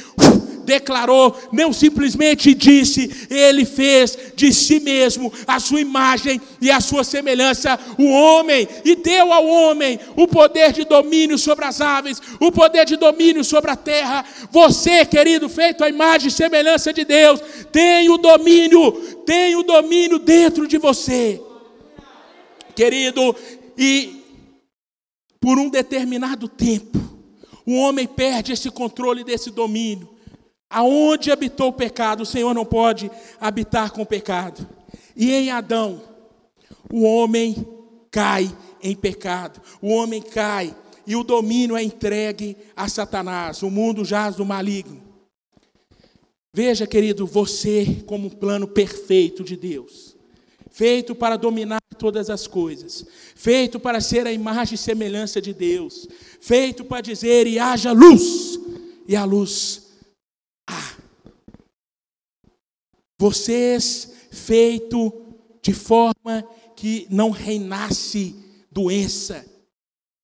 declarou, 0.65 1.37
não 1.51 1.71
simplesmente 1.71 2.53
disse, 2.53 3.27
ele 3.29 3.63
fez 3.63 4.17
de 4.35 4.51
si 4.53 4.79
mesmo 4.79 5.31
a 5.47 5.59
sua 5.59 5.79
imagem 5.79 6.41
e 6.59 6.71
a 6.71 6.81
sua 6.81 7.03
semelhança, 7.03 7.79
o 7.97 8.09
homem, 8.09 8.67
e 8.83 8.95
deu 8.95 9.31
ao 9.31 9.45
homem 9.45 9.99
o 10.15 10.27
poder 10.27 10.73
de 10.73 10.83
domínio 10.83 11.37
sobre 11.37 11.65
as 11.65 11.79
aves, 11.79 12.21
o 12.39 12.51
poder 12.51 12.85
de 12.85 12.95
domínio 12.97 13.43
sobre 13.43 13.71
a 13.71 13.75
terra. 13.75 14.25
Você, 14.51 15.05
querido, 15.05 15.47
feito 15.47 15.83
a 15.83 15.89
imagem 15.89 16.27
e 16.27 16.31
semelhança 16.31 16.91
de 16.91 17.05
Deus, 17.05 17.39
tem 17.71 18.09
o 18.09 18.17
domínio, 18.17 18.91
tem 19.25 19.55
o 19.55 19.63
domínio 19.63 20.19
dentro 20.19 20.67
de 20.67 20.77
você. 20.77 21.41
Querido, 22.75 23.35
e 23.77 24.21
por 25.39 25.59
um 25.59 25.69
determinado 25.69 26.47
tempo, 26.47 26.97
o 27.65 27.75
homem 27.75 28.07
perde 28.07 28.51
esse 28.51 28.69
controle 28.69 29.23
desse 29.23 29.49
domínio. 29.49 30.14
Aonde 30.69 31.31
habitou 31.31 31.69
o 31.69 31.73
pecado, 31.73 32.23
o 32.23 32.25
Senhor 32.25 32.53
não 32.53 32.65
pode 32.65 33.09
habitar 33.39 33.91
com 33.91 34.01
o 34.01 34.05
pecado. 34.05 34.67
E 35.15 35.31
em 35.31 35.51
Adão, 35.51 36.01
o 36.91 37.03
homem 37.03 37.65
cai 38.11 38.55
em 38.81 38.95
pecado, 38.95 39.61
o 39.81 39.89
homem 39.89 40.21
cai 40.21 40.75
e 41.07 41.15
o 41.15 41.23
domínio 41.23 41.75
é 41.75 41.83
entregue 41.83 42.57
a 42.75 42.87
Satanás, 42.87 43.61
o 43.61 43.69
mundo 43.69 44.03
jaz 44.03 44.35
do 44.35 44.45
maligno. 44.45 45.03
Veja, 46.53 46.87
querido, 46.87 47.27
você 47.27 48.01
como 48.05 48.27
um 48.27 48.29
plano 48.29 48.67
perfeito 48.67 49.43
de 49.43 49.57
Deus, 49.57 50.15
feito 50.71 51.13
para 51.13 51.35
dominar 51.35 51.81
todas 51.97 52.29
as 52.29 52.47
coisas, 52.47 53.05
feito 53.35 53.79
para 53.79 53.99
ser 53.99 54.25
a 54.25 54.31
imagem 54.31 54.75
e 54.75 54.77
semelhança 54.77 55.41
de 55.41 55.53
Deus, 55.53 56.07
feito 56.39 56.85
para 56.85 57.01
dizer 57.01 57.45
e 57.45 57.59
haja 57.59 57.91
luz, 57.91 58.59
e 59.07 59.15
a 59.15 59.25
luz 59.25 59.83
há. 60.67 60.95
Vocês 63.17 64.11
feito 64.31 65.11
de 65.61 65.73
forma 65.73 66.47
que 66.75 67.07
não 67.09 67.31
reinasse 67.31 68.35
doença. 68.71 69.45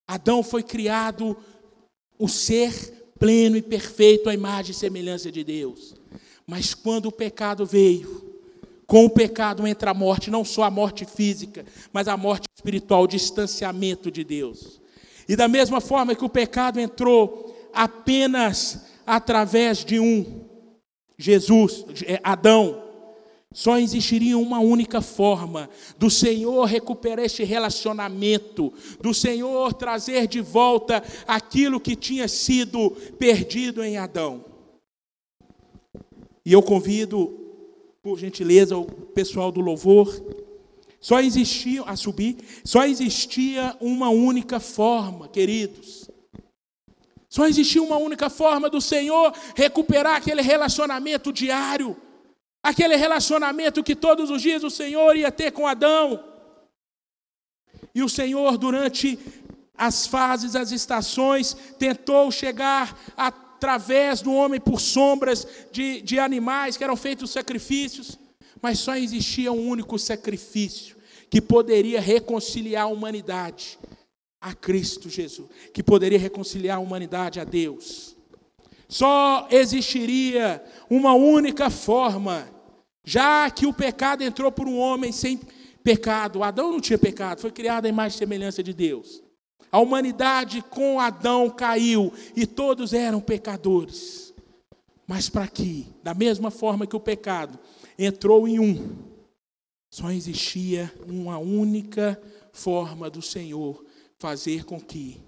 Adão 0.08 0.44
foi 0.44 0.62
criado 0.62 1.38
o 2.20 2.28
ser 2.28 3.14
pleno 3.18 3.56
e 3.56 3.62
perfeito 3.62 4.30
à 4.30 4.34
imagem 4.34 4.72
e 4.72 4.76
semelhança 4.76 5.32
de 5.32 5.44
Deus. 5.44 5.96
Mas 6.46 6.74
quando 6.74 7.06
o 7.06 7.12
pecado 7.12 7.66
veio, 7.66 8.40
com 8.86 9.06
o 9.06 9.10
pecado 9.10 9.66
entra 9.66 9.92
a 9.92 9.94
morte, 9.94 10.30
não 10.30 10.44
só 10.44 10.64
a 10.64 10.72
morte 10.72 11.06
física, 11.06 11.66
mas 11.94 12.10
a 12.10 12.18
morte 12.18 12.46
espiritual, 12.54 13.04
o 13.04 13.08
distanciamento 13.08 14.12
de 14.12 14.24
Deus. 14.24 14.82
E 15.30 15.36
da 15.36 15.48
mesma 15.48 15.80
forma 15.80 16.14
que 16.14 16.26
o 16.26 16.30
pecado 16.30 16.80
entrou 16.80 17.70
apenas 17.74 18.86
através 19.06 19.86
de 19.86 20.00
um, 20.00 20.44
Jesus, 21.18 21.86
é, 22.06 22.20
Adão, 22.24 22.81
só 23.54 23.78
existiria 23.78 24.38
uma 24.38 24.60
única 24.60 25.02
forma 25.02 25.70
do 25.98 26.10
Senhor 26.10 26.64
recuperar 26.66 27.26
este 27.26 27.44
relacionamento, 27.44 28.74
do 29.02 29.14
Senhor 29.14 29.74
trazer 29.74 30.26
de 30.26 30.40
volta 30.40 31.04
aquilo 31.28 31.80
que 31.80 31.96
tinha 31.96 32.30
sido 32.30 32.92
perdido 33.20 33.84
em 33.84 33.98
Adão. 33.98 34.46
E 36.46 36.54
eu 36.54 36.64
convido, 36.64 37.38
por 38.02 38.18
gentileza, 38.18 38.78
o 38.78 38.86
pessoal 38.86 39.52
do 39.52 39.60
louvor. 39.60 40.10
Só 41.00 41.20
existia, 41.20 41.84
a 41.84 41.96
subir, 41.96 42.38
só 42.64 42.86
existia 42.86 43.76
uma 43.82 44.10
única 44.10 44.60
forma, 44.60 45.28
queridos. 45.28 46.10
Só 47.28 47.48
existia 47.48 47.82
uma 47.82 47.98
única 47.98 48.30
forma 48.30 48.70
do 48.70 48.80
Senhor 48.80 49.34
recuperar 49.56 50.16
aquele 50.16 50.42
relacionamento 50.42 51.34
diário, 51.34 51.98
aquele 52.64 52.96
relacionamento 52.96 53.84
que 53.84 53.96
todos 53.96 54.30
os 54.30 54.42
dias 54.42 54.64
o 54.64 54.70
Senhor 54.70 55.16
ia 55.16 55.32
ter 55.32 55.52
com 55.52 55.68
Adão. 55.68 56.24
E 57.94 58.04
o 58.04 58.10
Senhor, 58.10 58.58
durante 58.58 59.18
as 59.76 60.06
fases, 60.06 60.56
as 60.56 60.72
estações, 60.72 61.56
tentou 61.78 62.32
chegar 62.32 62.98
através 63.18 64.22
do 64.22 64.32
homem 64.34 64.60
por 64.60 64.80
sombras 64.80 65.48
de, 65.72 66.02
de 66.02 66.20
animais 66.20 66.78
que 66.78 66.84
eram 66.84 66.96
feitos 66.96 67.32
sacrifícios, 67.32 68.18
mas 68.62 68.80
só 68.80 68.96
existia 68.96 69.52
um 69.52 69.68
único 69.68 69.98
sacrifício 69.98 70.96
que 71.30 71.42
poderia 71.42 72.00
reconciliar 72.00 72.84
a 72.84 72.88
humanidade 72.88 73.80
a 74.40 74.54
Cristo 74.56 75.08
Jesus, 75.08 75.48
que 75.74 75.84
poderia 75.84 76.18
reconciliar 76.18 76.78
a 76.78 76.82
humanidade 76.82 77.40
a 77.40 77.44
Deus. 77.44 78.11
Só 78.92 79.48
existiria 79.50 80.62
uma 80.90 81.14
única 81.14 81.70
forma, 81.70 82.46
já 83.06 83.50
que 83.50 83.66
o 83.66 83.72
pecado 83.72 84.22
entrou 84.22 84.52
por 84.52 84.68
um 84.68 84.78
homem 84.78 85.14
sem 85.14 85.40
pecado. 85.82 86.44
Adão 86.44 86.74
não 86.74 86.82
tinha 86.82 87.00
pecado, 87.00 87.40
foi 87.40 87.52
criado 87.52 87.86
em 87.86 87.94
e 88.06 88.12
semelhança 88.12 88.62
de 88.62 88.74
Deus. 88.74 89.24
A 89.72 89.80
humanidade 89.80 90.62
com 90.64 91.00
Adão 91.00 91.50
caiu 91.50 92.12
e 92.36 92.46
todos 92.46 92.92
eram 92.92 93.22
pecadores. 93.22 94.34
Mas 95.08 95.30
para 95.30 95.48
que, 95.48 95.88
da 96.04 96.14
mesma 96.14 96.52
forma 96.52 96.86
que 96.86 96.96
o 96.96 97.00
pecado 97.00 97.58
entrou 97.98 98.46
em 98.46 98.60
um, 98.60 98.98
só 99.90 100.12
existia 100.12 100.94
uma 101.08 101.38
única 101.38 102.22
forma 102.52 103.10
do 103.10 103.22
Senhor 103.22 103.86
fazer 104.20 104.66
com 104.66 104.82
que 104.82 105.22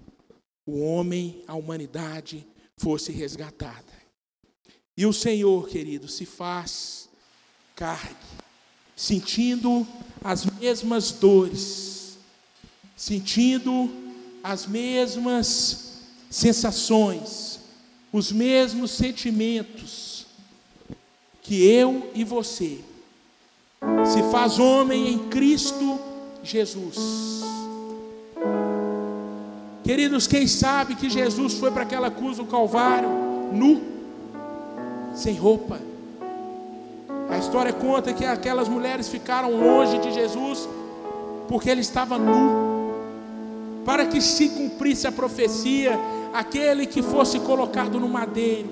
o 0.66 0.82
homem, 0.82 1.42
a 1.48 1.54
humanidade, 1.54 2.46
fosse 2.76 3.12
resgatada. 3.12 3.92
E 4.96 5.06
o 5.06 5.12
Senhor, 5.12 5.68
querido, 5.68 6.08
se 6.08 6.24
faz 6.24 7.08
carne, 7.74 8.16
sentindo 8.94 9.86
as 10.22 10.44
mesmas 10.44 11.10
dores, 11.10 12.16
sentindo 12.96 13.90
as 14.42 14.66
mesmas 14.66 16.02
sensações, 16.30 17.60
os 18.12 18.30
mesmos 18.30 18.92
sentimentos 18.92 20.26
que 21.42 21.66
eu 21.66 22.10
e 22.14 22.22
você. 22.24 22.80
Se 24.06 24.22
faz 24.30 24.58
homem 24.58 25.12
em 25.12 25.28
Cristo 25.28 26.00
Jesus. 26.42 27.42
Queridos, 29.84 30.26
quem 30.26 30.46
sabe 30.46 30.94
que 30.94 31.10
Jesus 31.10 31.54
foi 31.54 31.70
para 31.70 31.82
aquela 31.82 32.10
cruz 32.10 32.38
do 32.38 32.46
Calvário 32.46 33.08
nu, 33.52 33.82
sem 35.14 35.34
roupa. 35.34 35.78
A 37.28 37.36
história 37.36 37.70
conta 37.70 38.14
que 38.14 38.24
aquelas 38.24 38.66
mulheres 38.66 39.08
ficaram 39.08 39.50
longe 39.50 39.98
de 39.98 40.10
Jesus 40.10 40.66
porque 41.46 41.68
ele 41.68 41.82
estava 41.82 42.18
nu 42.18 42.94
para 43.84 44.06
que 44.06 44.22
se 44.22 44.48
cumprisse 44.48 45.06
a 45.06 45.12
profecia, 45.12 45.98
aquele 46.32 46.86
que 46.86 47.02
fosse 47.02 47.38
colocado 47.40 48.00
no 48.00 48.08
madeiro, 48.08 48.70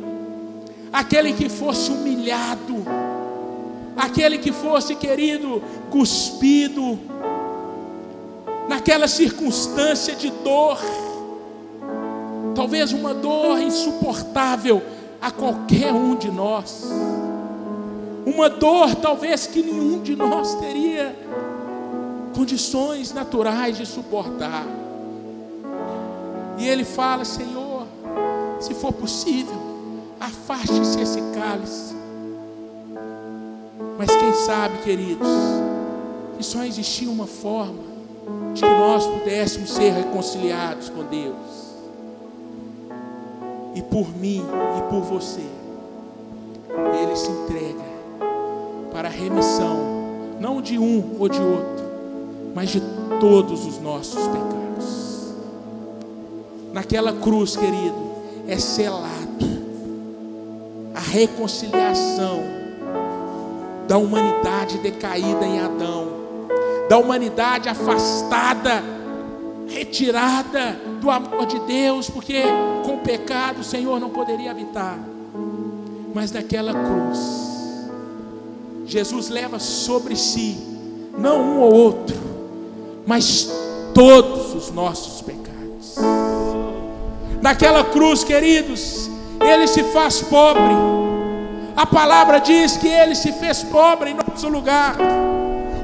aquele 0.90 1.34
que 1.34 1.50
fosse 1.50 1.90
humilhado, 1.90 2.82
aquele 3.94 4.38
que 4.38 4.50
fosse 4.50 4.94
querido, 4.96 5.62
cuspido, 5.90 6.98
naquela 8.68 9.08
circunstância 9.08 10.14
de 10.14 10.30
dor, 10.30 10.78
talvez 12.54 12.92
uma 12.92 13.14
dor 13.14 13.60
insuportável 13.60 14.82
a 15.20 15.30
qualquer 15.30 15.92
um 15.92 16.14
de 16.14 16.30
nós, 16.30 16.84
uma 18.26 18.48
dor 18.48 18.94
talvez 18.96 19.46
que 19.46 19.62
nenhum 19.62 20.02
de 20.02 20.14
nós 20.14 20.54
teria 20.56 21.14
condições 22.34 23.12
naturais 23.12 23.76
de 23.76 23.86
suportar. 23.86 24.64
E 26.58 26.66
ele 26.66 26.84
fala: 26.84 27.24
Senhor, 27.24 27.86
se 28.60 28.74
for 28.74 28.92
possível, 28.92 29.60
afaste-se 30.20 31.00
esse 31.00 31.20
cálice. 31.34 31.94
Mas 33.98 34.14
quem 34.16 34.32
sabe, 34.34 34.78
queridos, 34.78 35.28
que 36.36 36.44
só 36.44 36.64
existia 36.64 37.10
uma 37.10 37.26
forma 37.26 37.91
de 38.54 38.62
que 38.62 38.68
nós 38.68 39.06
pudéssemos 39.06 39.70
ser 39.70 39.90
reconciliados 39.90 40.88
com 40.88 41.04
Deus. 41.04 41.72
E 43.74 43.82
por 43.82 44.14
mim 44.16 44.44
e 44.78 44.82
por 44.90 45.00
você, 45.00 45.44
Ele 47.00 47.16
se 47.16 47.30
entrega 47.30 47.92
para 48.92 49.08
a 49.08 49.10
remissão, 49.10 49.76
não 50.40 50.60
de 50.60 50.78
um 50.78 51.16
ou 51.18 51.28
de 51.28 51.40
outro, 51.40 51.84
mas 52.54 52.70
de 52.70 52.82
todos 53.20 53.64
os 53.64 53.80
nossos 53.80 54.26
pecados 54.28 54.62
naquela 56.72 57.12
cruz, 57.12 57.54
querido, 57.54 58.12
é 58.48 58.58
selado 58.58 59.12
a 60.94 61.00
reconciliação 61.00 62.40
da 63.86 63.98
humanidade 63.98 64.78
decaída 64.78 65.44
em 65.44 65.60
Adão, 65.60 66.21
da 66.92 66.98
humanidade 66.98 67.70
afastada, 67.70 68.84
retirada 69.66 70.78
do 71.00 71.10
amor 71.10 71.46
de 71.46 71.58
Deus, 71.60 72.10
porque 72.10 72.42
com 72.84 72.96
o 72.96 72.98
pecado 72.98 73.60
o 73.62 73.64
Senhor 73.64 73.98
não 73.98 74.10
poderia 74.10 74.50
habitar. 74.50 74.98
Mas 76.14 76.30
naquela 76.32 76.74
cruz, 76.74 77.18
Jesus 78.84 79.30
leva 79.30 79.58
sobre 79.58 80.14
si, 80.14 80.58
não 81.16 81.40
um 81.40 81.60
ou 81.60 81.72
outro, 81.72 82.14
mas 83.06 83.50
todos 83.94 84.54
os 84.54 84.70
nossos 84.70 85.22
pecados. 85.22 85.96
Naquela 87.40 87.84
cruz, 87.84 88.22
queridos, 88.22 89.08
ele 89.40 89.66
se 89.66 89.82
faz 89.84 90.20
pobre. 90.20 90.74
A 91.74 91.86
palavra 91.86 92.38
diz 92.38 92.76
que 92.76 92.86
ele 92.86 93.14
se 93.14 93.32
fez 93.32 93.62
pobre 93.62 94.10
em 94.10 94.14
nosso 94.14 94.46
lugar, 94.50 94.94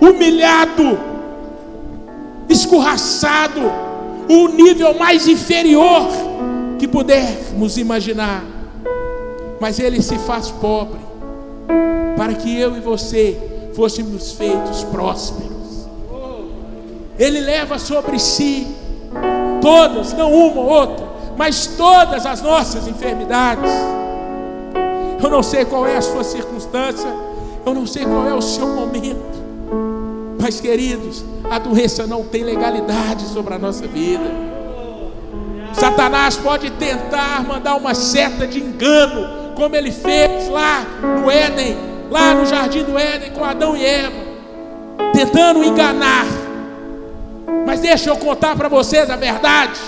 humilhado, 0.01 0.99
escorraçado, 2.49 3.61
o 4.28 4.49
nível 4.49 4.94
mais 4.94 5.26
inferior 5.26 6.09
que 6.78 6.86
pudermos 6.86 7.76
imaginar. 7.76 8.44
Mas 9.61 9.78
ele 9.78 10.01
se 10.01 10.18
faz 10.18 10.51
pobre 10.51 11.01
para 12.16 12.34
que 12.34 12.59
eu 12.59 12.76
e 12.76 12.80
você 12.80 13.38
fôssemos 13.74 14.32
feitos 14.32 14.84
prósperos. 14.84 15.88
Ele 17.18 17.40
leva 17.40 17.78
sobre 17.78 18.18
si 18.18 18.66
todas, 19.61 20.12
não 20.12 20.32
uma 20.32 20.61
ou 20.61 20.68
outra, 20.68 21.07
mas 21.36 21.66
todas 21.66 22.26
as 22.26 22.40
nossas 22.42 22.86
enfermidades. 22.86 23.70
Eu 25.22 25.30
não 25.30 25.42
sei 25.42 25.64
qual 25.64 25.86
é 25.86 25.96
a 25.96 26.03
sua 26.03 26.22
circunstância, 26.22 27.09
eu 27.66 27.74
não 27.74 27.86
sei 27.86 28.05
qual 28.05 28.26
é 28.26 28.34
o 28.34 28.42
seu 28.42 28.68
momento. 28.68 29.38
Mas, 30.41 30.61
queridos, 30.61 31.24
a 31.51 31.59
doença 31.59 32.07
não 32.07 32.24
tem 32.24 32.45
legalidade 32.45 33.24
sobre 33.26 33.55
a 33.55 33.59
nossa 33.59 33.86
vida. 33.86 34.49
Satanás 35.72 36.36
pode 36.36 36.70
tentar 36.70 37.45
mandar 37.47 37.74
uma 37.74 37.95
seta 37.95 38.47
de 38.47 38.61
engano, 38.61 39.55
como 39.55 39.74
ele 39.74 39.91
fez 39.91 40.49
lá 40.49 40.84
no 41.22 41.30
Éden, 41.30 41.76
lá 42.11 42.34
no 42.34 42.47
jardim 42.47 42.84
do 42.84 42.97
Éden 42.97 43.32
com 43.32 43.45
Adão 43.45 43.76
e 43.76 43.84
Eva, 43.84 44.16
tentando 45.12 45.64
enganar. 45.64 46.26
Mas 47.66 47.80
deixa 47.80 48.11
eu 48.11 48.16
contar 48.16 48.57
para 48.57 48.68
vocês 48.68 49.11
a 49.11 49.16
verdade, 49.16 49.78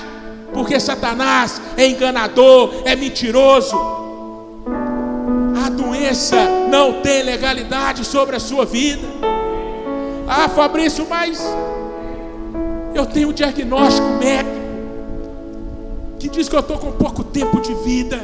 porque 0.52 0.78
Satanás 0.78 1.60
é 1.76 1.86
enganador, 1.86 2.82
é 2.84 2.94
mentiroso. 2.94 3.76
A 5.64 5.70
doença 5.70 6.36
não 6.68 7.00
tem 7.00 7.22
legalidade 7.22 8.04
sobre 8.04 8.36
a 8.36 8.40
sua 8.40 8.64
vida. 8.64 9.29
Ah, 10.32 10.48
Fabrício, 10.48 11.04
mas 11.10 11.42
eu 12.94 13.04
tenho 13.04 13.30
um 13.30 13.32
diagnóstico 13.32 14.06
médico 14.10 14.60
que 16.20 16.28
diz 16.28 16.48
que 16.48 16.54
eu 16.54 16.60
estou 16.60 16.78
com 16.78 16.92
pouco 16.92 17.24
tempo 17.24 17.60
de 17.60 17.74
vida, 17.74 18.16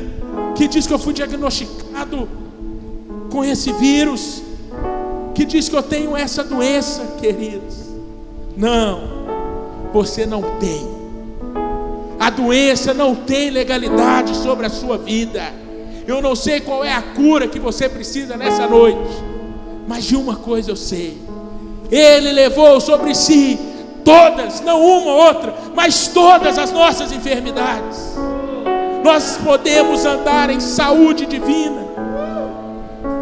que 0.55 0.69
diz 0.69 0.87
que 0.87 0.95
eu 0.95 1.01
fui 1.01 1.13
diagnosticado 1.13 2.29
com 3.29 3.45
esse 3.45 3.73
vírus, 3.73 4.41
que 5.35 5.45
diz 5.45 5.69
que 5.69 5.75
eu 5.75 5.83
tenho 5.83 6.17
essa 6.17 6.45
doença, 6.45 7.17
queridos. 7.21 7.75
Não, 8.57 9.01
você 9.93 10.25
não 10.25 10.43
tem. 10.61 10.89
A 12.21 12.31
doença 12.31 12.95
não 12.95 13.17
tem 13.17 13.51
legalidade 13.51 14.37
sobre 14.37 14.67
a 14.67 14.71
sua 14.71 14.97
vida. 14.97 15.43
Eu 16.07 16.23
não 16.23 16.37
sei 16.37 16.61
qual 16.61 16.85
é 16.85 16.93
a 16.93 17.03
cura 17.03 17.49
que 17.49 17.59
você 17.59 17.89
precisa 17.89 18.37
nessa 18.37 18.69
noite, 18.69 19.11
mas 19.89 20.05
de 20.05 20.15
uma 20.15 20.37
coisa 20.37 20.71
eu 20.71 20.77
sei 20.77 21.26
ele 21.91 22.32
levou 22.32 22.80
sobre 22.80 23.14
si 23.14 23.59
todas, 24.05 24.61
não 24.61 24.80
uma 24.80 25.11
ou 25.11 25.26
outra, 25.26 25.55
mas 25.74 26.09
todas 26.09 26.59
as 26.59 26.70
nossas 26.70 27.12
enfermidades. 27.12 28.14
Nós 29.03 29.39
podemos 29.45 30.05
andar 30.05 30.51
em 30.51 30.61
saúde 30.61 31.26
divina. 31.26 31.84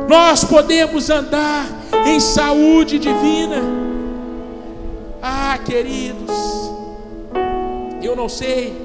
Nós 0.08 0.44
podemos 0.44 1.10
andar 1.10 1.66
em 2.06 2.20
saúde 2.20 2.98
divina. 2.98 3.62
Ah, 5.22 5.58
queridos, 5.64 6.30
eu 8.02 8.14
não 8.14 8.28
sei 8.28 8.76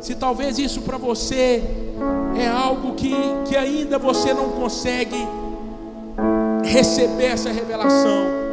se 0.00 0.16
talvez 0.16 0.58
isso 0.58 0.82
para 0.82 0.96
você 0.96 1.62
é 2.36 2.48
algo 2.48 2.94
que, 2.94 3.14
que 3.48 3.56
ainda 3.56 3.98
você 3.98 4.32
não 4.34 4.50
consegue 4.50 5.26
receber 6.64 7.26
essa 7.26 7.50
revelação. 7.50 8.47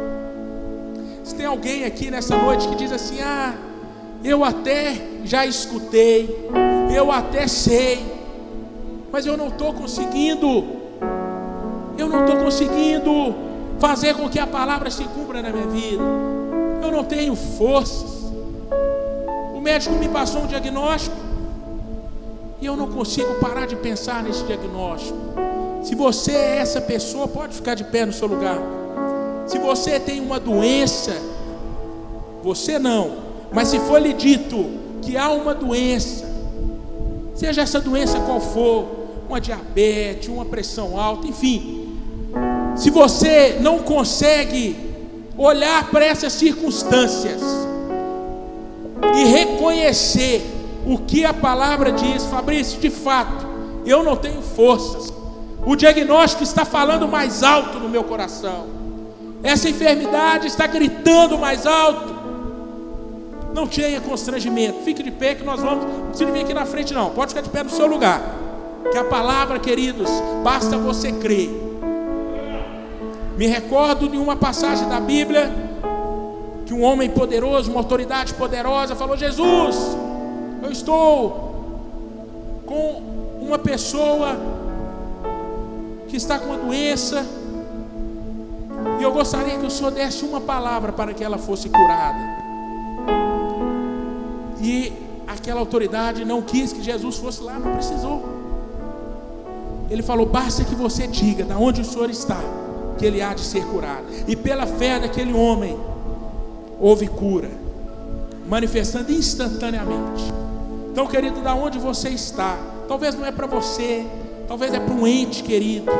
Se 1.26 1.34
tem 1.34 1.44
alguém 1.44 1.84
aqui 1.84 2.08
nessa 2.08 2.36
noite 2.36 2.68
que 2.68 2.76
diz 2.76 2.92
assim: 2.92 3.20
Ah, 3.20 3.52
eu 4.22 4.44
até 4.44 4.94
já 5.24 5.44
escutei, 5.44 6.48
eu 6.94 7.10
até 7.10 7.48
sei, 7.48 8.00
mas 9.10 9.26
eu 9.26 9.36
não 9.36 9.48
estou 9.48 9.72
conseguindo, 9.72 10.46
eu 11.98 12.08
não 12.08 12.24
estou 12.24 12.36
conseguindo 12.36 13.34
fazer 13.80 14.14
com 14.14 14.28
que 14.28 14.38
a 14.38 14.46
palavra 14.46 14.88
se 14.88 15.02
cumpra 15.02 15.42
na 15.42 15.50
minha 15.50 15.66
vida, 15.66 16.02
eu 16.80 16.92
não 16.92 17.02
tenho 17.02 17.34
forças. 17.34 18.32
O 19.52 19.60
médico 19.60 19.96
me 19.96 20.08
passou 20.08 20.42
um 20.42 20.46
diagnóstico 20.46 21.16
e 22.60 22.66
eu 22.66 22.76
não 22.76 22.88
consigo 22.92 23.34
parar 23.40 23.66
de 23.66 23.74
pensar 23.74 24.22
nesse 24.22 24.44
diagnóstico. 24.44 25.18
Se 25.82 25.96
você 25.96 26.30
é 26.30 26.58
essa 26.58 26.80
pessoa, 26.80 27.26
pode 27.26 27.56
ficar 27.56 27.74
de 27.74 27.82
pé 27.82 28.06
no 28.06 28.12
seu 28.12 28.28
lugar. 28.28 28.85
Se 29.46 29.58
você 29.58 30.00
tem 30.00 30.20
uma 30.20 30.40
doença, 30.40 31.16
você 32.42 32.78
não, 32.78 33.16
mas 33.52 33.68
se 33.68 33.78
for 33.80 34.00
lhe 34.00 34.12
dito 34.12 34.66
que 35.02 35.16
há 35.16 35.30
uma 35.30 35.54
doença, 35.54 36.26
seja 37.34 37.62
essa 37.62 37.80
doença 37.80 38.18
qual 38.20 38.40
for, 38.40 38.86
uma 39.28 39.40
diabetes, 39.40 40.28
uma 40.28 40.44
pressão 40.44 40.98
alta, 40.98 41.26
enfim, 41.26 41.96
se 42.76 42.90
você 42.90 43.58
não 43.60 43.78
consegue 43.78 44.76
olhar 45.38 45.90
para 45.90 46.04
essas 46.04 46.32
circunstâncias 46.32 47.40
e 49.16 49.24
reconhecer 49.24 50.44
o 50.86 50.98
que 50.98 51.24
a 51.24 51.34
palavra 51.34 51.92
diz, 51.92 52.24
Fabrício, 52.26 52.80
de 52.80 52.90
fato, 52.90 53.46
eu 53.84 54.02
não 54.02 54.16
tenho 54.16 54.42
forças. 54.42 55.12
O 55.64 55.74
diagnóstico 55.74 56.42
está 56.42 56.64
falando 56.64 57.08
mais 57.08 57.42
alto 57.42 57.78
no 57.78 57.88
meu 57.88 58.04
coração. 58.04 58.75
Essa 59.42 59.68
enfermidade 59.68 60.46
está 60.46 60.66
gritando 60.66 61.38
mais 61.38 61.66
alto. 61.66 62.14
Não 63.54 63.66
tenha 63.66 64.00
constrangimento. 64.00 64.82
Fique 64.82 65.02
de 65.02 65.10
pé 65.10 65.34
que 65.34 65.44
nós 65.44 65.60
vamos. 65.60 65.84
Não 65.84 66.08
precisa 66.08 66.30
vir 66.30 66.42
aqui 66.42 66.54
na 66.54 66.66
frente, 66.66 66.92
não. 66.92 67.10
Pode 67.10 67.30
ficar 67.30 67.42
de 67.42 67.50
pé 67.50 67.62
no 67.62 67.70
seu 67.70 67.86
lugar. 67.86 68.20
Que 68.90 68.98
a 68.98 69.04
palavra, 69.04 69.58
queridos, 69.58 70.10
basta 70.42 70.76
você 70.76 71.12
crer. 71.12 71.50
Me 73.36 73.46
recordo 73.46 74.08
de 74.08 74.16
uma 74.16 74.36
passagem 74.36 74.88
da 74.88 75.00
Bíblia 75.00 75.52
que 76.64 76.74
um 76.74 76.82
homem 76.82 77.08
poderoso, 77.08 77.70
uma 77.70 77.80
autoridade 77.80 78.34
poderosa, 78.34 78.96
falou: 78.96 79.16
Jesus, 79.16 79.76
eu 80.62 80.70
estou 80.70 81.46
com 82.66 83.02
uma 83.40 83.58
pessoa 83.58 84.36
que 86.08 86.16
está 86.16 86.38
com 86.38 86.46
uma 86.46 86.58
doença 86.58 87.24
e 88.98 89.02
eu 89.02 89.12
gostaria 89.12 89.58
que 89.58 89.66
o 89.66 89.70
Senhor 89.70 89.90
desse 89.90 90.24
uma 90.24 90.40
palavra 90.40 90.92
para 90.92 91.12
que 91.12 91.22
ela 91.22 91.36
fosse 91.36 91.68
curada. 91.68 92.18
E 94.60 94.92
aquela 95.26 95.60
autoridade 95.60 96.24
não 96.24 96.40
quis 96.40 96.72
que 96.72 96.82
Jesus 96.82 97.16
fosse 97.16 97.42
lá, 97.42 97.58
não 97.58 97.72
precisou. 97.72 98.24
Ele 99.90 100.02
falou: 100.02 100.26
basta 100.26 100.64
que 100.64 100.74
você 100.74 101.06
diga 101.06 101.44
de 101.44 101.52
onde 101.52 101.82
o 101.82 101.84
Senhor 101.84 102.08
está, 102.08 102.40
que 102.98 103.04
ele 103.04 103.20
há 103.20 103.34
de 103.34 103.42
ser 103.42 103.64
curado. 103.66 104.06
E 104.26 104.34
pela 104.34 104.66
fé 104.66 104.98
daquele 104.98 105.34
homem, 105.34 105.78
houve 106.80 107.06
cura, 107.06 107.50
manifestando 108.48 109.12
instantaneamente. 109.12 110.24
Então, 110.90 111.06
querido, 111.06 111.42
da 111.42 111.54
onde 111.54 111.78
você 111.78 112.08
está, 112.08 112.58
talvez 112.88 113.14
não 113.14 113.26
é 113.26 113.30
para 113.30 113.46
você, 113.46 114.06
talvez 114.48 114.72
é 114.72 114.80
para 114.80 114.94
um 114.94 115.06
ente 115.06 115.42
querido 115.42 115.92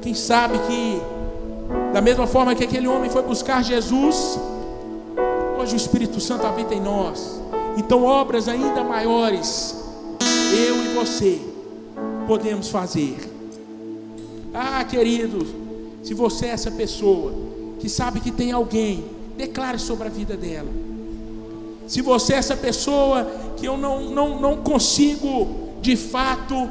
quem 0.00 0.14
sabe 0.14 0.58
que, 0.60 1.00
da 1.92 2.00
mesma 2.00 2.26
forma 2.26 2.54
que 2.54 2.64
aquele 2.64 2.86
homem 2.86 3.10
foi 3.10 3.22
buscar 3.22 3.62
Jesus, 3.62 4.38
hoje 5.60 5.74
o 5.74 5.76
Espírito 5.76 6.20
Santo 6.20 6.46
habita 6.46 6.74
em 6.74 6.80
nós. 6.80 7.40
Então, 7.76 8.04
obras 8.04 8.48
ainda 8.48 8.82
maiores, 8.82 9.76
eu 10.66 10.84
e 10.84 10.94
você 10.94 11.40
podemos 12.26 12.68
fazer. 12.68 13.16
Ah, 14.52 14.84
querido, 14.84 15.46
se 16.02 16.14
você 16.14 16.46
é 16.46 16.50
essa 16.50 16.70
pessoa 16.70 17.32
que 17.78 17.88
sabe 17.88 18.20
que 18.20 18.30
tem 18.30 18.52
alguém, 18.52 19.04
declare 19.36 19.78
sobre 19.78 20.08
a 20.08 20.10
vida 20.10 20.36
dela. 20.36 20.68
Se 21.86 22.02
você 22.02 22.34
é 22.34 22.36
essa 22.36 22.56
pessoa 22.56 23.24
que 23.56 23.66
eu 23.66 23.76
não, 23.76 24.10
não, 24.10 24.40
não 24.40 24.56
consigo 24.58 25.48
de 25.80 25.96
fato 25.96 26.68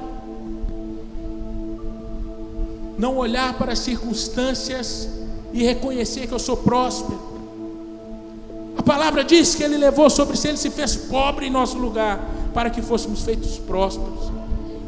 não 2.98 3.16
olhar 3.18 3.54
para 3.58 3.74
as 3.74 3.80
circunstâncias 3.80 5.08
e 5.54 5.64
reconhecer 5.64 6.28
que 6.28 6.34
eu 6.34 6.40
sou 6.40 6.58
próspero. 6.58 7.20
A 8.78 8.82
palavra 8.82 9.24
diz 9.24 9.54
que 9.54 9.64
Ele 9.64 9.78
levou 9.78 10.10
sobre 10.10 10.36
si, 10.36 10.48
Ele 10.48 10.58
se 10.58 10.70
fez 10.70 10.96
pobre 10.96 11.48
em 11.48 11.50
nosso 11.50 11.78
lugar, 11.78 12.20
para 12.54 12.70
que 12.70 12.82
fôssemos 12.82 13.22
feitos 13.22 13.58
prósperos. 13.60 14.32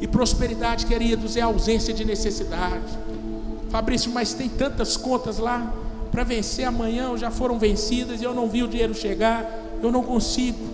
E 0.01 0.07
prosperidade, 0.07 0.85
queridos, 0.85 1.35
é 1.37 1.41
ausência 1.41 1.93
de 1.93 2.03
necessidade. 2.03 2.97
Fabrício, 3.69 4.11
mas 4.11 4.33
tem 4.33 4.49
tantas 4.49 4.97
contas 4.97 5.37
lá 5.37 5.71
para 6.11 6.23
vencer 6.23 6.65
amanhã, 6.65 7.15
já 7.15 7.29
foram 7.29 7.59
vencidas 7.59 8.21
e 8.21 8.23
eu 8.23 8.33
não 8.33 8.47
vi 8.49 8.63
o 8.63 8.67
dinheiro 8.67 8.95
chegar, 8.95 9.45
eu 9.83 9.91
não 9.91 10.01
consigo. 10.01 10.65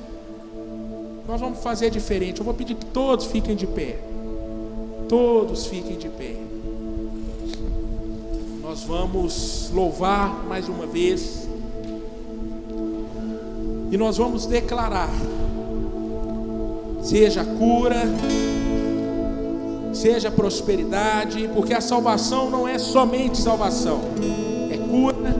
Nós 1.27 1.41
vamos 1.41 1.59
fazer 1.59 1.89
diferente. 1.89 2.39
Eu 2.39 2.45
vou 2.45 2.53
pedir 2.53 2.75
que 2.75 2.85
todos 2.85 3.25
fiquem 3.25 3.55
de 3.55 3.67
pé. 3.67 3.99
Todos 5.09 5.65
fiquem 5.65 5.97
de 5.97 6.07
pé 6.07 6.44
nós 8.75 8.83
vamos 8.83 9.71
louvar 9.73 10.43
mais 10.49 10.67
uma 10.67 10.85
vez. 10.85 11.47
E 13.89 13.95
nós 13.95 14.17
vamos 14.17 14.45
declarar: 14.45 15.09
seja 17.01 17.45
cura, 17.45 18.03
seja 19.93 20.29
prosperidade, 20.29 21.49
porque 21.55 21.73
a 21.73 21.79
salvação 21.79 22.49
não 22.49 22.67
é 22.67 22.77
somente 22.77 23.37
salvação, 23.37 24.01
é 24.69 24.77
cura, 24.77 25.33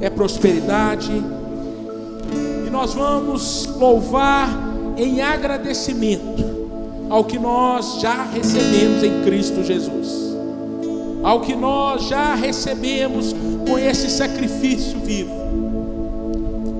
é 0.00 0.08
prosperidade. 0.08 1.12
E 2.66 2.70
nós 2.70 2.94
vamos 2.94 3.66
louvar 3.66 4.48
em 4.96 5.20
agradecimento. 5.20 6.48
ao 7.10 7.24
que 7.24 7.38
nós 7.38 8.00
já 8.00 8.24
recebemos 8.24 9.02
em 9.02 9.22
Cristo 9.24 9.62
Jesus, 9.62 10.27
ao 11.22 11.40
que 11.40 11.54
nós 11.54 12.08
já 12.08 12.34
recebemos 12.34 13.34
com 13.66 13.78
esse 13.78 14.10
sacrifício 14.10 14.98
vivo, 15.00 15.34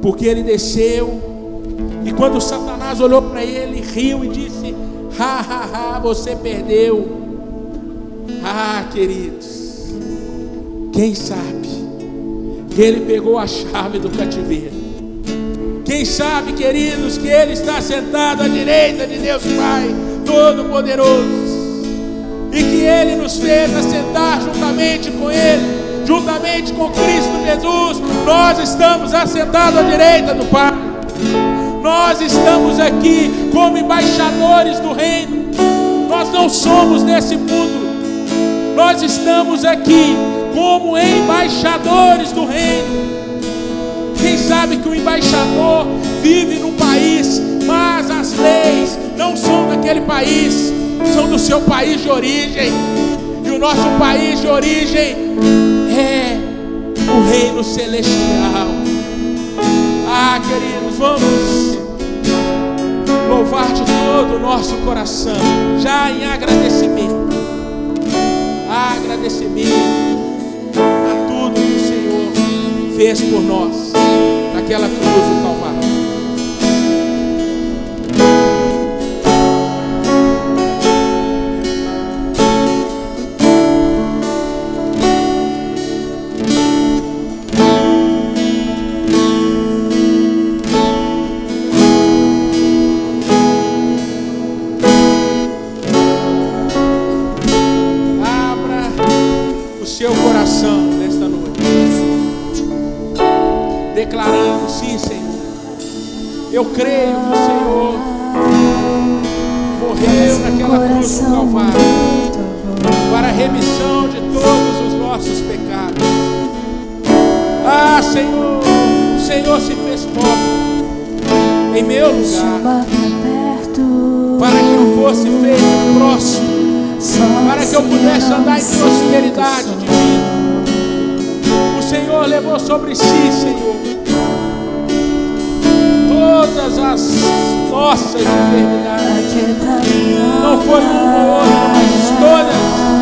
porque 0.02 0.26
ele 0.26 0.42
desceu, 0.42 1.20
e 2.04 2.12
quando 2.12 2.40
Satanás 2.40 3.00
olhou 3.00 3.22
para 3.22 3.44
ele, 3.44 3.80
riu 3.80 4.24
e 4.24 4.28
disse: 4.28 4.74
Ha, 5.18 5.40
ha, 5.40 5.96
ha, 5.96 5.98
você 5.98 6.34
perdeu. 6.36 7.18
Ah, 8.44 8.84
queridos, 8.92 9.92
quem 10.92 11.14
sabe 11.14 11.68
que 12.78 12.82
ele 12.82 13.00
pegou 13.00 13.36
a 13.36 13.46
chave 13.46 13.98
do 13.98 14.08
cativeiro. 14.08 14.72
Quem 15.84 16.04
sabe, 16.04 16.52
queridos, 16.52 17.18
que 17.18 17.26
ele 17.26 17.54
está 17.54 17.80
sentado 17.80 18.44
à 18.44 18.46
direita 18.48 19.04
de 19.04 19.18
Deus 19.18 19.42
Pai 19.42 19.88
Todo-Poderoso. 20.24 21.47
E 22.52 22.62
que 22.62 22.80
ele 22.80 23.16
nos 23.16 23.38
fez 23.38 23.74
assentar 23.76 24.40
juntamente 24.40 25.10
com 25.10 25.30
ele, 25.30 26.04
juntamente 26.06 26.72
com 26.72 26.90
Cristo 26.90 27.44
Jesus. 27.44 28.02
Nós 28.24 28.58
estamos 28.58 29.12
assentados 29.14 29.78
à 29.78 29.82
direita 29.82 30.34
do 30.34 30.44
Pai. 30.46 30.72
Nós 31.82 32.20
estamos 32.20 32.80
aqui 32.80 33.50
como 33.52 33.78
embaixadores 33.78 34.80
do 34.80 34.92
reino. 34.92 35.48
Nós 36.08 36.32
não 36.32 36.48
somos 36.48 37.02
desse 37.02 37.36
mundo. 37.36 38.74
Nós 38.74 39.02
estamos 39.02 39.64
aqui 39.64 40.16
como 40.54 40.96
embaixadores 40.96 42.32
do 42.32 42.44
reino. 42.44 43.08
Quem 44.20 44.36
sabe 44.36 44.76
que 44.78 44.88
o 44.88 44.94
embaixador 44.94 45.86
vive 46.22 46.56
num 46.56 46.74
país, 46.74 47.40
mas 47.64 48.10
as 48.10 48.34
leis 48.36 48.98
não 49.16 49.36
são 49.36 49.68
daquele 49.68 50.00
país, 50.00 50.72
são 51.14 51.28
do 51.28 51.38
seu 51.38 51.60
país 51.62 52.02
de 52.02 52.10
origem. 52.10 52.72
E 53.44 53.50
o 53.50 53.58
nosso 53.58 53.88
país 53.98 54.40
de 54.40 54.46
origem 54.46 55.16
é 55.90 56.38
o 57.10 57.28
reino 57.28 57.64
celestial. 57.64 58.68
Ah, 60.08 60.40
queridos, 60.40 60.98
vamos 60.98 61.78
louvar 63.28 63.72
de 63.72 63.82
todo 63.84 64.36
o 64.36 64.40
nosso 64.40 64.74
coração, 64.78 65.36
já 65.78 66.10
em 66.10 66.24
agradecimento. 66.24 67.28
Agradecimento 68.70 69.72
a 70.84 71.28
tudo 71.28 71.54
que 71.54 71.60
o 71.60 71.80
Senhor 71.80 72.96
fez 72.96 73.20
por 73.20 73.42
nós 73.42 73.92
naquela 74.54 74.88
cruz 74.88 75.02
do 75.02 75.42
Calvário. 75.42 75.97